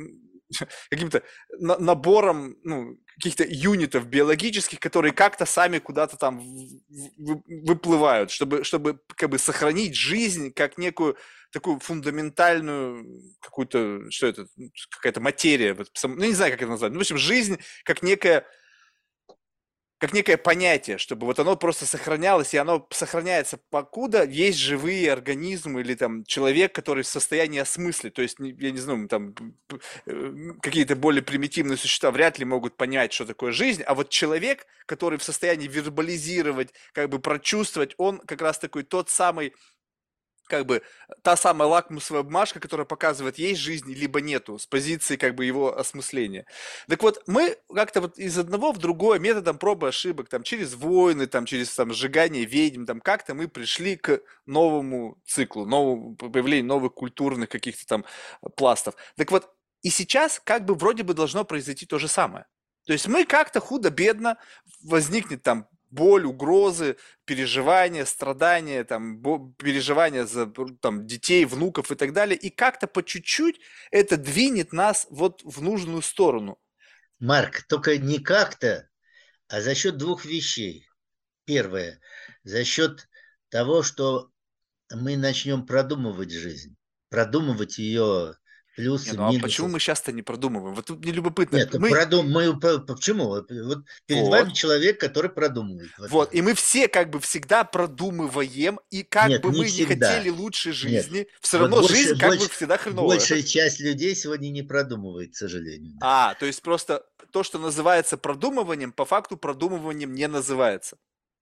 [0.90, 1.22] каким-то
[1.58, 6.42] набором ну, каких-то юнитов биологических, которые как-то сами куда-то там
[7.18, 11.16] выплывают, чтобы, чтобы как бы сохранить жизнь как некую
[11.52, 13.06] такую фундаментальную
[13.40, 14.46] какую-то, что это,
[14.90, 18.44] какая-то материя, ну не знаю, как это назвать, ну, в общем, жизнь как некая
[20.04, 25.80] как некое понятие, чтобы вот оно просто сохранялось, и оно сохраняется, покуда есть живые организмы
[25.80, 28.12] или там человек, который в состоянии осмыслить.
[28.12, 29.34] То есть, я не знаю, там
[30.04, 34.66] э, какие-то более примитивные существа вряд ли могут понять, что такое жизнь, а вот человек,
[34.84, 39.54] который в состоянии вербализировать, как бы прочувствовать, он как раз такой тот самый
[40.46, 40.82] как бы
[41.22, 45.76] та самая лакмусовая бумажка, которая показывает, есть жизнь, либо нету, с позиции как бы его
[45.76, 46.46] осмысления.
[46.88, 51.26] Так вот, мы как-то вот из одного в другое методом пробы ошибок, там, через войны,
[51.26, 56.94] там, через там, сжигание ведьм, там, как-то мы пришли к новому циклу, новому появлению новых
[56.94, 58.04] культурных каких-то там
[58.56, 58.94] пластов.
[59.16, 59.50] Так вот,
[59.82, 62.46] и сейчас как бы вроде бы должно произойти то же самое.
[62.86, 64.38] То есть мы как-то худо-бедно,
[64.82, 69.22] возникнет там боль, угрозы, переживания, страдания, там,
[69.54, 70.46] переживания за
[70.80, 72.36] там, детей, внуков и так далее.
[72.36, 73.60] И как-то по чуть-чуть
[73.90, 76.58] это двинет нас вот в нужную сторону.
[77.20, 78.88] Марк, только не как-то,
[79.48, 80.86] а за счет двух вещей.
[81.44, 82.00] Первое,
[82.42, 83.08] за счет
[83.48, 84.30] того, что
[84.90, 86.76] мы начнем продумывать жизнь,
[87.08, 88.36] продумывать ее
[88.74, 89.38] плюсы, не, ну, минусы.
[89.38, 90.74] А почему мы часто не продумываем?
[90.74, 91.56] Вот тут мне любопытно.
[91.56, 91.90] Нет, мы...
[91.90, 92.30] Продум...
[92.30, 92.58] мы...
[92.58, 93.26] почему?
[93.26, 94.30] Вот перед вот.
[94.30, 95.90] вами человек, который продумывает.
[95.98, 99.94] Вот, и мы все как бы всегда продумываем, и как Нет, бы не мы всегда.
[99.94, 101.28] не хотели лучшей жизни, Нет.
[101.40, 103.18] все равно вот жизнь больше, как больше, бы всегда хреновая.
[103.18, 105.94] Большая часть людей сегодня не продумывает, к сожалению.
[106.00, 106.30] Да.
[106.30, 110.96] А, то есть просто то, что называется продумыванием, по факту продумыванием не называется.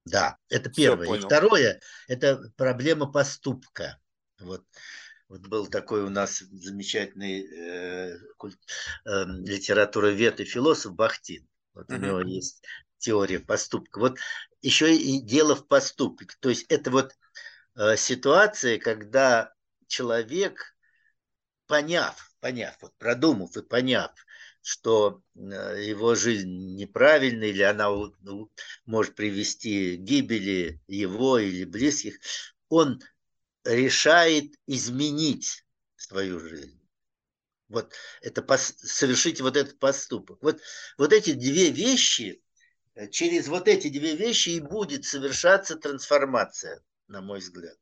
[0.05, 1.19] Да, это первое.
[1.19, 3.99] И второе, это проблема поступка.
[4.41, 4.65] Вот
[5.33, 8.59] вот был такой у нас замечательный э, культ,
[9.07, 11.49] э, литературовед и философ Бахтин.
[11.73, 11.97] Вот uh-huh.
[11.97, 12.63] у него есть
[12.99, 13.99] теория поступка.
[13.99, 14.19] Вот
[14.61, 16.27] еще и дело в поступке.
[16.39, 17.17] То есть это вот
[17.77, 19.55] э, ситуация, когда
[19.87, 20.77] человек,
[21.67, 24.11] поняв, поняв, вот продумав и поняв,
[24.61, 25.41] что э,
[25.83, 27.89] его жизнь неправильная или она
[28.85, 32.19] может привести к гибели его или близких,
[32.69, 33.01] он
[33.65, 35.65] решает изменить
[35.97, 36.81] свою жизнь.
[37.69, 40.43] Вот это совершить вот этот поступок.
[40.43, 40.61] Вот,
[40.99, 42.43] вот эти две вещи,
[42.95, 47.79] э, через вот эти две вещи и будет совершаться трансформация, на мой взгляд.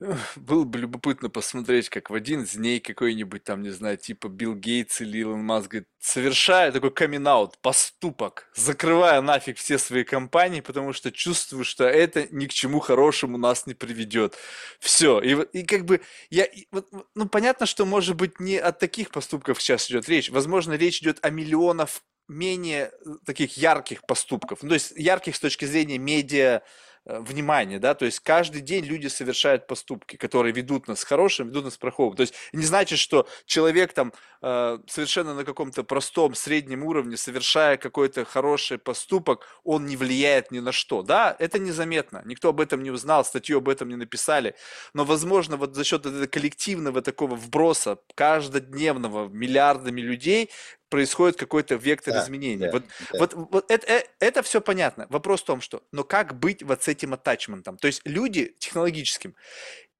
[0.36, 4.54] Было бы любопытно посмотреть, как в один из дней какой-нибудь там, не знаю, типа Билл
[4.54, 7.26] Гейтс или Илон Маск говорит, совершая такой камин
[7.62, 13.38] поступок, закрывая нафиг все свои компании, потому что чувствую, что это ни к чему хорошему
[13.38, 14.36] нас не приведет.
[14.78, 15.20] Все.
[15.20, 16.00] И, и как бы,
[16.30, 20.30] я, вот, ну, понятно, что, может быть, не от таких поступков сейчас идет речь.
[20.30, 21.88] Возможно, речь идет о миллионах
[22.28, 24.62] менее э, таких ярких поступков.
[24.62, 26.62] Ну, то есть ярких с точки зрения медиа,
[27.06, 31.64] внимание, да, то есть каждый день люди совершают поступки, которые ведут нас к хорошим, ведут
[31.64, 32.14] нас к плохому.
[32.16, 34.12] То есть не значит, что человек там
[34.42, 40.58] э, совершенно на каком-то простом среднем уровне, совершая какой-то хороший поступок, он не влияет ни
[40.58, 41.02] на что.
[41.02, 44.56] Да, это незаметно, никто об этом не узнал, статью об этом не написали,
[44.92, 50.50] но, возможно, вот за счет этого коллективного такого вброса каждодневного миллиардами людей
[50.96, 52.56] происходит какой-то вектор да, изменений.
[52.56, 53.18] Да, вот, да.
[53.18, 55.06] вот, вот это, это, это все понятно.
[55.10, 57.76] Вопрос в том, что, но как быть вот с этим атачментом?
[57.76, 59.34] То есть люди технологическим,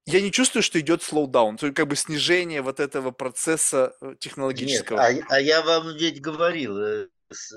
[0.07, 4.15] я не чувствую, что идет слоудаун, то есть как бы снижение вот этого процесса э,
[4.19, 5.13] технологического.
[5.13, 7.09] Нет, а, а я вам ведь говорил, э,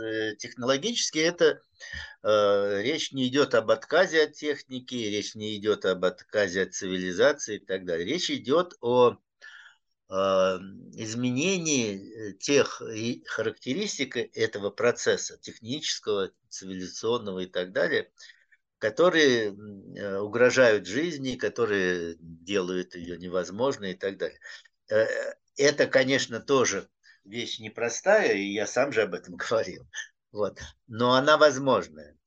[0.04, 1.62] э, технологически это
[2.22, 7.56] э, речь не идет об отказе от техники, речь не идет об отказе от цивилизации
[7.56, 8.06] и так далее.
[8.06, 9.16] Речь идет о э,
[10.10, 12.82] изменении тех
[13.28, 18.10] характеристик этого процесса, технического, цивилизационного и так далее,
[18.80, 24.40] которые э, угрожают жизни, которые делают ее невозможной и так далее.
[24.90, 25.06] Э,
[25.58, 26.90] это, конечно, тоже
[27.26, 29.88] вещь непростая, и я сам же об этом говорил.
[30.32, 30.60] Вот.
[30.88, 32.18] Но она возможная.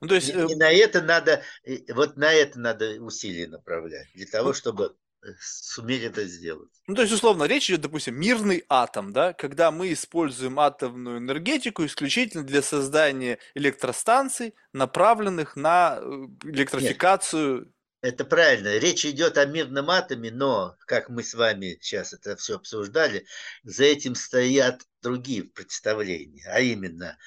[0.00, 0.28] Ну, то есть...
[0.28, 1.42] и, и э, на это надо,
[1.88, 4.96] вот на это надо усилия направлять, для того, ну, чтобы
[5.38, 6.70] суметь это сделать.
[6.86, 11.84] Ну, то есть, условно, речь идет, допустим, мирный атом, да, когда мы используем атомную энергетику
[11.84, 16.04] исключительно для создания электростанций, направленных на э,
[16.44, 17.58] электрификацию.
[17.58, 17.68] Нет,
[18.02, 18.78] это правильно.
[18.78, 23.26] Речь идет о мирном атоме, но, как мы с вами сейчас это все обсуждали,
[23.62, 27.18] за этим стоят другие представления, а именно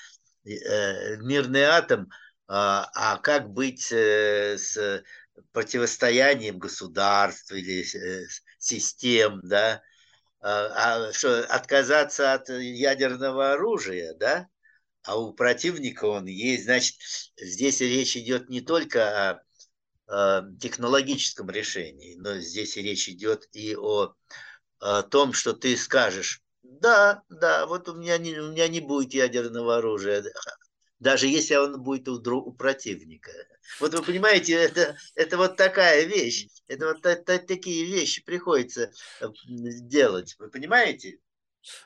[0.45, 2.10] э, мирный атом,
[2.48, 5.03] а, а как быть э, с
[5.51, 8.26] противостоянием государств или э,
[8.57, 9.81] систем, да,
[10.41, 14.47] а, а что, отказаться от ядерного оружия, да,
[15.03, 16.95] а у противника он есть, значит,
[17.38, 19.43] здесь речь идет не только
[20.07, 24.14] о, технологическом решении, но здесь речь идет и о,
[24.80, 29.14] о том, что ты скажешь, да, да, вот у меня не, у меня не будет
[29.14, 30.23] ядерного оружия,
[30.99, 33.31] даже если он будет у, у противника.
[33.80, 36.48] Вот вы понимаете, это, это вот такая вещь.
[36.68, 38.91] Это вот это, такие вещи приходится
[39.22, 40.35] э, делать.
[40.40, 41.19] Вы понимаете?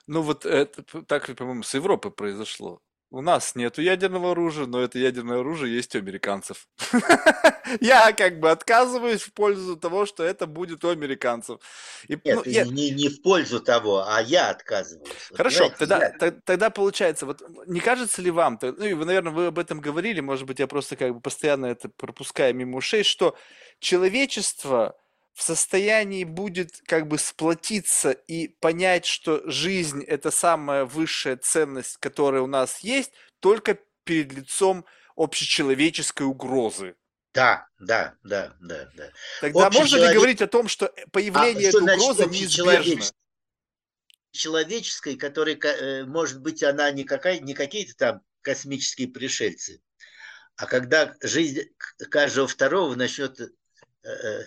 [0.07, 2.81] Ну вот это так, по-моему, с Европы произошло.
[3.09, 6.67] У нас нету ядерного оружия, но это ядерное оружие есть у американцев.
[7.79, 11.61] Я как бы отказываюсь в пользу того, что это будет у американцев.
[12.09, 12.65] И, Нет, ну, я...
[12.65, 15.09] не, не в пользу того, а я отказываюсь.
[15.33, 16.31] Хорошо, тогда, я...
[16.31, 20.19] тогда получается, вот не кажется ли вам, ну и вы, наверное, вы об этом говорили,
[20.19, 23.35] может быть, я просто как бы постоянно это пропускаю мимо ушей, что
[23.79, 24.97] человечество
[25.37, 32.41] в состоянии будет как бы сплотиться и понять, что жизнь– это самая высшая ценность, которая
[32.41, 34.83] у нас есть, только перед лицом
[35.15, 36.95] общечеловеческой угрозы.
[37.35, 39.11] Да, да, да, да, да.
[39.39, 43.03] Тогда можно ли говорить о том, что появление а, этой угрозы неизбежно?
[44.31, 49.83] Человеческой, которая, э, может быть, она не, какая, не какие-то там космические пришельцы,
[50.55, 51.61] а когда жизнь
[52.09, 53.45] каждого второго начнет Э,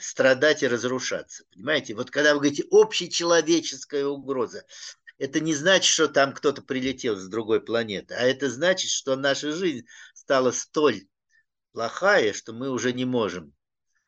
[0.01, 1.45] страдать и разрушаться.
[1.53, 1.95] Понимаете?
[1.95, 4.65] Вот когда вы говорите общечеловеческая угроза,
[5.19, 9.53] это не значит, что там кто-то прилетел с другой планеты, а это значит, что наша
[9.53, 11.07] жизнь стала столь
[11.73, 13.53] плохая, что мы уже не можем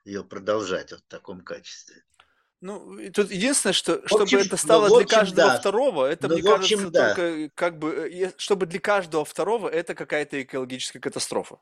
[0.04, 2.02] ее продолжать вот в таком качестве.
[2.62, 5.58] Ну, тут единственное, что чтобы общем, это стало ну, общем, для каждого да.
[5.58, 7.14] второго, это, ну, мне кажется, общем, да.
[7.14, 11.58] только как бы, э, чтобы для каждого второго это какая-то экологическая катастрофа.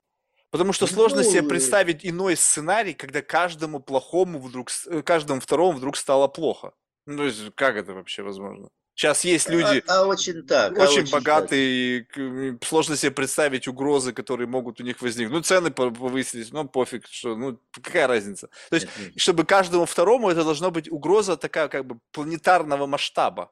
[0.50, 5.96] Потому что сложно себе представить иной сценарий, когда каждому плохому вдруг, э, каждому второму вдруг
[5.96, 6.72] стало плохо.
[7.06, 8.68] Ну, то есть, как это вообще возможно?
[8.94, 12.64] Сейчас есть а, люди а, а очень, так, очень, а очень богатые, так.
[12.66, 15.32] сложно себе представить угрозы, которые могут у них возникнуть.
[15.32, 18.50] Ну, цены повысились, ну, пофиг, что, ну, какая разница.
[18.68, 23.50] То есть, чтобы каждому второму это должна быть угроза такая, как бы, планетарного масштаба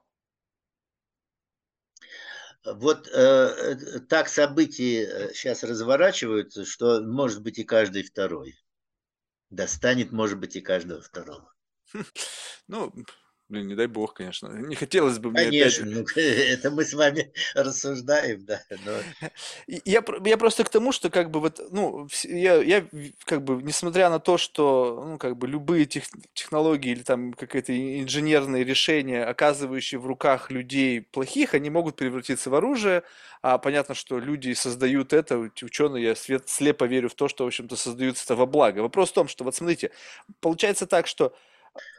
[2.74, 8.58] вот э, э, так события сейчас э, разворачиваются, что может быть и каждый второй.
[9.50, 11.52] Достанет, может быть, и каждого второго.
[12.68, 12.92] Ну,
[13.48, 14.48] Блин, не дай бог, конечно.
[14.48, 16.16] Не хотелось бы мне Конечно, опять...
[16.16, 18.60] ну, это мы с вами рассуждаем, да.
[18.84, 18.92] Но...
[19.66, 22.86] Я, я просто к тому, что как бы вот, ну, я, я
[23.24, 26.04] как бы, несмотря на то, что, ну, как бы любые тех,
[26.34, 32.54] технологии или там какие-то инженерные решения, оказывающие в руках людей плохих, они могут превратиться в
[32.54, 33.02] оружие,
[33.40, 37.48] а понятно, что люди создают это, ученые, я свет, слепо верю в то, что, в
[37.48, 38.80] общем-то, создаются это во благо.
[38.80, 39.90] Вопрос в том, что, вот смотрите,
[40.40, 41.34] получается так, что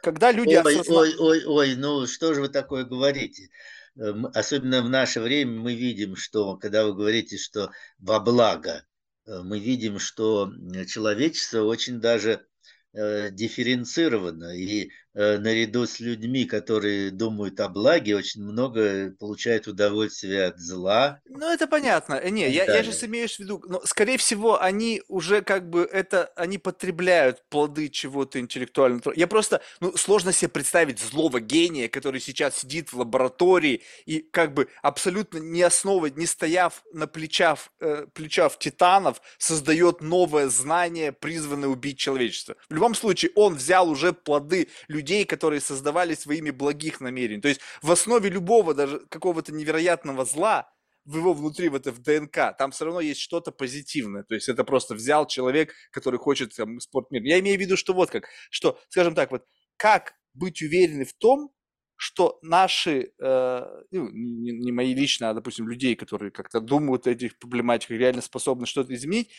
[0.02, 1.20] когда люди ой, осознают...
[1.20, 3.48] ой, ой, ой, ну что же вы такое говорите?
[3.96, 8.84] Эм, особенно в наше время мы видим, что когда вы говорите, что во благо,
[9.26, 10.52] э, мы видим, что
[10.86, 12.46] человечество очень даже
[12.92, 14.56] э, дифференцировано.
[14.56, 21.20] И э, наряду с людьми, которые думают о благе, очень много получают удовольствие от зла.
[21.28, 22.14] Ну, это понятно.
[22.14, 25.82] Э, не, я, я сейчас имею в виду, но, скорее всего, они уже как бы
[25.82, 29.12] это, они потребляют плоды чего-то интеллектуального.
[29.16, 34.54] Я просто, ну, сложно себе представить злого гения, который сейчас сидит в лаборатории и как
[34.54, 41.68] бы абсолютно не основывает, не стояв на плечах, э, плечах титанов, создает новое знание, призванное
[41.68, 42.56] убить человечество.
[42.68, 47.40] В любом случае, он взял уже плоды людей, которые создавали своими благих намерений.
[47.40, 50.70] То есть в основе любого даже какого-то невероятного зла,
[51.04, 54.22] в его внутри, в это в ДНК, там все равно есть что-то позитивное.
[54.22, 57.22] То есть это просто взял человек, который хочет там, спорт мир.
[57.22, 59.44] Я имею в виду, что вот как, что, скажем так, вот
[59.76, 61.50] как быть уверены в том,
[61.96, 67.10] что наши, э, ну, не, не мои лично, а, допустим, людей, которые как-то думают о
[67.10, 69.30] этих проблематиках, реально способны что-то изменить,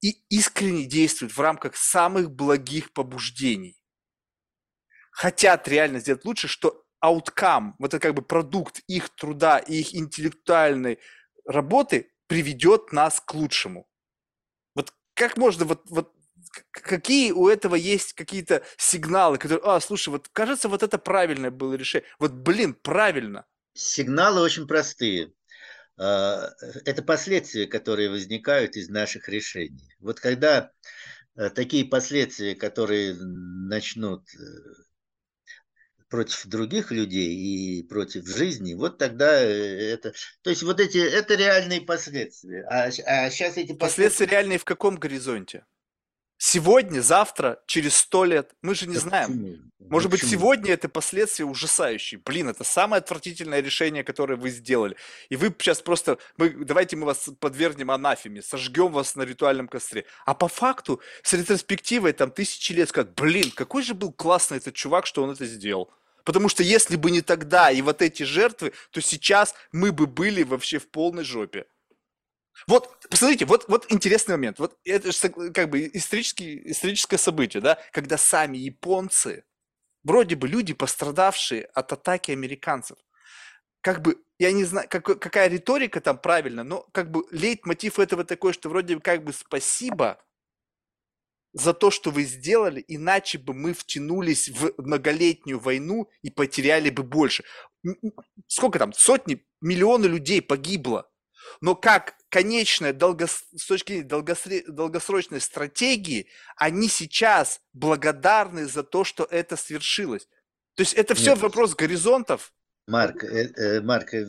[0.00, 3.77] и искренне действуют в рамках самых благих побуждений
[5.18, 9.92] хотят реально сделать лучше, что ауткам, вот это как бы продукт их труда и их
[9.92, 11.00] интеллектуальной
[11.44, 13.88] работы приведет нас к лучшему.
[14.76, 16.12] Вот как можно, вот, вот
[16.70, 21.74] какие у этого есть какие-то сигналы, которые, а, слушай, вот кажется, вот это правильное было
[21.74, 22.08] решение.
[22.20, 23.44] Вот, блин, правильно.
[23.74, 25.32] Сигналы очень простые.
[25.96, 26.50] А,
[26.84, 29.96] это последствия, которые возникают из наших решений.
[29.98, 30.70] Вот когда
[31.34, 34.87] э, такие последствия, которые начнут э,
[36.08, 40.12] против других людей и против жизни, вот тогда э, это...
[40.42, 42.64] То есть вот эти, это реальные последствия.
[42.64, 43.78] А, а сейчас эти последствия...
[43.78, 45.64] Последствия реальные в каком горизонте?
[46.40, 48.52] Сегодня, завтра, через сто лет?
[48.62, 49.26] Мы же не да знаем.
[49.26, 49.90] Почему?
[49.90, 50.30] Может почему?
[50.30, 52.20] быть, сегодня это последствия ужасающие.
[52.24, 54.96] Блин, это самое отвратительное решение, которое вы сделали.
[55.30, 56.18] И вы сейчас просто...
[56.36, 60.04] Мы, давайте мы вас подвергнем анафеме, сожгем вас на ритуальном костре.
[60.26, 64.74] А по факту, с ретроспективой, там, тысячи лет скажут, блин, какой же был классный этот
[64.74, 65.90] чувак, что он это сделал.
[66.22, 70.44] Потому что если бы не тогда и вот эти жертвы, то сейчас мы бы были
[70.44, 71.66] вообще в полной жопе.
[72.66, 74.58] Вот, посмотрите, вот, вот интересный момент.
[74.58, 79.44] Вот это же как бы исторический, историческое событие, да, когда сами японцы,
[80.02, 82.98] вроде бы люди, пострадавшие от атаки американцев,
[83.80, 88.24] как бы, я не знаю, как, какая риторика там правильно, но как бы лейтмотив этого
[88.24, 90.20] такой, что вроде бы как бы спасибо,
[91.52, 97.02] за то, что вы сделали, иначе бы мы втянулись в многолетнюю войну и потеряли бы
[97.02, 97.44] больше.
[98.46, 98.92] Сколько там?
[98.92, 101.10] Сотни, миллионы людей погибло.
[101.60, 103.44] Но как конечная долгос...
[103.56, 104.64] с точки зрения долгосре...
[104.66, 110.28] долгосрочной стратегии, они сейчас благодарны за то, что это свершилось.
[110.74, 111.40] То есть это все Нет.
[111.40, 112.52] вопрос горизонтов.
[112.86, 114.24] Марк, э, э, Марк, э,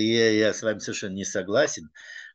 [0.00, 1.90] я, я с вами совершенно не согласен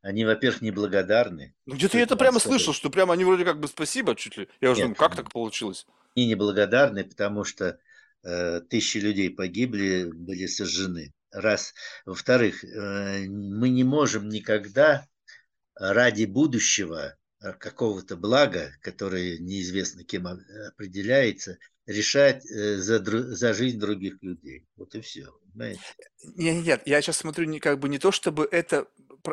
[0.06, 1.56] они, во-первых, неблагодарны.
[1.66, 4.48] Ну, где-то я это прямо слышал, что прямо они вроде как бы спасибо чуть ли.
[4.62, 5.88] Я уже думаю, как так получилось?
[6.16, 7.80] Они неблагодарны, потому что
[8.22, 11.12] э, тысячи людей погибли, были сожжены.
[11.36, 11.74] Раз.
[12.06, 15.06] Во-вторых, э, мы не можем никогда
[15.76, 24.16] ради будущего э, какого-то блага, которое неизвестно кем определяется, решать э, за, за жизнь других
[24.22, 24.66] людей.
[24.78, 25.28] Вот и все.
[26.24, 28.88] Нет, нет, я сейчас смотрю не, как бы не то, чтобы это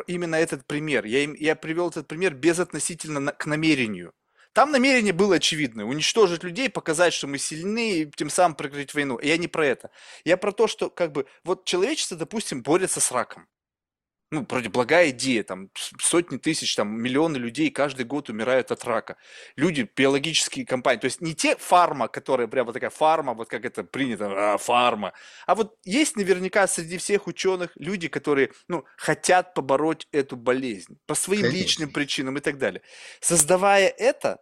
[0.05, 1.05] именно этот пример.
[1.05, 4.13] Я, я привел этот пример безотносительно на, к намерению.
[4.53, 5.85] Там намерение было очевидное.
[5.85, 9.19] Уничтожить людей, показать, что мы сильны, и тем самым прекратить войну.
[9.19, 9.89] Я не про это.
[10.23, 13.47] Я про то, что как бы вот человечество, допустим, борется с раком
[14.33, 15.69] ну, вроде благая идея, там
[15.99, 19.15] сотни тысяч, там миллионы людей каждый год умирают от рака.
[19.55, 23.83] Люди, биологические компании, то есть не те фарма, которые прямо такая фарма, вот как это
[23.83, 25.13] принято, а, фарма,
[25.45, 31.13] а вот есть наверняка среди всех ученых люди, которые, ну, хотят побороть эту болезнь по
[31.13, 31.57] своим Конечно.
[31.59, 32.81] личным причинам и так далее.
[33.21, 34.39] Создавая это,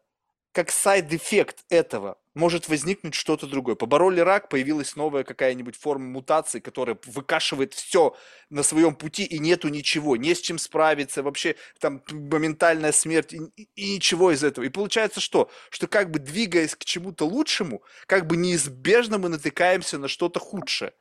[0.54, 3.76] как side effect этого может возникнуть что-то другое.
[3.76, 8.16] Побороли рак, появилась новая какая-нибудь форма мутации, которая выкашивает все
[8.50, 13.70] на своем пути, и нету ничего, не с чем справиться, вообще там моментальная смерть, и,
[13.76, 14.66] и ничего из этого.
[14.66, 15.50] И получается что?
[15.70, 20.94] Что как бы двигаясь к чему-то лучшему, как бы неизбежно мы натыкаемся на что-то худшее.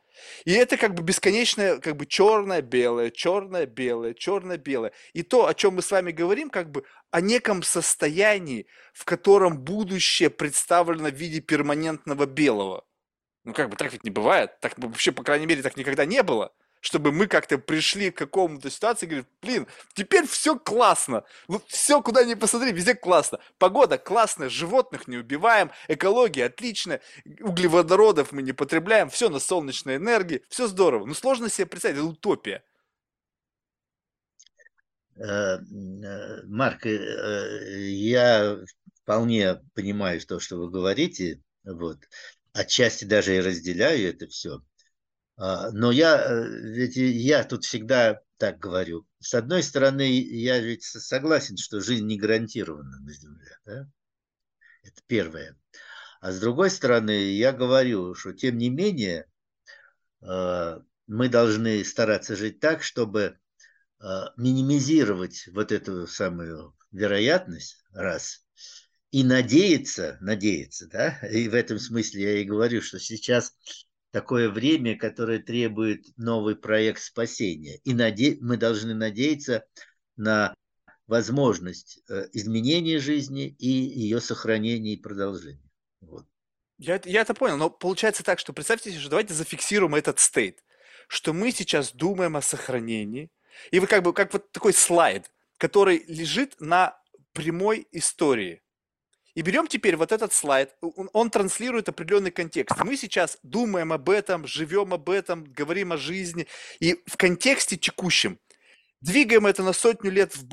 [0.44, 4.92] И это как бы бесконечное, как бы черное-белое, черное-белое, черное-белое.
[5.12, 9.58] И то, о чем мы с вами говорим, как бы о неком состоянии, в котором
[9.58, 12.84] будущее представлено в виде перманентного белого.
[13.44, 14.58] Ну как бы так ведь не бывает.
[14.60, 18.70] Так вообще, по крайней мере, так никогда не было чтобы мы как-то пришли к какому-то
[18.70, 21.24] ситуации и говорим, блин, теперь все классно.
[21.46, 23.38] Вот все, куда ни посмотри, везде классно.
[23.58, 27.00] Погода классная, животных не убиваем, экология отличная,
[27.40, 31.06] углеводородов мы не потребляем, все на солнечной энергии, все здорово.
[31.06, 32.62] Но сложно себе представить, это утопия.
[35.16, 38.56] Э, э, Марк, э, я
[39.02, 41.98] вполне понимаю то, что вы говорите, вот.
[42.52, 44.62] отчасти даже и разделяю это все.
[45.40, 49.06] А, но я, э, ведь я тут всегда так говорю.
[49.20, 53.58] С одной стороны, я ведь согласен, что жизнь не гарантирована на Земле.
[53.64, 53.90] Да?
[54.82, 55.56] Это первое.
[56.20, 59.24] А с другой стороны, я говорю, что тем не менее
[60.20, 63.38] э, мы должны стараться жить так, чтобы
[63.98, 64.04] э,
[64.36, 68.44] минимизировать вот эту самую вероятность, раз,
[69.10, 73.54] и надеяться, надеяться, да, и в этом смысле я и говорю, что сейчас
[74.10, 77.80] такое время, которое требует новый проект спасения.
[77.84, 78.36] И наде...
[78.40, 79.64] мы должны надеяться
[80.16, 80.54] на
[81.06, 85.70] возможность э, изменения жизни и ее сохранения и продолжения.
[86.00, 86.26] Вот.
[86.78, 90.62] Я, я это понял, но получается так, что представьте себе, что давайте зафиксируем этот стейт,
[91.08, 93.30] что мы сейчас думаем о сохранении,
[93.70, 96.98] и вы как бы, как вот такой слайд, который лежит на
[97.32, 98.62] прямой истории.
[99.40, 102.76] И берем теперь вот этот слайд, он, он транслирует определенный контекст.
[102.84, 106.46] Мы сейчас думаем об этом, живем об этом, говорим о жизни,
[106.78, 108.38] и в контексте текущем
[109.00, 110.46] двигаем это на сотню лет в,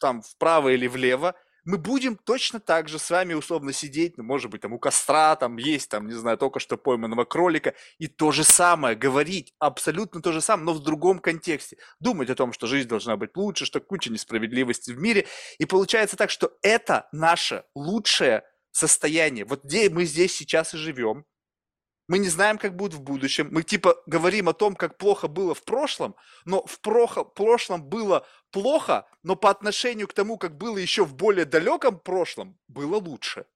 [0.00, 1.36] там, вправо или влево,
[1.66, 5.34] мы будем точно так же с вами условно сидеть, ну, может быть, там у костра,
[5.34, 10.22] там есть, там, не знаю, только что пойманного кролика, и то же самое, говорить абсолютно
[10.22, 11.76] то же самое, но в другом контексте.
[11.98, 15.26] Думать о том, что жизнь должна быть лучше, что куча несправедливости в мире.
[15.58, 19.44] И получается так, что это наше лучшее состояние.
[19.44, 21.24] Вот где мы здесь сейчас и живем,
[22.08, 23.48] мы не знаем, как будет в будущем.
[23.50, 26.14] Мы типа говорим о том, как плохо было в прошлом,
[26.44, 31.44] но в прошлом было плохо, но по отношению к тому, как было еще в более
[31.44, 33.46] далеком прошлом, было лучше.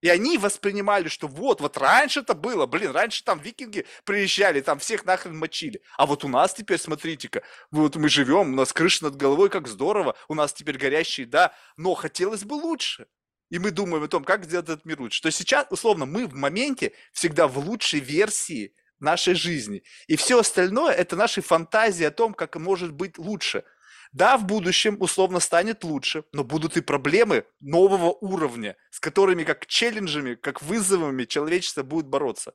[0.00, 4.80] И они воспринимали, что вот, вот раньше это было, блин, раньше там викинги приезжали, там
[4.80, 5.80] всех нахрен мочили.
[5.96, 9.68] А вот у нас теперь, смотрите-ка, вот мы живем, у нас крыша над головой, как
[9.68, 13.06] здорово, у нас теперь горящие, да, но хотелось бы лучше
[13.52, 16.32] и мы думаем о том, как сделать этот мир лучше, то сейчас, условно, мы в
[16.32, 19.82] моменте всегда в лучшей версии нашей жизни.
[20.06, 23.64] И все остальное– это наши фантазии о том, как может быть лучше.
[24.12, 29.66] Да, в будущем условно станет лучше, но будут и проблемы нового уровня, с которыми как
[29.66, 32.54] челленджами, как вызовами человечество будет бороться.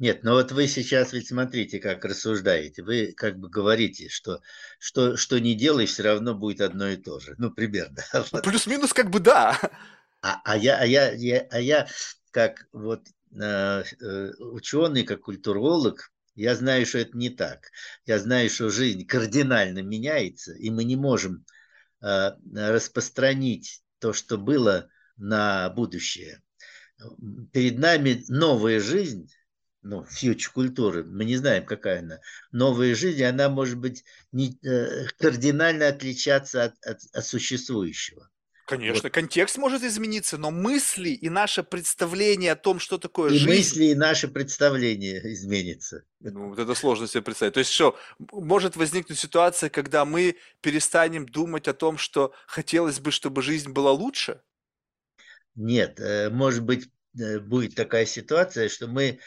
[0.00, 2.82] Нет, но вот вы сейчас ведь смотрите, как рассуждаете.
[2.82, 4.40] Вы как бы говорите, что
[4.78, 7.34] что, что не делай, все равно будет одно и то же.
[7.36, 8.02] Ну, примерно.
[8.42, 9.60] Плюс-минус как бы да.
[10.22, 11.86] А, а, я, а, я, я, а я
[12.30, 13.08] как вот
[13.38, 13.42] э,
[14.00, 17.70] э, ученый, как культуролог, я знаю, что это не так.
[18.06, 21.44] Я знаю, что жизнь кардинально меняется, и мы не можем
[22.00, 26.40] э, распространить то, что было на будущее.
[27.52, 29.30] Перед нами новая жизнь,
[29.82, 32.20] ну, фьючер культуры, мы не знаем, какая она,
[32.52, 38.30] новая жизнь, она может быть не, э, кардинально отличаться от, от, от существующего.
[38.70, 39.12] Конечно, вот.
[39.12, 43.50] контекст может измениться, но мысли и наше представление о том, что такое и жизнь...
[43.50, 46.04] И мысли, и наше представление изменится.
[46.20, 47.54] Ну, вот это сложно себе представить.
[47.54, 47.98] То есть что,
[48.30, 53.90] может возникнуть ситуация, когда мы перестанем думать о том, что хотелось бы, чтобы жизнь была
[53.90, 54.40] лучше?
[55.56, 56.88] Нет, э, может быть,
[57.18, 59.18] э, будет такая ситуация, что мы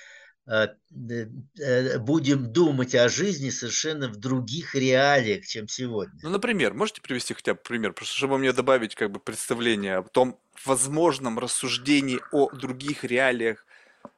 [0.46, 6.20] будем думать о жизни совершенно в других реалиях, чем сегодня.
[6.22, 10.04] Ну, например, можете привести хотя бы пример, просто чтобы мне добавить как бы представление о
[10.04, 13.66] том возможном рассуждении о других реалиях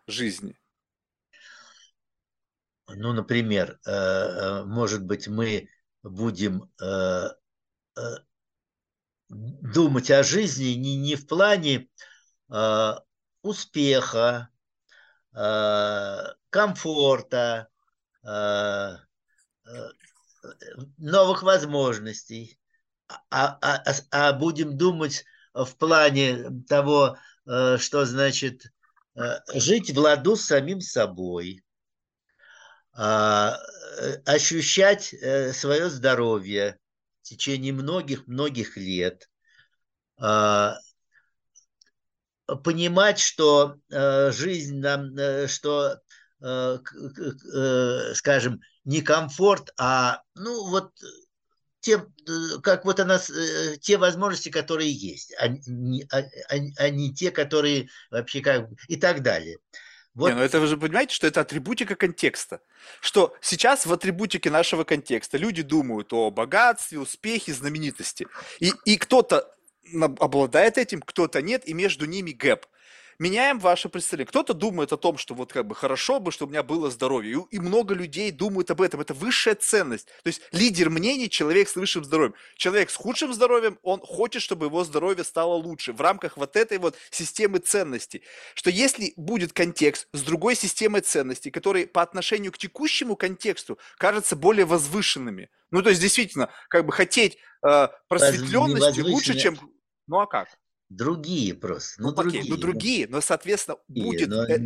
[0.08, 0.58] жизни?
[2.88, 5.70] Ну, например, э, может быть, мы
[6.04, 6.70] будем
[9.30, 11.88] думать о жизни не, не в плане
[13.42, 14.55] успеха, Э,
[15.36, 17.68] комфорта,
[18.24, 18.98] э,
[19.66, 19.90] э,
[20.98, 22.58] новых возможностей,
[23.30, 28.64] а, а, а, а будем думать в плане того, что значит
[29.54, 31.64] жить в ладу с самим собой,
[34.26, 35.14] ощущать
[35.54, 36.80] свое здоровье
[37.22, 39.30] в течение многих-многих лет,
[42.64, 46.00] понимать, что э, жизнь нам, э, что,
[46.42, 46.78] э,
[48.14, 50.92] скажем, не комфорт, а, ну, вот
[51.80, 52.04] те,
[52.64, 53.20] как вот она,
[53.80, 58.98] те возможности, которые есть, а не, а, а, а не те, которые вообще как и
[58.98, 59.58] так далее.
[60.16, 60.30] Вот.
[60.30, 62.62] Не, ну это вы же понимаете, что это атрибутика контекста.
[63.02, 68.26] Что сейчас в атрибутике нашего контекста люди думают о богатстве, успехе, знаменитости.
[68.60, 69.55] И, и кто-то
[70.20, 72.66] обладает этим, кто-то нет, и между ними гэп.
[73.20, 74.28] меняем ваше представление.
[74.28, 77.46] Кто-то думает о том, что вот как бы хорошо бы, чтобы у меня было здоровье.
[77.52, 79.02] И, и много людей думают об этом.
[79.02, 80.08] Это высшая ценность.
[80.24, 82.36] То есть лидер мнений– человек с высшим здоровьем.
[82.56, 86.78] Человек с худшим здоровьем, он хочет, чтобы его здоровье стало лучше в рамках вот этой
[86.78, 88.22] вот системы ценностей.
[88.54, 94.36] Что если будет контекст с другой системой ценностей, которые по отношению к текущему контексту кажутся
[94.36, 99.58] более возвышенными, ну то есть действительно, как бы хотеть э, просветленности лучше, чем...
[100.08, 100.50] Ну а как?
[100.90, 102.02] Другие просто.
[102.02, 102.42] Ну, ну другие.
[102.42, 104.30] Окей, ну другие, но, соответственно, будет...
[104.30, 104.60] Но, э,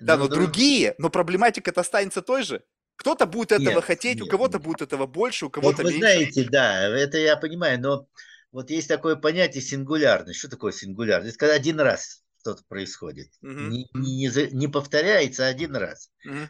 [0.00, 2.64] да, но, но другие, но проблематика-то останется той же.
[2.96, 4.66] Кто-то будет этого нет, хотеть, нет, у кого-то нет.
[4.66, 8.06] будет этого больше, у кого-то вот вы знаете, да, это я понимаю, но
[8.52, 10.38] вот есть такое понятие сингулярность.
[10.38, 11.36] Что такое сингулярность?
[11.36, 13.28] Это когда один раз что-то происходит.
[13.40, 13.50] Угу.
[13.50, 16.10] Не, не, не повторяется один раз.
[16.24, 16.48] Угу.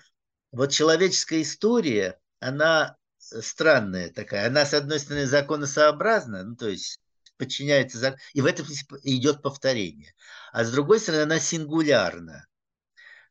[0.52, 4.48] Вот человеческая история, она странная такая.
[4.48, 7.00] Она, с одной стороны, законосообразна, ну, то есть
[7.42, 8.66] подчиняется и в этом
[9.02, 10.14] идет повторение.
[10.52, 12.46] А с другой стороны, она сингулярна.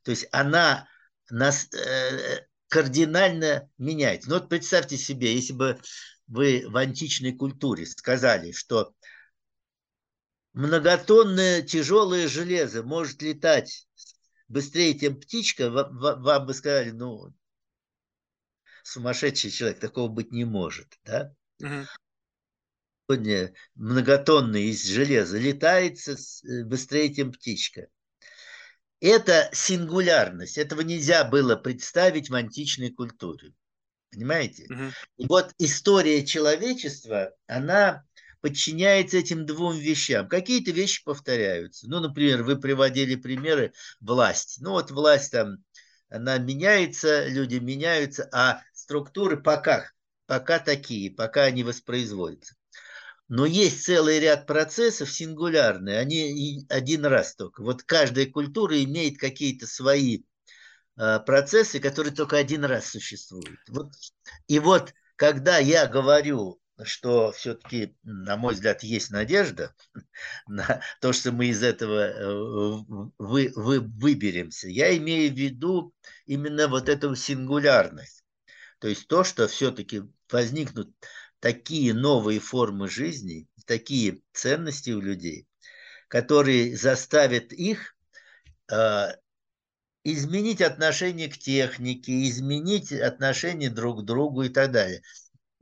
[0.04, 0.90] То есть она
[1.30, 4.30] нас э, кардинально меняется.
[4.30, 5.80] Ну вот представьте себе, если бы
[6.28, 8.94] вы в античной культуре сказали, что
[10.52, 13.88] многотонное тяжелое железо может летать
[14.50, 17.34] быстрее, чем птичка, вам бы сказали, ну,
[18.84, 21.34] сумасшедший человек, такого быть не может, да?
[21.62, 21.88] Угу
[23.12, 27.88] сегодня многотонный из железа летается э, быстрее, чем птичка.
[29.02, 30.58] Это сингулярность.
[30.58, 33.54] Этого нельзя было представить в античной культуре.
[34.12, 34.66] Понимаете?
[34.70, 34.84] Угу.
[35.18, 38.04] И вот история человечества, она
[38.42, 40.30] подчиняется этим двум вещам.
[40.30, 41.90] Какие-то вещи повторяются.
[41.90, 44.60] Ну, например, вы приводили примеры власть.
[44.62, 45.58] Ну, вот власть там,
[46.10, 49.90] она меняется, люди меняются, а структуры пока,
[50.28, 52.56] пока такие, пока они воспроизводятся.
[53.32, 57.64] Но есть целый ряд процессов сингулярные, они один раз только.
[57.64, 60.24] Вот каждая культура имеет какие-то свои
[60.98, 63.58] э, процессы, которые только один раз существуют.
[63.70, 63.94] Вот.
[64.48, 69.74] И вот когда я говорю, что все-таки, на мой взгляд, есть надежда
[70.50, 72.84] на то, что мы из этого э,
[73.18, 75.94] вы, вы, выберемся, я имею в виду
[76.26, 78.26] именно вот эту сингулярность.
[78.80, 80.94] То есть то, что все-таки возникнут
[81.42, 85.48] такие новые формы жизни, такие ценности у людей,
[86.08, 87.96] которые заставят их
[88.72, 89.08] э,
[90.04, 95.02] изменить отношение к технике, изменить отношение друг к другу и так далее.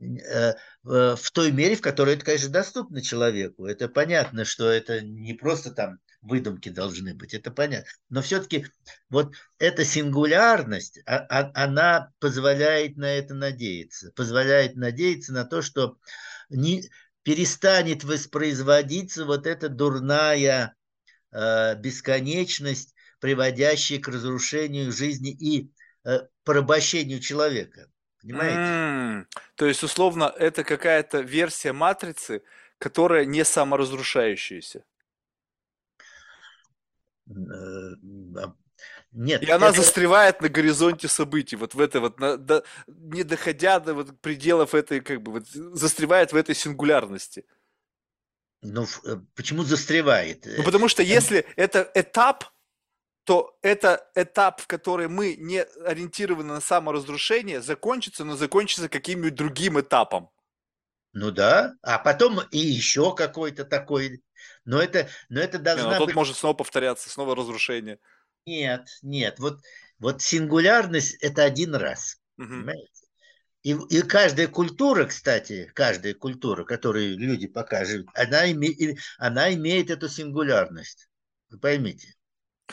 [0.00, 0.52] Э,
[0.84, 3.66] в той мере, в которой это, конечно, доступно человеку.
[3.66, 7.90] Это понятно, что это не просто там выдумки должны быть, это понятно.
[8.08, 8.66] Но все-таки
[9.08, 15.96] вот эта сингулярность, а, а, она позволяет на это надеяться, позволяет надеяться на то, что
[16.48, 16.84] не
[17.22, 20.74] перестанет воспроизводиться вот эта дурная
[21.32, 25.70] э, бесконечность, приводящая к разрушению жизни и
[26.04, 27.88] э, порабощению человека.
[28.22, 28.56] Понимаете?
[28.56, 32.42] Mm, то есть, условно, это какая-то версия матрицы,
[32.78, 34.84] которая не саморазрушающаяся.
[37.30, 37.94] Э,
[39.12, 39.42] нет.
[39.42, 39.76] И она это...
[39.76, 44.74] застревает на горизонте событий, вот в этой вот, на, до, не доходя до вот пределов
[44.74, 47.44] этой, как бы, вот, застревает в этой сингулярности.
[48.62, 50.46] Ну, э, почему застревает?
[50.46, 52.44] Ну, потому что если это этап,
[53.24, 59.78] то это этап, в который мы не ориентированы на саморазрушение, закончится, но закончится каким-нибудь другим
[59.78, 60.30] этапом.
[61.12, 64.22] Ну да, а потом и еще какой-то такой
[64.64, 66.14] но это, но это должна не, но тут быть...
[66.14, 67.98] может снова повторяться, снова разрушение.
[68.46, 69.38] Нет, нет.
[69.38, 69.60] Вот,
[69.98, 72.18] вот сингулярность– это один раз.
[72.38, 72.48] Угу.
[72.48, 72.90] Понимаете?
[73.62, 80.08] И, и каждая культура, кстати, каждая культура, которую люди покажут, она, име, она имеет эту
[80.08, 81.08] сингулярность.
[81.50, 82.14] Вы поймите.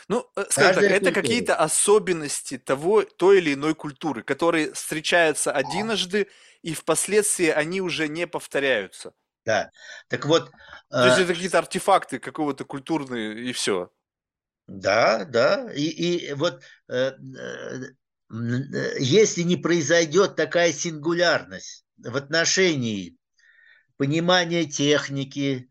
[0.08, 6.28] Ну, э, скажем так, это какие-то особенности того, той или иной культуры, которые встречаются единожды,
[6.62, 9.14] и впоследствии они уже не повторяются.
[9.48, 9.72] Да.
[10.10, 10.52] Так вот.
[10.90, 13.90] То есть а это какие-то артефакты какого-то культурные и все.
[14.68, 15.72] Да, да.
[15.74, 23.16] И, и вот э, э, если не произойдет такая сингулярность в отношении
[23.96, 25.70] понимания техники,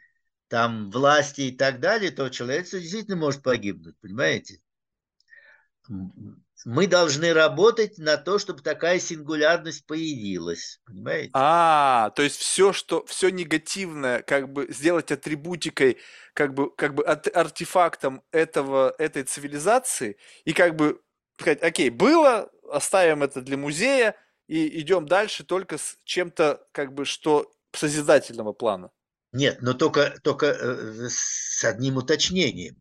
[0.49, 4.63] там, власти и так далее, то человек действительно может погибнуть, понимаете?
[6.65, 11.31] Мы должны работать на то, чтобы такая сингулярность появилась, понимаете?
[11.35, 15.99] А, то есть все, что все негативное, как бы сделать атрибутикой,
[16.33, 21.01] как бы, как бы артефактом этого этой цивилизации и как бы
[21.39, 24.17] сказать, окей, было, оставим это для музея
[24.49, 28.91] и идем дальше только с чем-то как бы что созидательного плана.
[29.33, 32.77] Нет, но только только э, с одним уточнением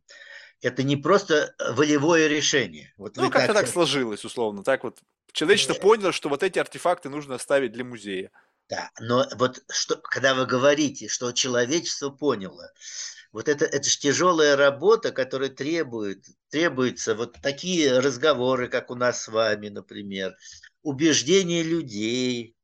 [0.66, 2.92] это не просто волевое решение.
[2.98, 4.64] Вот ну, как-то так, сложилось, условно.
[4.64, 4.98] Так вот
[5.32, 5.82] человечество Нет.
[5.82, 8.32] поняло, что вот эти артефакты нужно оставить для музея.
[8.68, 12.72] Да, но вот что, когда вы говорите, что человечество поняло,
[13.32, 19.22] вот это, это же тяжелая работа, которая требует, требуется вот такие разговоры, как у нас
[19.22, 20.36] с вами, например,
[20.82, 22.56] убеждение людей,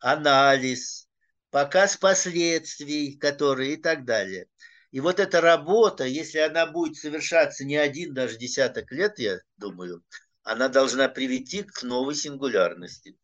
[0.00, 1.08] анализ,
[1.50, 4.48] показ последствий, которые и так далее.
[4.90, 10.02] И вот эта работа, если она будет совершаться не один, даже десяток лет, я думаю,
[10.42, 13.16] она должна привести к новой сингулярности.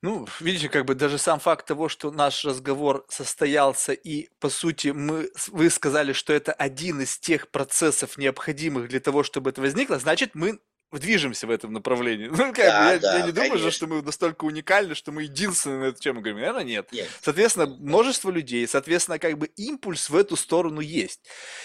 [0.00, 4.88] Ну, видите, как бы даже сам факт того, что наш разговор состоялся, и, по сути,
[4.88, 9.98] мы, вы сказали, что это один из тех процессов, необходимых для того, чтобы это возникло,
[9.98, 10.60] значит, мы
[10.92, 12.28] движемся в этом направлении.
[12.38, 15.10] Ну, как да, бы, я, да, я не думаю же, что мы настолько уникальны, что
[15.10, 16.38] мы единственные на эту тему говорим.
[16.38, 16.92] Наверное, нет.
[16.92, 17.08] нет.
[17.20, 21.20] Соответственно, множество людей, соответственно, как бы импульс в эту сторону есть.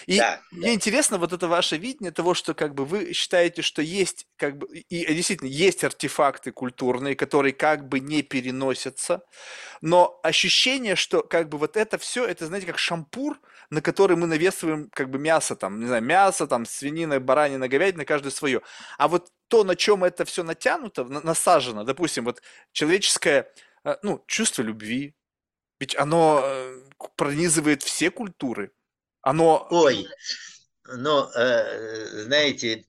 [0.08, 0.74] И да, мне да.
[0.74, 4.68] интересно вот это ваше видение того, что как бы вы считаете, что есть как бы,
[4.68, 9.22] и действительно есть артефакты культурные, которые как бы не переносятся,
[9.82, 13.40] но ощущение, что как бы вот это все, это, знаете, как шампур,
[13.74, 18.06] на который мы навесываем как бы мясо, там, не знаю, мясо, там, свинина, баранина, говядина,
[18.06, 18.62] каждое свое.
[18.98, 22.42] А вот то, на чем это все натянуто, насажено, допустим, вот
[22.72, 23.52] человеческое,
[23.84, 25.16] э, ну, чувство любви,
[25.80, 26.82] ведь оно э,
[27.16, 28.72] пронизывает все культуры.
[29.22, 29.68] Оно...
[29.72, 30.08] Ой,
[30.86, 32.86] но, э, знаете,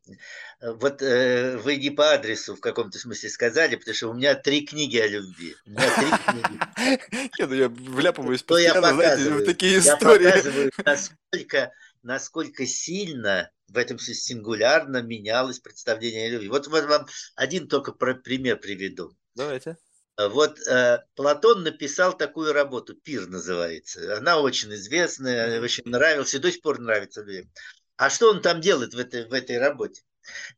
[0.73, 4.65] вот э, вы не по адресу в каком-то смысле сказали, потому что у меня три
[4.67, 5.55] книги о любви.
[5.67, 7.31] У меня три книги.
[7.39, 10.73] Нет, ну я вляпываюсь постоянно, знаете, в такие истории.
[10.83, 11.73] Насколько,
[12.03, 16.49] насколько сильно в этом сингулярно менялось представление о любви.
[16.49, 19.15] Вот, вот вам один только пример приведу.
[19.35, 19.77] Давайте.
[20.17, 24.17] Вот э, Платон написал такую работу, «Пир» называется.
[24.17, 27.51] Она очень известная, очень нравилась и до сих пор нравится людям.
[27.97, 30.03] А что он там делает в этой, в этой работе?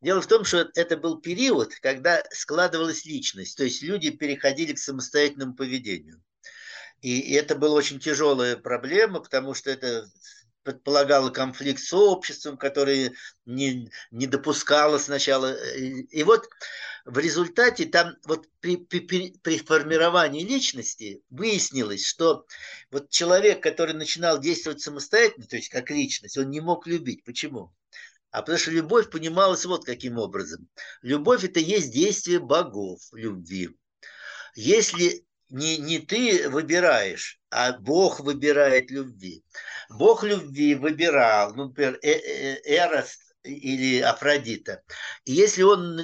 [0.01, 4.79] Дело в том, что это был период, когда складывалась личность, то есть люди переходили к
[4.79, 6.23] самостоятельному поведению.
[7.03, 10.09] И это была очень тяжелая проблема, потому что это
[10.67, 13.13] предполагало конфликт с обществом, которое
[13.45, 15.55] не, не допускало сначала.
[15.77, 16.49] И, и вот
[17.05, 22.47] в результате там вот при, при, при формировании личности выяснилось, что
[22.91, 27.23] вот человек, который начинал действовать самостоятельно, то есть как личность, он не мог любить.
[27.23, 27.73] Почему?
[28.31, 30.69] А потому что любовь понималась вот каким образом.
[31.03, 33.71] Любовь это есть действие богов любви.
[34.55, 39.45] Если не, не ты выбираешь, а Бог выбирает любви.
[39.91, 44.83] Бог любви выбирал, ну, например, э, э, Эрос или Афродита.
[45.25, 46.01] И если он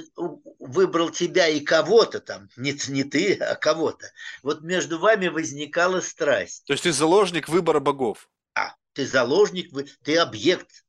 [0.59, 4.09] выбрал тебя и кого-то там, не, не ты, а кого-то,
[4.41, 6.63] вот между вами возникала страсть.
[6.65, 8.29] То есть ты заложник выбора богов.
[8.55, 9.71] А, ты заложник,
[10.03, 10.82] ты объект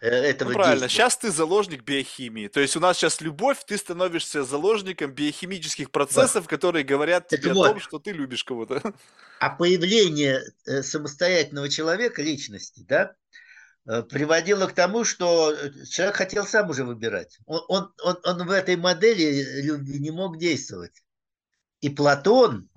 [0.00, 0.88] этого ну, правильно, действия.
[0.88, 2.48] сейчас ты заложник биохимии.
[2.48, 6.48] То есть у нас сейчас любовь, ты становишься заложником биохимических процессов, вот.
[6.48, 7.66] которые говорят тебе вот.
[7.66, 8.82] о том, что ты любишь кого-то.
[9.38, 13.14] А появление э, самостоятельного человека, личности, да,
[13.84, 15.54] приводило к тому, что
[15.90, 17.38] человек хотел сам уже выбирать.
[17.46, 21.02] Он, он, он, он в этой модели любви не мог действовать.
[21.80, 22.68] И Платон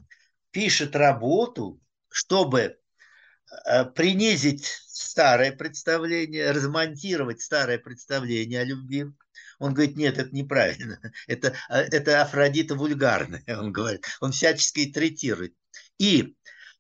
[0.52, 1.80] пишет работу,
[2.10, 2.78] чтобы
[3.96, 9.06] принизить старое представление, размонтировать старое представление о любви.
[9.60, 11.00] Он говорит, нет, это неправильно.
[11.28, 14.06] Это, а, это Афродита вульгарная, он говорит.
[14.20, 15.54] Он всячески третирует.
[15.98, 16.36] И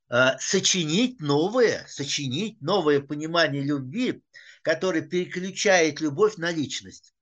[0.09, 4.21] э, сочинить новое, сочинить новое понимание любви,
[4.61, 7.13] которое переключает любовь на личность.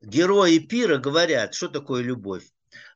[0.00, 2.44] Герои пира говорят, что такое любовь.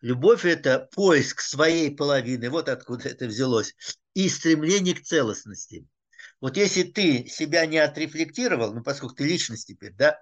[0.01, 3.75] Любовь– это поиск своей половины, вот откуда это взялось,
[4.15, 5.87] и стремление к целостности.
[6.41, 10.19] Вот если ты себя не отрефлектировал, ну, поскольку ты личность теперь, да,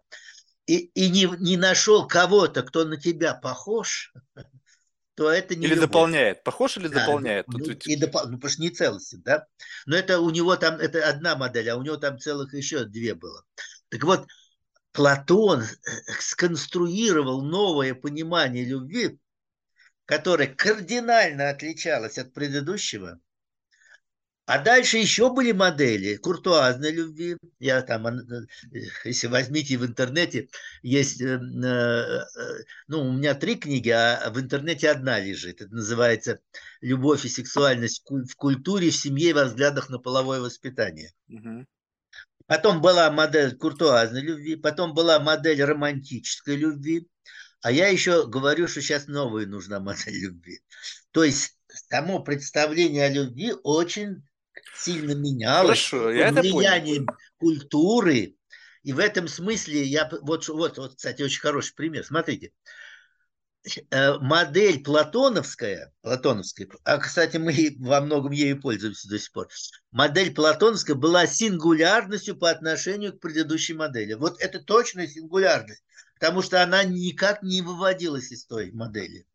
[0.66, 4.12] и, и не, не нашел кого-то, кто на тебя похож,
[5.14, 5.88] то это не Или любовь.
[5.88, 6.44] дополняет.
[6.44, 7.46] Похож или да, дополняет?
[7.48, 8.22] Ну, Тут и допол...
[8.28, 9.46] ну, потому что не целостен, да?
[9.86, 13.14] Но это у него там, это одна модель, а у него там целых еще две
[13.14, 13.44] было.
[13.88, 14.26] Так вот,
[14.92, 15.66] Платон э,
[16.20, 19.18] сконструировал новое понимание любви,
[20.04, 23.20] которое кардинально отличалось от предыдущего,
[24.48, 27.36] а дальше еще были модели куртуазной любви.
[27.58, 28.46] Я там, э,
[29.04, 30.48] если возьмите в интернете,
[30.80, 32.24] есть, э, э,
[32.86, 35.60] ну, у меня три книги, а в интернете одна лежит.
[35.60, 36.40] Это называется
[36.80, 41.12] «Любовь и сексуальность в культуре, в семье и во взглядах на половое воспитание».
[41.28, 41.66] Угу.
[42.46, 47.06] Потом была модель куртуазной любви, потом была модель романтической любви,
[47.60, 50.60] а я еще говорю, что сейчас новая нужна модель любви.
[51.10, 51.54] То есть
[51.90, 54.22] само представление о любви очень
[54.76, 58.34] сильно менялось Хорошо, я влиянием это культуры.
[58.82, 60.08] И в этом смысле я...
[60.22, 62.04] Вот, вот, вот, кстати, очень хороший пример.
[62.04, 62.52] Смотрите.
[63.90, 69.48] Э, модель платоновская, платоновская, а, кстати, мы во многом ею пользуемся до сих пор,
[69.90, 74.14] модель платоновская была сингулярностью по отношению к предыдущей модели.
[74.14, 75.82] Вот это точная сингулярность,
[76.14, 79.26] потому что она никак не выводилась из той модели.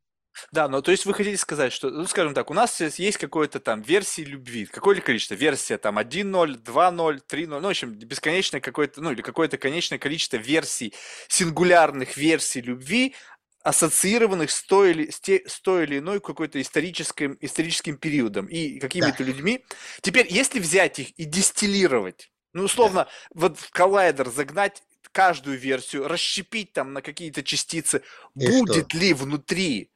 [0.52, 3.60] Да, но то есть вы хотите сказать, что, ну, скажем так, у нас есть какое-то
[3.60, 9.02] там версии любви, какое-то количество, версия там 1.0, 2.0, 3.0, ну, в общем, бесконечное какое-то,
[9.02, 10.94] ну, или какое-то конечное количество версий,
[11.28, 13.16] сингулярных версий любви,
[13.64, 18.80] ассоциированных с той или, с, те, с той или иной какой-то историческим, историческим периодом и
[18.80, 19.24] какими-то да.
[19.24, 19.66] людьми.
[20.02, 23.10] Теперь, если взять их и дистиллировать, ну, условно, да.
[23.34, 24.84] вот в коллайдер загнать
[25.14, 28.04] каждую версию, расщепить там на какие-то частицы,
[28.36, 28.98] и будет что?
[28.98, 29.93] ли внутри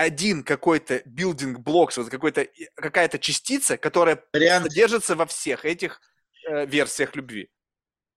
[0.00, 4.66] один какой-то building blocks, вот какой-то, какая-то частица, которая Вариант...
[4.66, 6.00] содержится во всех этих
[6.48, 7.50] э, версиях любви?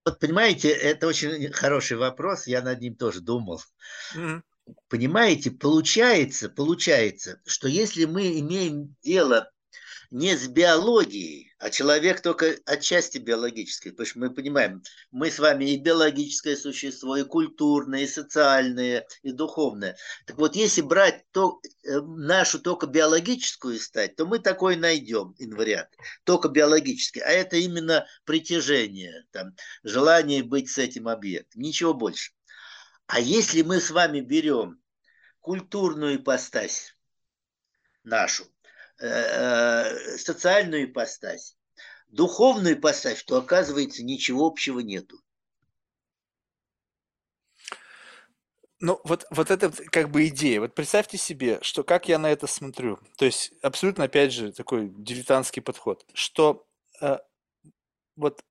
[0.06, 3.62] Вот понимаете, это очень хороший вопрос, я над ним тоже думал.
[4.16, 4.42] Mm-hmm.
[4.88, 9.52] Понимаете, получается, получается, что если мы имеем дело
[10.14, 15.72] не с биологией, а человек только отчасти биологический, потому что мы понимаем, мы с вами
[15.72, 19.98] и биологическое существо, и культурное, и социальное, и духовное.
[20.28, 25.90] Так вот, если брать то, э, нашу только биологическую стать, то мы такой найдем инвариант,
[26.26, 27.22] только биологический.
[27.22, 32.34] А это именно притяжение, там, желание быть с этим объектом, ничего больше.
[33.08, 34.80] А если мы с вами берем
[35.40, 36.96] культурную ипостась
[38.04, 38.53] нашу,
[39.00, 41.58] Э, э, социальную ипостась,
[42.08, 45.20] духовную ипостась, то оказывается ничего общего нету.
[48.80, 50.60] Ну, вот, вот это как бы идея.
[50.60, 53.00] Вот представьте себе, что как я на это смотрю.
[53.18, 56.68] То есть абсолютно, опять же, такой дилетантский подход, что
[57.02, 57.18] э,
[58.16, 58.44] вот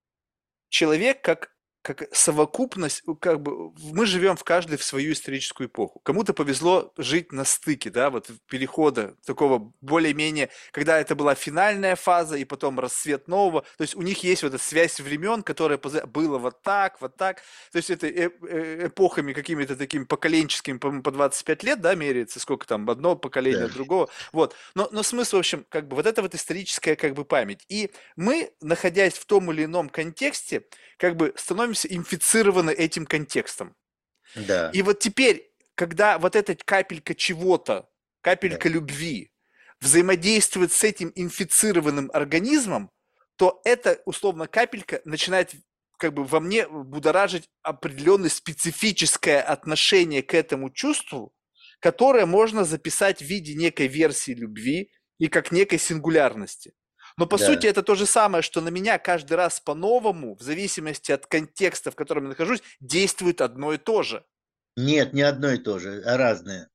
[0.70, 1.51] человек как
[1.82, 6.00] как совокупность, как бы мы живем в каждой в свою историческую эпоху.
[6.04, 12.36] Кому-то повезло жить на стыке, да, вот перехода такого более-менее, когда это была финальная фаза
[12.36, 13.62] и потом расцвет нового.
[13.76, 17.42] То есть у них есть вот эта связь времен, которая было вот так, вот так.
[17.72, 22.66] То есть это э, эпохами какими-то такими поколенческими, по-моему, по 25 лет, да, меряется, сколько
[22.66, 24.08] там, одно поколение от другого.
[24.32, 24.54] Вот.
[24.76, 27.64] Но, но смысл, в общем, как бы вот это вот историческая как бы память.
[27.68, 30.62] И мы, находясь в том или ином контексте,
[31.02, 33.74] как бы становимся инфицированы этим контекстом.
[34.36, 34.70] Да.
[34.72, 37.88] И вот теперь, когда вот эта капелька чего-то,
[38.20, 38.74] капелька да.
[38.76, 39.32] любви
[39.80, 42.88] взаимодействует с этим инфицированным организмом,
[43.34, 45.50] то эта, условно, капелька начинает
[45.98, 51.34] как бы во мне будоражить определенное специфическое отношение к этому чувству,
[51.80, 56.74] которое можно записать в виде некой версии любви и как некой сингулярности.
[57.16, 57.46] Но по да.
[57.46, 61.90] сути это то же самое, что на меня каждый раз по-новому, в зависимости от контекста,
[61.90, 64.24] в котором я нахожусь, действует одно и то же.
[64.76, 66.68] Нет, не одно и то же, а разное.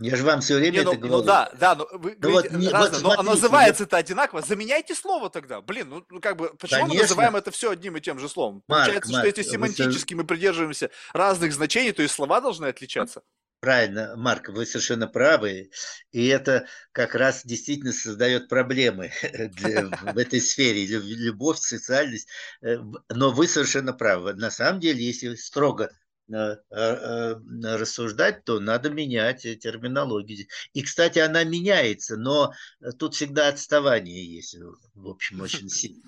[0.00, 1.16] Я же вам все время не, ну, это говорю.
[1.18, 4.42] Ну да, да, но вы говорите вот, не, разное, вот но называется это одинаково.
[4.42, 5.60] Заменяйте слово тогда.
[5.60, 6.94] Блин, ну, ну как бы, почему Конечно.
[6.94, 8.62] мы называем это все одним и тем же словом?
[8.68, 10.22] Марк, Получается, Марк, что если семантически вы...
[10.22, 13.22] мы придерживаемся разных значений, то и слова должны отличаться.
[13.60, 15.70] Правильно, Марк, вы совершенно правы.
[16.12, 20.86] И это как раз действительно создает проблемы для, в этой сфере.
[20.86, 22.28] Любовь, социальность.
[22.62, 22.76] Э,
[23.08, 24.34] но вы совершенно правы.
[24.34, 25.90] На самом деле, если строго
[26.28, 30.46] рассуждать, то надо менять терминологию.
[30.72, 32.52] И, кстати, она меняется, но
[32.98, 34.56] тут всегда отставание есть,
[34.94, 36.02] в общем, очень сильно.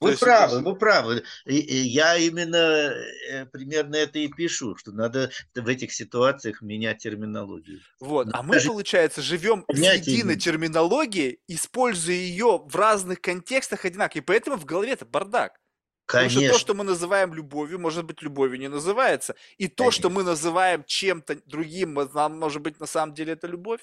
[0.00, 1.24] Вы правы, вы правы.
[1.44, 7.80] Я именно э, примерно это и пишу, что надо в этих ситуациях менять терминологию.
[8.00, 14.24] Вот, а мы, получается, живем с единой терминологией, используя ее в разных контекстах одинаково, и
[14.24, 15.58] поэтому в голове это бардак.
[16.06, 16.40] Конечно.
[16.40, 19.34] Потому что то, что мы называем любовью, может быть, любовью не называется.
[19.58, 20.00] И то, Конечно.
[20.00, 23.80] что мы называем чем-то другим, нам, может быть, на самом деле это любовь.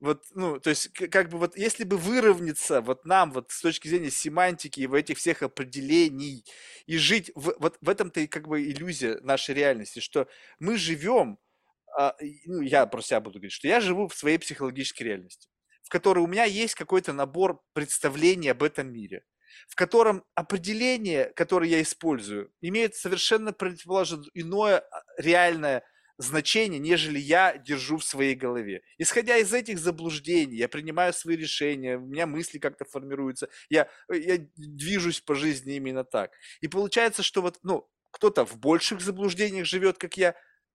[0.00, 3.86] Вот, ну, то есть, как бы вот, если бы выровняться вот нам, вот с точки
[3.86, 6.44] зрения семантики и в этих всех определений,
[6.86, 10.26] и жить, в, вот в этом-то и как бы иллюзия нашей реальности, что
[10.58, 11.38] мы живем,
[11.98, 12.16] а,
[12.46, 15.48] ну, я про себя буду говорить, что я живу в своей психологической реальности,
[15.82, 19.24] в которой у меня есть какой-то набор представлений об этом мире
[19.68, 25.84] в котором определение, которое я использую, имеет совершенно противоположное иное а, реальное
[26.20, 28.82] значение, нежели я держу в своей голове.
[28.98, 34.38] Исходя из этих заблуждений, я принимаю свои решения, у меня мысли как-то формируются, я, я
[34.56, 36.32] движусь по жизни именно так.
[36.60, 40.34] И получается, что вот, ну, кто-то в больших заблуждениях живет, как я,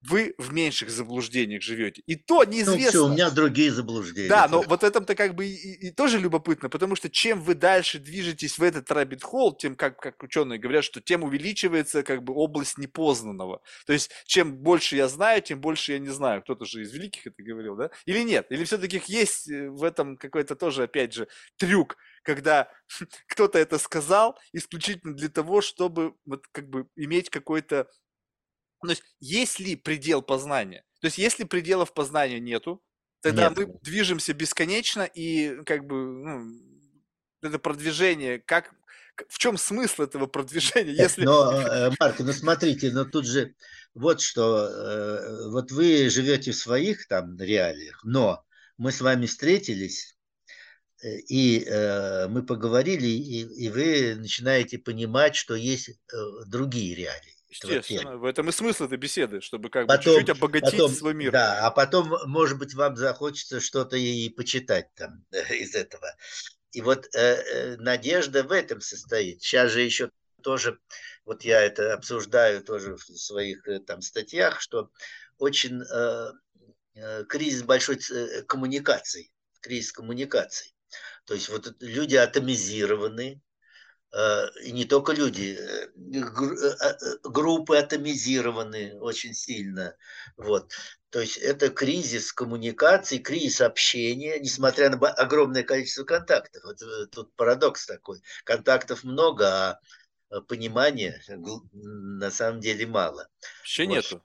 [0.09, 2.03] вы в меньших заблуждениях живете.
[2.05, 2.83] И то неизвестно.
[2.83, 4.29] Ну, все, у меня другие заблуждения.
[4.29, 7.99] Да, но вот этом-то как бы и, и тоже любопытно, потому что чем вы дальше
[7.99, 12.33] движетесь в этот rabbit hole, тем, как, как ученые говорят, что тем увеличивается как бы
[12.33, 13.61] область непознанного.
[13.85, 16.41] То есть, чем больше я знаю, тем больше я не знаю.
[16.41, 17.89] Кто-то же из великих это говорил, да?
[18.05, 18.47] Или нет?
[18.49, 21.27] Или все-таки есть э, в этом какой-то тоже, опять же,
[21.57, 22.69] трюк, когда
[23.27, 27.87] кто-то это сказал исключительно для того, чтобы вот как бы иметь какой-то
[28.87, 30.83] то есть, есть ли предел познания?
[31.01, 32.81] То есть, если пределов познания нету,
[33.21, 33.57] тогда Нет.
[33.57, 36.61] мы движемся бесконечно, и как бы ну,
[37.41, 38.73] это продвижение, как
[39.29, 40.93] в чем смысл этого продвижения?
[40.93, 41.23] Если...
[41.23, 43.55] Но, э, Марк, ну смотрите, но тут же
[43.93, 48.43] вот что, э, вот вы живете в своих там реалиях, но
[48.77, 50.17] мы с вами встретились,
[51.01, 51.65] э, и
[52.29, 55.91] мы поговорили, и, и вы начинаете понимать, что есть
[56.47, 57.34] другие реалии.
[57.63, 61.13] Естественно, в этом и смысл этой беседы, чтобы как потом, бы чуть-чуть обогатить потом, свой
[61.13, 61.31] мир.
[61.31, 66.15] Да, а потом, может быть, вам захочется что-то и почитать там из этого.
[66.71, 69.41] И вот э, э, надежда в этом состоит.
[69.41, 70.11] Сейчас же еще
[70.43, 70.77] тоже,
[71.23, 74.91] вот я это обсуждаю тоже в своих э, там статьях, что
[75.37, 76.31] очень э,
[76.95, 77.99] э кризис большой
[78.47, 80.75] коммуникации, кризис коммуникаций.
[81.25, 83.41] То есть вот люди атомизированы,
[84.63, 89.95] и не только люди, э, э, группы атомизированы очень сильно.
[90.37, 90.71] Вот.
[91.09, 96.63] То есть это кризис коммуникации, кризис общения, несмотря на огромное количество контактов.
[96.63, 98.21] Вот тут парадокс такой.
[98.45, 99.79] Контактов много,
[100.29, 103.27] а понимания на самом деле мало.
[103.59, 103.95] Вообще вот.
[103.95, 104.23] нету.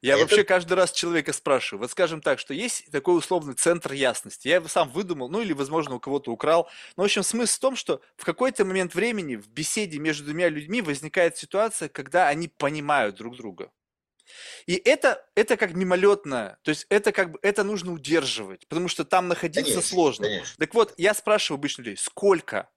[0.00, 0.22] Я это...
[0.22, 1.82] вообще каждый раз человека спрашиваю.
[1.82, 4.48] Вот скажем так, что есть такой условный центр ясности.
[4.48, 6.68] Я его сам выдумал, ну или, возможно, у кого-то украл.
[6.96, 10.48] Но, в общем, смысл в том, что в какой-то момент времени в беседе между двумя
[10.48, 13.70] людьми возникает ситуация, когда они понимают друг друга.
[14.66, 19.04] И это, это как мимолетное, то есть это как бы, это нужно удерживать, потому что
[19.04, 20.26] там находиться конечно, сложно.
[20.26, 20.54] Конечно.
[20.58, 22.68] Так вот, я спрашиваю обычно людей, сколько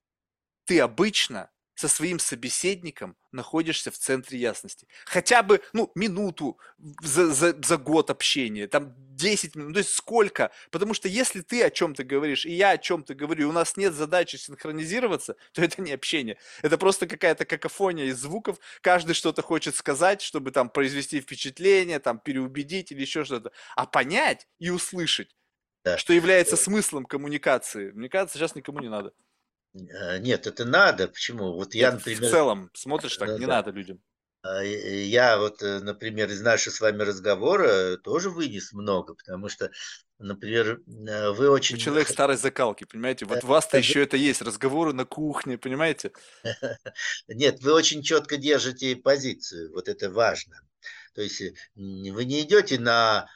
[0.66, 1.50] ты обычно
[1.80, 4.86] со своим собеседником находишься в центре ясности.
[5.06, 6.60] Хотя бы, ну, минуту
[7.02, 10.52] за, за, за год общения, там 10 минут, то есть сколько?
[10.72, 13.78] Потому что если ты о чем-то говоришь, и я о чем-то говорю, и у нас
[13.78, 16.38] нет задачи синхронизироваться, то это не общение.
[16.64, 22.20] Это просто какая-то какофония из звуков, каждый что-то хочет сказать, чтобы там произвести впечатление, там
[22.20, 23.54] переубедить или еще что-то.
[23.78, 25.34] А понять и услышать,
[25.86, 25.98] да.
[25.98, 29.14] что является смыслом коммуникации, мне кажется, сейчас никому не надо.
[29.74, 31.08] Э, нет, это надо.
[31.08, 31.54] Почему?
[31.54, 32.24] Вот я, например...
[32.24, 33.56] В целом, смотришь так, не да.
[33.56, 34.02] надо людям.
[34.42, 39.70] А, я вот, э, например, из нашего с вами разговора тоже вынес много, потому что,
[40.18, 41.76] например, э, вы очень...
[41.76, 43.26] Вы человек старой закалки, понимаете?
[43.26, 46.12] Вот у вас-то еще это есть, разговоры на кухне, понимаете?
[47.28, 50.62] Нет, вы очень четко держите позицию, вот это важно.
[51.14, 51.42] То есть
[51.76, 53.28] вы не идете на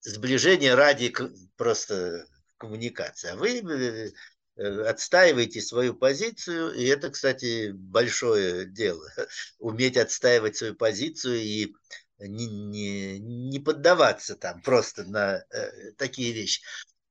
[0.00, 1.14] сближение ради
[1.56, 2.26] просто
[2.58, 4.12] коммуникации, а вы
[4.56, 9.06] Э, отстаиваете свою позицию, и это, кстати, большое дело,
[9.58, 11.74] уметь отстаивать свою позицию и
[12.18, 16.62] не, не, не поддаваться там просто на э, такие вещи.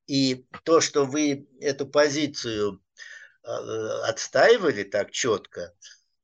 [0.08, 2.82] И то, что вы эту позицию
[3.44, 5.72] э, отстаивали так четко,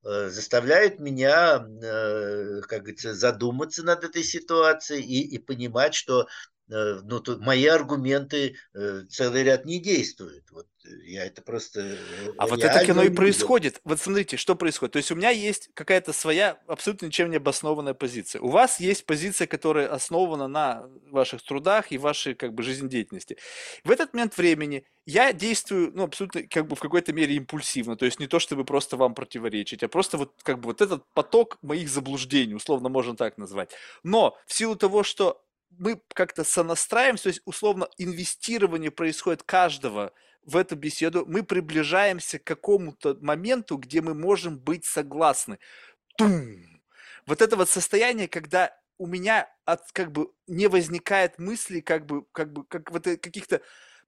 [0.04, 6.26] э, заставляет меня, э, как говорится, задуматься над этой ситуацией и, и понимать, что
[6.68, 10.50] ну, тут мои аргументы э, целый ряд не действуют.
[10.50, 11.98] Вот э, я это просто...
[12.38, 13.80] А вот это оно и происходит.
[13.84, 14.92] Вот смотрите, что происходит.
[14.92, 18.40] То есть у меня есть какая-то своя абсолютно ничем не обоснованная позиция.
[18.40, 23.36] У вас есть позиция, которая основана на ваших трудах и вашей как бы жизнедеятельности.
[23.84, 27.96] В этот момент времени я действую, ну, абсолютно как бы в какой-то мере импульсивно.
[27.96, 31.04] То есть не то, чтобы просто вам противоречить, а просто вот как бы вот этот
[31.12, 33.72] поток моих заблуждений, условно можно так назвать.
[34.02, 35.42] Но в силу того, что
[35.78, 40.12] мы как-то сонастраиваемся, то есть условно инвестирование происходит каждого
[40.44, 45.58] в эту беседу, мы приближаемся к какому-то моменту, где мы можем быть согласны.
[46.16, 46.80] Тум!
[47.26, 52.24] Вот это вот состояние, когда у меня от, как бы не возникает мысли, как бы,
[52.32, 53.62] как бы, как вот каких-то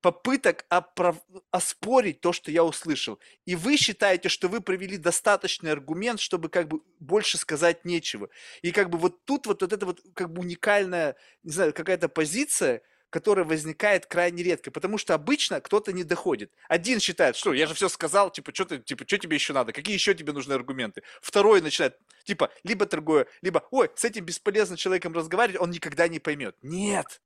[0.05, 1.17] попыток оправ...
[1.51, 3.19] оспорить то, что я услышал.
[3.47, 8.29] И вы считаете, что вы привели достаточный аргумент, чтобы как бы больше сказать нечего.
[8.61, 12.11] И как бы вот тут вот, вот это вот как бы уникальная, не знаю, какая-то
[12.11, 16.53] позиция, которая возникает крайне редко, потому что обычно кто-то не доходит.
[16.69, 19.73] Один считает, что я же все сказал, типа, что ты, типа, что тебе еще надо,
[19.73, 21.03] какие еще тебе нужны аргументы.
[21.23, 26.19] Второй начинает, типа, либо другое, либо, ой, с этим бесполезным человеком разговаривать, он никогда не
[26.19, 26.57] поймет.
[26.61, 27.23] Нет,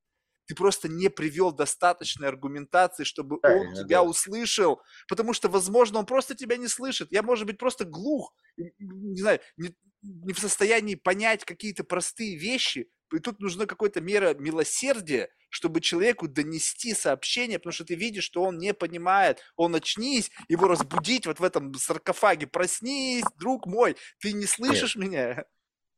[0.49, 4.03] ты просто не привел достаточной аргументации, чтобы он тебя да.
[4.03, 7.13] услышал, потому что, возможно, он просто тебя не слышит.
[7.13, 12.89] Я, может быть, просто глух, не знаю, не, не в состоянии понять какие-то простые вещи,
[13.15, 18.43] и тут нужна какая-то мера милосердия, чтобы человеку донести сообщение, потому что ты видишь, что
[18.43, 24.33] он не понимает, он очнись, его разбудить вот в этом саркофаге, проснись, друг мой, ты
[24.33, 25.05] не слышишь Нет.
[25.05, 25.45] меня?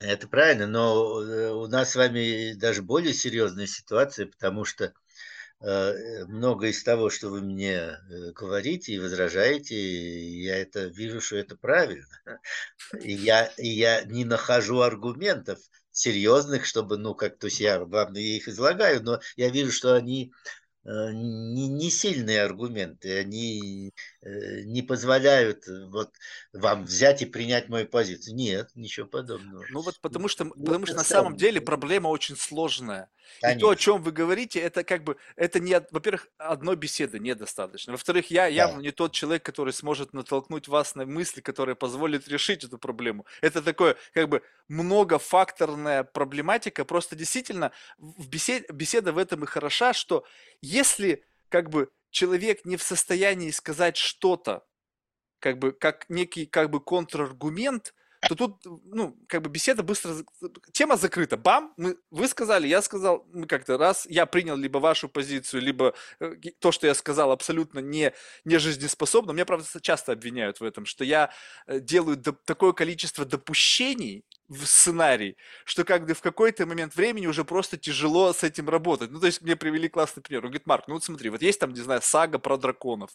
[0.01, 4.95] Это правильно, но э, у нас с вами даже более серьезная ситуация, потому что
[5.61, 11.37] э, много из того, что вы мне э, говорите и возражаете, я это вижу, что
[11.37, 12.07] это правильно.
[13.03, 15.59] И я, и я не нахожу аргументов
[15.91, 20.33] серьезных, чтобы, ну, как, то есть я вам их излагаю, но я вижу, что они
[21.13, 23.93] не, не сильные аргументы, они
[24.23, 26.11] э, не позволяют э, вот
[26.53, 28.35] вам взять и принять мою позицию.
[28.35, 29.65] Нет, ничего подобного.
[29.71, 33.09] Ну вот потому что, ну, потому что на самом деле проблема очень сложная.
[33.41, 33.59] Конечно.
[33.59, 37.93] И то, о чем вы говорите, это как бы, это не, во-первых, одной беседы недостаточно.
[37.93, 38.83] Во-вторых, я явно да.
[38.83, 43.27] не тот человек, который сможет натолкнуть вас на мысли, которые позволят решить эту проблему.
[43.41, 46.85] Это такое, как бы, многофакторная проблематика.
[46.85, 50.25] Просто действительно, в бесед, беседа в этом и хороша, что
[50.61, 54.65] если, как бы, человек не в состоянии сказать что-то,
[55.39, 57.95] как бы, как некий, как бы, контраргумент,
[58.29, 60.15] то тут, ну, как бы беседа быстро,
[60.73, 61.37] тема закрыта.
[61.37, 65.95] Бам, мы, вы сказали, я сказал, мы как-то раз, я принял либо вашу позицию, либо
[66.21, 68.13] э, то, что я сказал, абсолютно не,
[68.45, 69.33] не жизнеспособно.
[69.33, 71.31] Меня, правда, часто обвиняют в этом, что я
[71.67, 77.29] э, делаю до, такое количество допущений, в сценарий, что как бы в какой-то момент времени
[77.29, 79.11] уже просто тяжело с этим работать.
[79.13, 80.45] Ну, то есть мне привели классный пример.
[80.45, 83.11] Он говорит, Марк, ну вот смотри, вот есть там, не знаю, сага про драконов.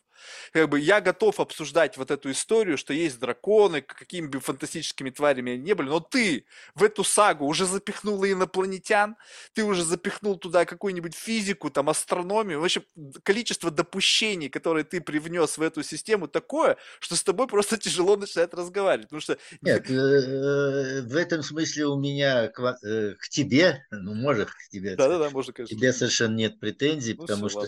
[0.53, 5.53] Как бы я готов обсуждать вот эту историю, что есть драконы, какими бы фантастическими тварями
[5.53, 9.17] они не были, но ты в эту сагу уже запихнула инопланетян,
[9.53, 12.61] ты уже запихнул туда какую-нибудь физику, там, астрономию.
[12.61, 12.85] В общем,
[13.23, 18.53] количество допущений, которые ты привнес в эту систему, такое, что с тобой просто тяжело начинать
[18.53, 19.09] разговаривать.
[19.09, 19.37] Потому что...
[19.61, 24.95] Нет, э, в этом смысле у меня к, э, к тебе, ну, может, к тебе,
[24.95, 25.75] да, да, да, можно, конечно.
[25.75, 27.67] к тебе совершенно нет претензий, ну, потому что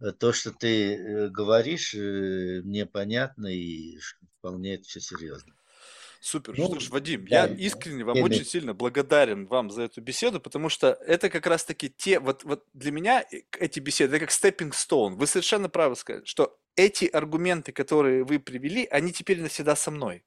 [0.00, 0.12] ладно.
[0.12, 3.98] то, что ты э, говоришь, э, мне понятно, и
[4.38, 5.54] вполне это все серьезно.
[6.20, 6.58] Супер.
[6.58, 10.40] Ну, что ж, Вадим, да, я искренне вам очень сильно благодарен вам за эту беседу,
[10.40, 13.24] потому что это как раз-таки те, вот, вот для меня
[13.58, 15.14] эти беседы, это как stepping stone.
[15.14, 20.24] Вы совершенно правы сказали, что эти аргументы, которые вы привели, они теперь навсегда со мной.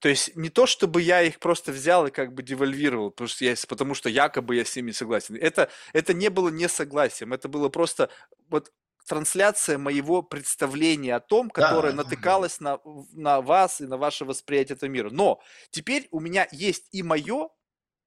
[0.00, 3.44] То есть не то, чтобы я их просто взял и как бы девальвировал, потому что,
[3.44, 5.36] я, потому что якобы я с ними согласен.
[5.36, 8.10] Это, это не было несогласием, это было просто
[8.48, 8.72] вот
[9.06, 12.80] трансляция моего представления о том, которое да, натыкалось да.
[12.84, 15.10] на, на вас и на ваше восприятие этого мира.
[15.10, 15.40] Но
[15.70, 17.48] теперь у меня есть и мое,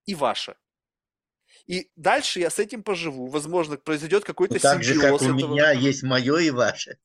[0.05, 0.55] и ваше.
[1.69, 3.27] И дальше я с этим поживу.
[3.27, 5.35] Возможно, произойдет какой-то ну, так же, как у этого.
[5.35, 6.97] меня есть мое и ваше.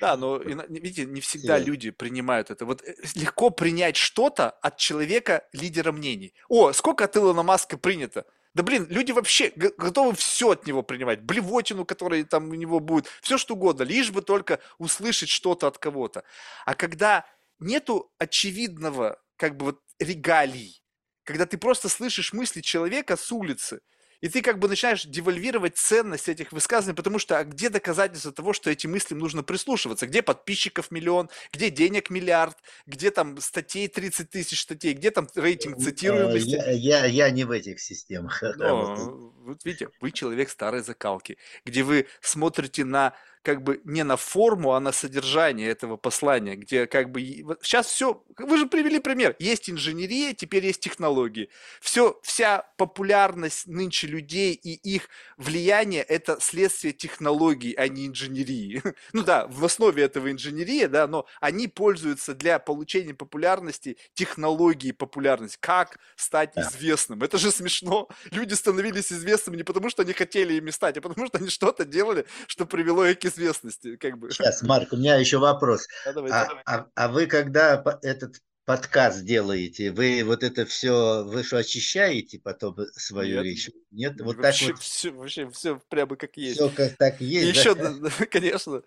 [0.00, 1.64] Да, но, видите, не всегда Все.
[1.64, 2.64] люди принимают это.
[2.64, 6.32] Вот э, легко принять что-то от человека лидера мнений.
[6.48, 8.24] О, сколько от Илона Маска принято?
[8.54, 11.20] Да блин, люди вообще готовы все от него принимать.
[11.22, 15.78] Блевотину, которая там у него будет, все что угодно, лишь бы только услышать что-то от
[15.78, 16.22] кого-то.
[16.64, 17.26] А когда
[17.58, 20.84] нету очевидного, как бы вот регалий,
[21.24, 23.80] когда ты просто слышишь мысли человека с улицы,
[24.24, 28.54] и ты как бы начинаешь девальвировать ценность этих высказываний, потому что а где доказательства того,
[28.54, 30.06] что этим мыслям нужно прислушиваться?
[30.06, 32.56] Где подписчиков миллион, где денег миллиард,
[32.86, 36.48] где там статей 30 тысяч статей, где там рейтинг цитируемости?
[36.48, 38.42] Я, я, я не в этих системах.
[38.56, 41.36] Но, вот видите, вы человек старой закалки,
[41.66, 43.12] где вы смотрите на
[43.44, 47.20] как бы не на форму, а на содержание этого послания, где как бы
[47.62, 51.50] сейчас все, вы же привели пример, есть инженерия, теперь есть технологии.
[51.80, 58.82] Все, вся популярность нынче людей и их влияние– это следствие технологий, а не инженерии.
[59.12, 65.58] Ну да, в основе этого инженерия, да, но они пользуются для получения популярности технологии популярности.
[65.60, 67.22] Как стать известным?
[67.22, 68.08] Это же смешно.
[68.30, 71.84] Люди становились известными не потому, что они хотели ими стать, а потому что они что-то
[71.84, 73.96] делали, что привело их к известности.
[73.96, 74.30] Как бы.
[74.30, 75.86] Сейчас, Марк, у меня еще вопрос.
[76.06, 81.58] А, а, а, а вы когда этот подкаст делаете, вы вот это все, вы что,
[81.58, 83.44] очищаете потом свою Нет.
[83.44, 83.70] речь?
[83.90, 84.20] Нет?
[84.20, 84.82] Вот вообще, так вот?
[84.82, 86.56] Все, вообще все прямо как есть.
[86.56, 87.58] Все как так есть?
[87.58, 88.82] Еще, да, конечно.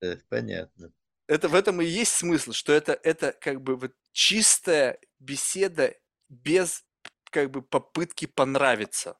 [0.00, 0.92] Да, понятно.
[1.26, 5.94] Это в этом и есть смысл, что это, это как бы вот чистая беседа
[6.28, 6.84] без
[7.30, 9.16] как бы попытки понравиться.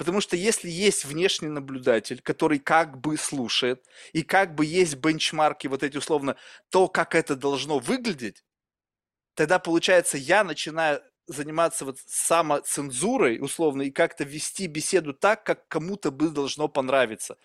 [0.00, 5.66] Потому что если есть внешний наблюдатель, который как бы слушает, и как бы есть бенчмарки,
[5.66, 6.36] вот эти условно,
[6.70, 8.42] то, как это должно выглядеть,
[9.34, 16.10] тогда получается, я начинаю заниматься вот самоцензурой, условно, и как-то вести беседу так, как кому-то
[16.10, 17.36] бы должно понравиться.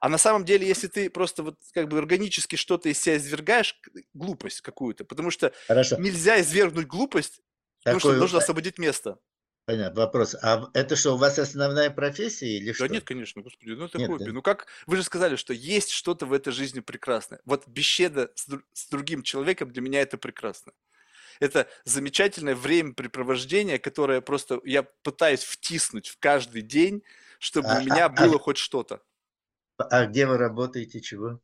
[0.00, 3.80] А на самом деле, если ты просто вот как бы органически что-то из себя извергаешь,
[4.14, 5.96] глупость какую-то, потому что Хорошо.
[5.98, 7.40] нельзя извергнуть глупость
[7.84, 7.94] Такой...
[7.94, 9.18] Ну что, нужно освободить место.
[9.68, 10.34] Понятно, вопрос.
[10.40, 12.88] А это что, у вас основная профессия или да что?
[12.88, 14.24] Да нет, конечно, господи, ну это нет, хобби.
[14.24, 14.32] Да?
[14.32, 17.38] Ну как, вы же сказали, что есть что-то в этой жизни прекрасное.
[17.44, 20.72] Вот беседа с, с другим человеком для меня это прекрасно.
[21.38, 27.02] Это замечательное времяпрепровождение, которое просто я пытаюсь втиснуть в каждый день,
[27.38, 29.02] чтобы а, у меня а, было а, хоть что-то.
[29.76, 31.42] А где вы работаете, чего?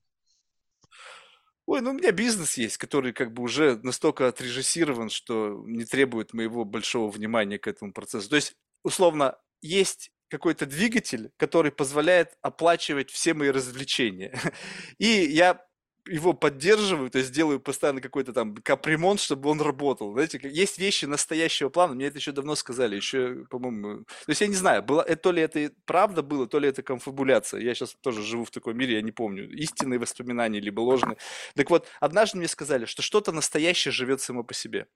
[1.66, 6.35] Ой, ну у меня бизнес есть, который как бы уже настолько отрежиссирован, что не требует
[6.35, 8.28] моего большого внимания к этому процессу.
[8.28, 14.39] То есть, условно, есть какой-то двигатель, который позволяет оплачивать все мои развлечения.
[14.99, 15.65] И я
[16.07, 20.13] его поддерживаю, то есть делаю постоянно какой-то там капремонт, чтобы он работал.
[20.13, 24.47] Знаете, есть вещи настоящего плана, мне это еще давно сказали, еще, по-моему, то есть я
[24.47, 27.61] не знаю, было, это, то ли это правда было, то ли это конфабуляция.
[27.61, 31.17] Я сейчас тоже живу в таком мире, я не помню, истинные воспоминания, либо ложные.
[31.55, 34.87] Так вот, однажды мне сказали, что что-то настоящее живет само по себе.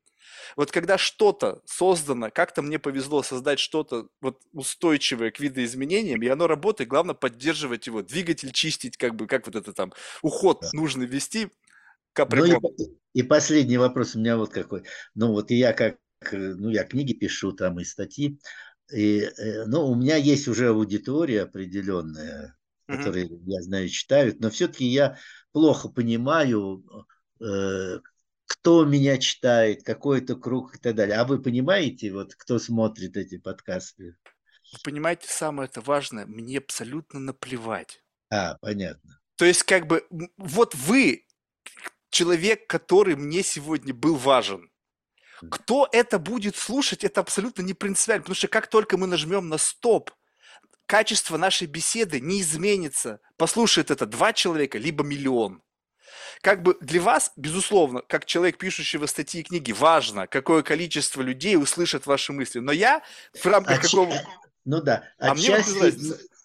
[0.56, 6.46] Вот когда что-то создано, как-то мне повезло создать что-то вот устойчивое к видоизменениям, и оно
[6.46, 9.92] работает, главное поддерживать его, двигатель чистить, как бы, как вот это там,
[10.22, 11.50] уход нужно вести.
[12.16, 14.82] Ну и, и последний вопрос у меня вот какой.
[15.14, 15.98] Ну вот я как,
[16.32, 18.40] ну я книги пишу там и статьи,
[18.92, 23.42] и, э, ну, у меня есть уже аудитория определенная, которые, mm-hmm.
[23.46, 25.18] я знаю, читают, но все-таки я
[25.52, 26.84] плохо понимаю,
[27.40, 27.98] э,
[28.48, 31.16] кто меня читает, какой-то круг и так далее.
[31.16, 34.16] А вы понимаете, вот кто смотрит эти подкасты?
[34.82, 38.02] Понимаете, самое это важное, мне абсолютно наплевать.
[38.30, 39.20] А, понятно.
[39.36, 40.06] То есть, как бы,
[40.38, 41.26] вот вы,
[42.10, 44.70] человек, который мне сегодня был важен.
[45.50, 49.58] Кто это будет слушать, это абсолютно не принципиально, потому что как только мы нажмем на
[49.58, 50.10] стоп,
[50.86, 53.20] качество нашей беседы не изменится.
[53.36, 55.62] Послушает это два человека, либо миллион
[56.40, 61.56] как бы для вас, безусловно, как человек, пишущего статьи и книги, важно, какое количество людей
[61.56, 62.58] услышат ваши мысли.
[62.60, 63.02] Но я
[63.34, 63.90] в рамках Отч...
[63.90, 64.14] какого...
[64.64, 65.94] Ну да, а отчасти...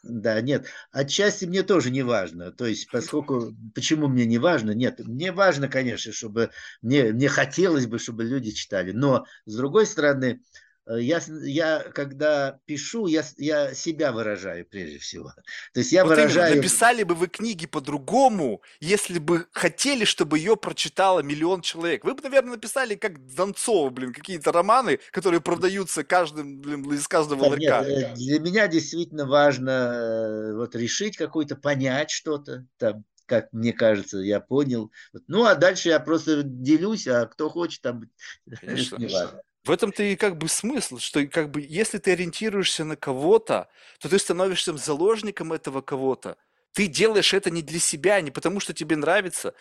[0.04, 2.52] Да, нет, отчасти мне тоже не важно.
[2.52, 4.72] То есть, поскольку, почему мне не важно?
[4.72, 6.50] Нет, мне важно, конечно, чтобы,
[6.82, 8.92] мне, мне хотелось бы, чтобы люди читали.
[8.92, 15.34] Но, с другой стороны, Э, я, я когда пишу, я, я себя выражаю прежде всего.
[15.74, 16.54] То есть я вот выражаю...
[16.54, 22.04] Именно, написали бы вы книги по-другому, если бы хотели, чтобы ее прочитало миллион человек.
[22.04, 27.50] Вы бы, наверное, написали, как Донцова, блин, какие-то романы, которые продаются каждым, блин, из каждого
[27.50, 33.52] да, Нет, э, для меня действительно важно э, вот решить какой-то, понять что-то, там, как
[33.52, 34.92] мне кажется, я понял.
[35.28, 38.04] Ну, а дальше я просто делюсь, а кто хочет, там,
[38.62, 38.98] Конечно.
[38.98, 39.42] не важно.
[39.64, 43.70] В этом-то и как бы смысл, что как бы если ты ориентируешься на кого-то,
[44.00, 46.38] то ты становишься заложником этого кого-то.
[46.74, 49.54] Ты делаешь это не для себя, не потому что тебе нравится.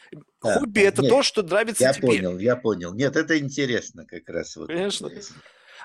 [0.42, 2.08] Да, Хобби– это нет, то, что нравится я тебе.
[2.08, 2.94] Я понял, я понял.
[2.94, 4.56] Нет, это интересно как раз.
[4.56, 5.06] Вот Конечно.
[5.06, 5.36] Интересно.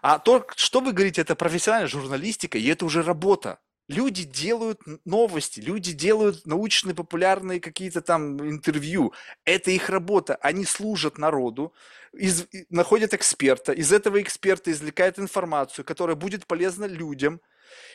[0.02, 3.60] А то, что вы говорите, это профессиональная журналистика, и это уже работа.
[3.88, 9.14] Люди делают новости, люди делают научные, популярные какие-то там интервью.
[9.46, 10.36] Это их работа.
[10.42, 11.74] Они служат народу,
[12.12, 17.40] из, находят эксперта, из этого эксперта извлекают информацию, которая будет полезна людям.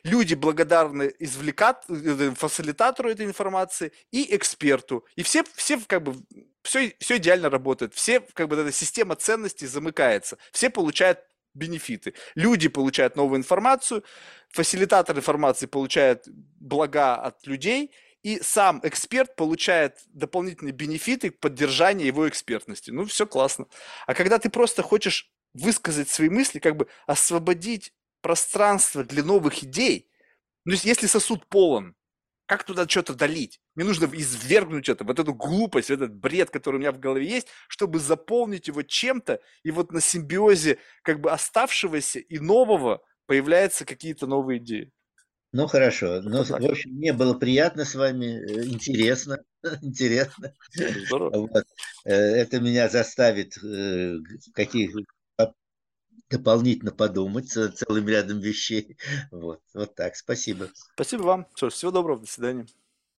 [0.02, 5.05] Люди благодарны извлекат, э, фасилитатору этой информации и эксперту.
[5.16, 6.14] И все, все как бы
[6.62, 7.94] все, все идеально работает.
[7.94, 10.39] Все, как бы, эта система ценностей замыкается.
[10.52, 11.20] Все получают
[11.54, 12.14] бенефиты.
[12.34, 14.04] Люди получают новую информацию,
[14.50, 17.92] фасилитатор информации получает блага от людей,
[18.22, 22.90] и сам эксперт получает дополнительные бенефиты к поддержанию его экспертности.
[22.90, 23.66] Ну, все классно.
[24.06, 30.08] А когда ты просто хочешь высказать свои мысли, как бы освободить пространство для новых идей,
[30.64, 31.96] ну, если сосуд полон,
[32.47, 33.60] как туда что-то долить?
[33.74, 37.48] Мне нужно извергнуть это, вот эту глупость, этот бред, который у меня в голове есть,
[37.69, 44.27] чтобы заполнить его чем-то, и вот на симбиозе как бы оставшегося и нового появляются какие-то
[44.27, 44.90] новые идеи.
[45.52, 49.39] Ну хорошо, ну, в общем, мне было приятно с вами, э, интересно,
[49.82, 50.55] интересно.
[51.10, 51.51] Вот.
[52.06, 54.16] Э, это меня заставит э,
[54.55, 54.92] каких
[56.33, 58.97] дополнительно подумать целым рядом вещей.
[59.31, 60.69] Вот, вот так, спасибо.
[60.94, 61.47] Спасибо вам.
[61.55, 62.67] Что ж, всего доброго, до свидания.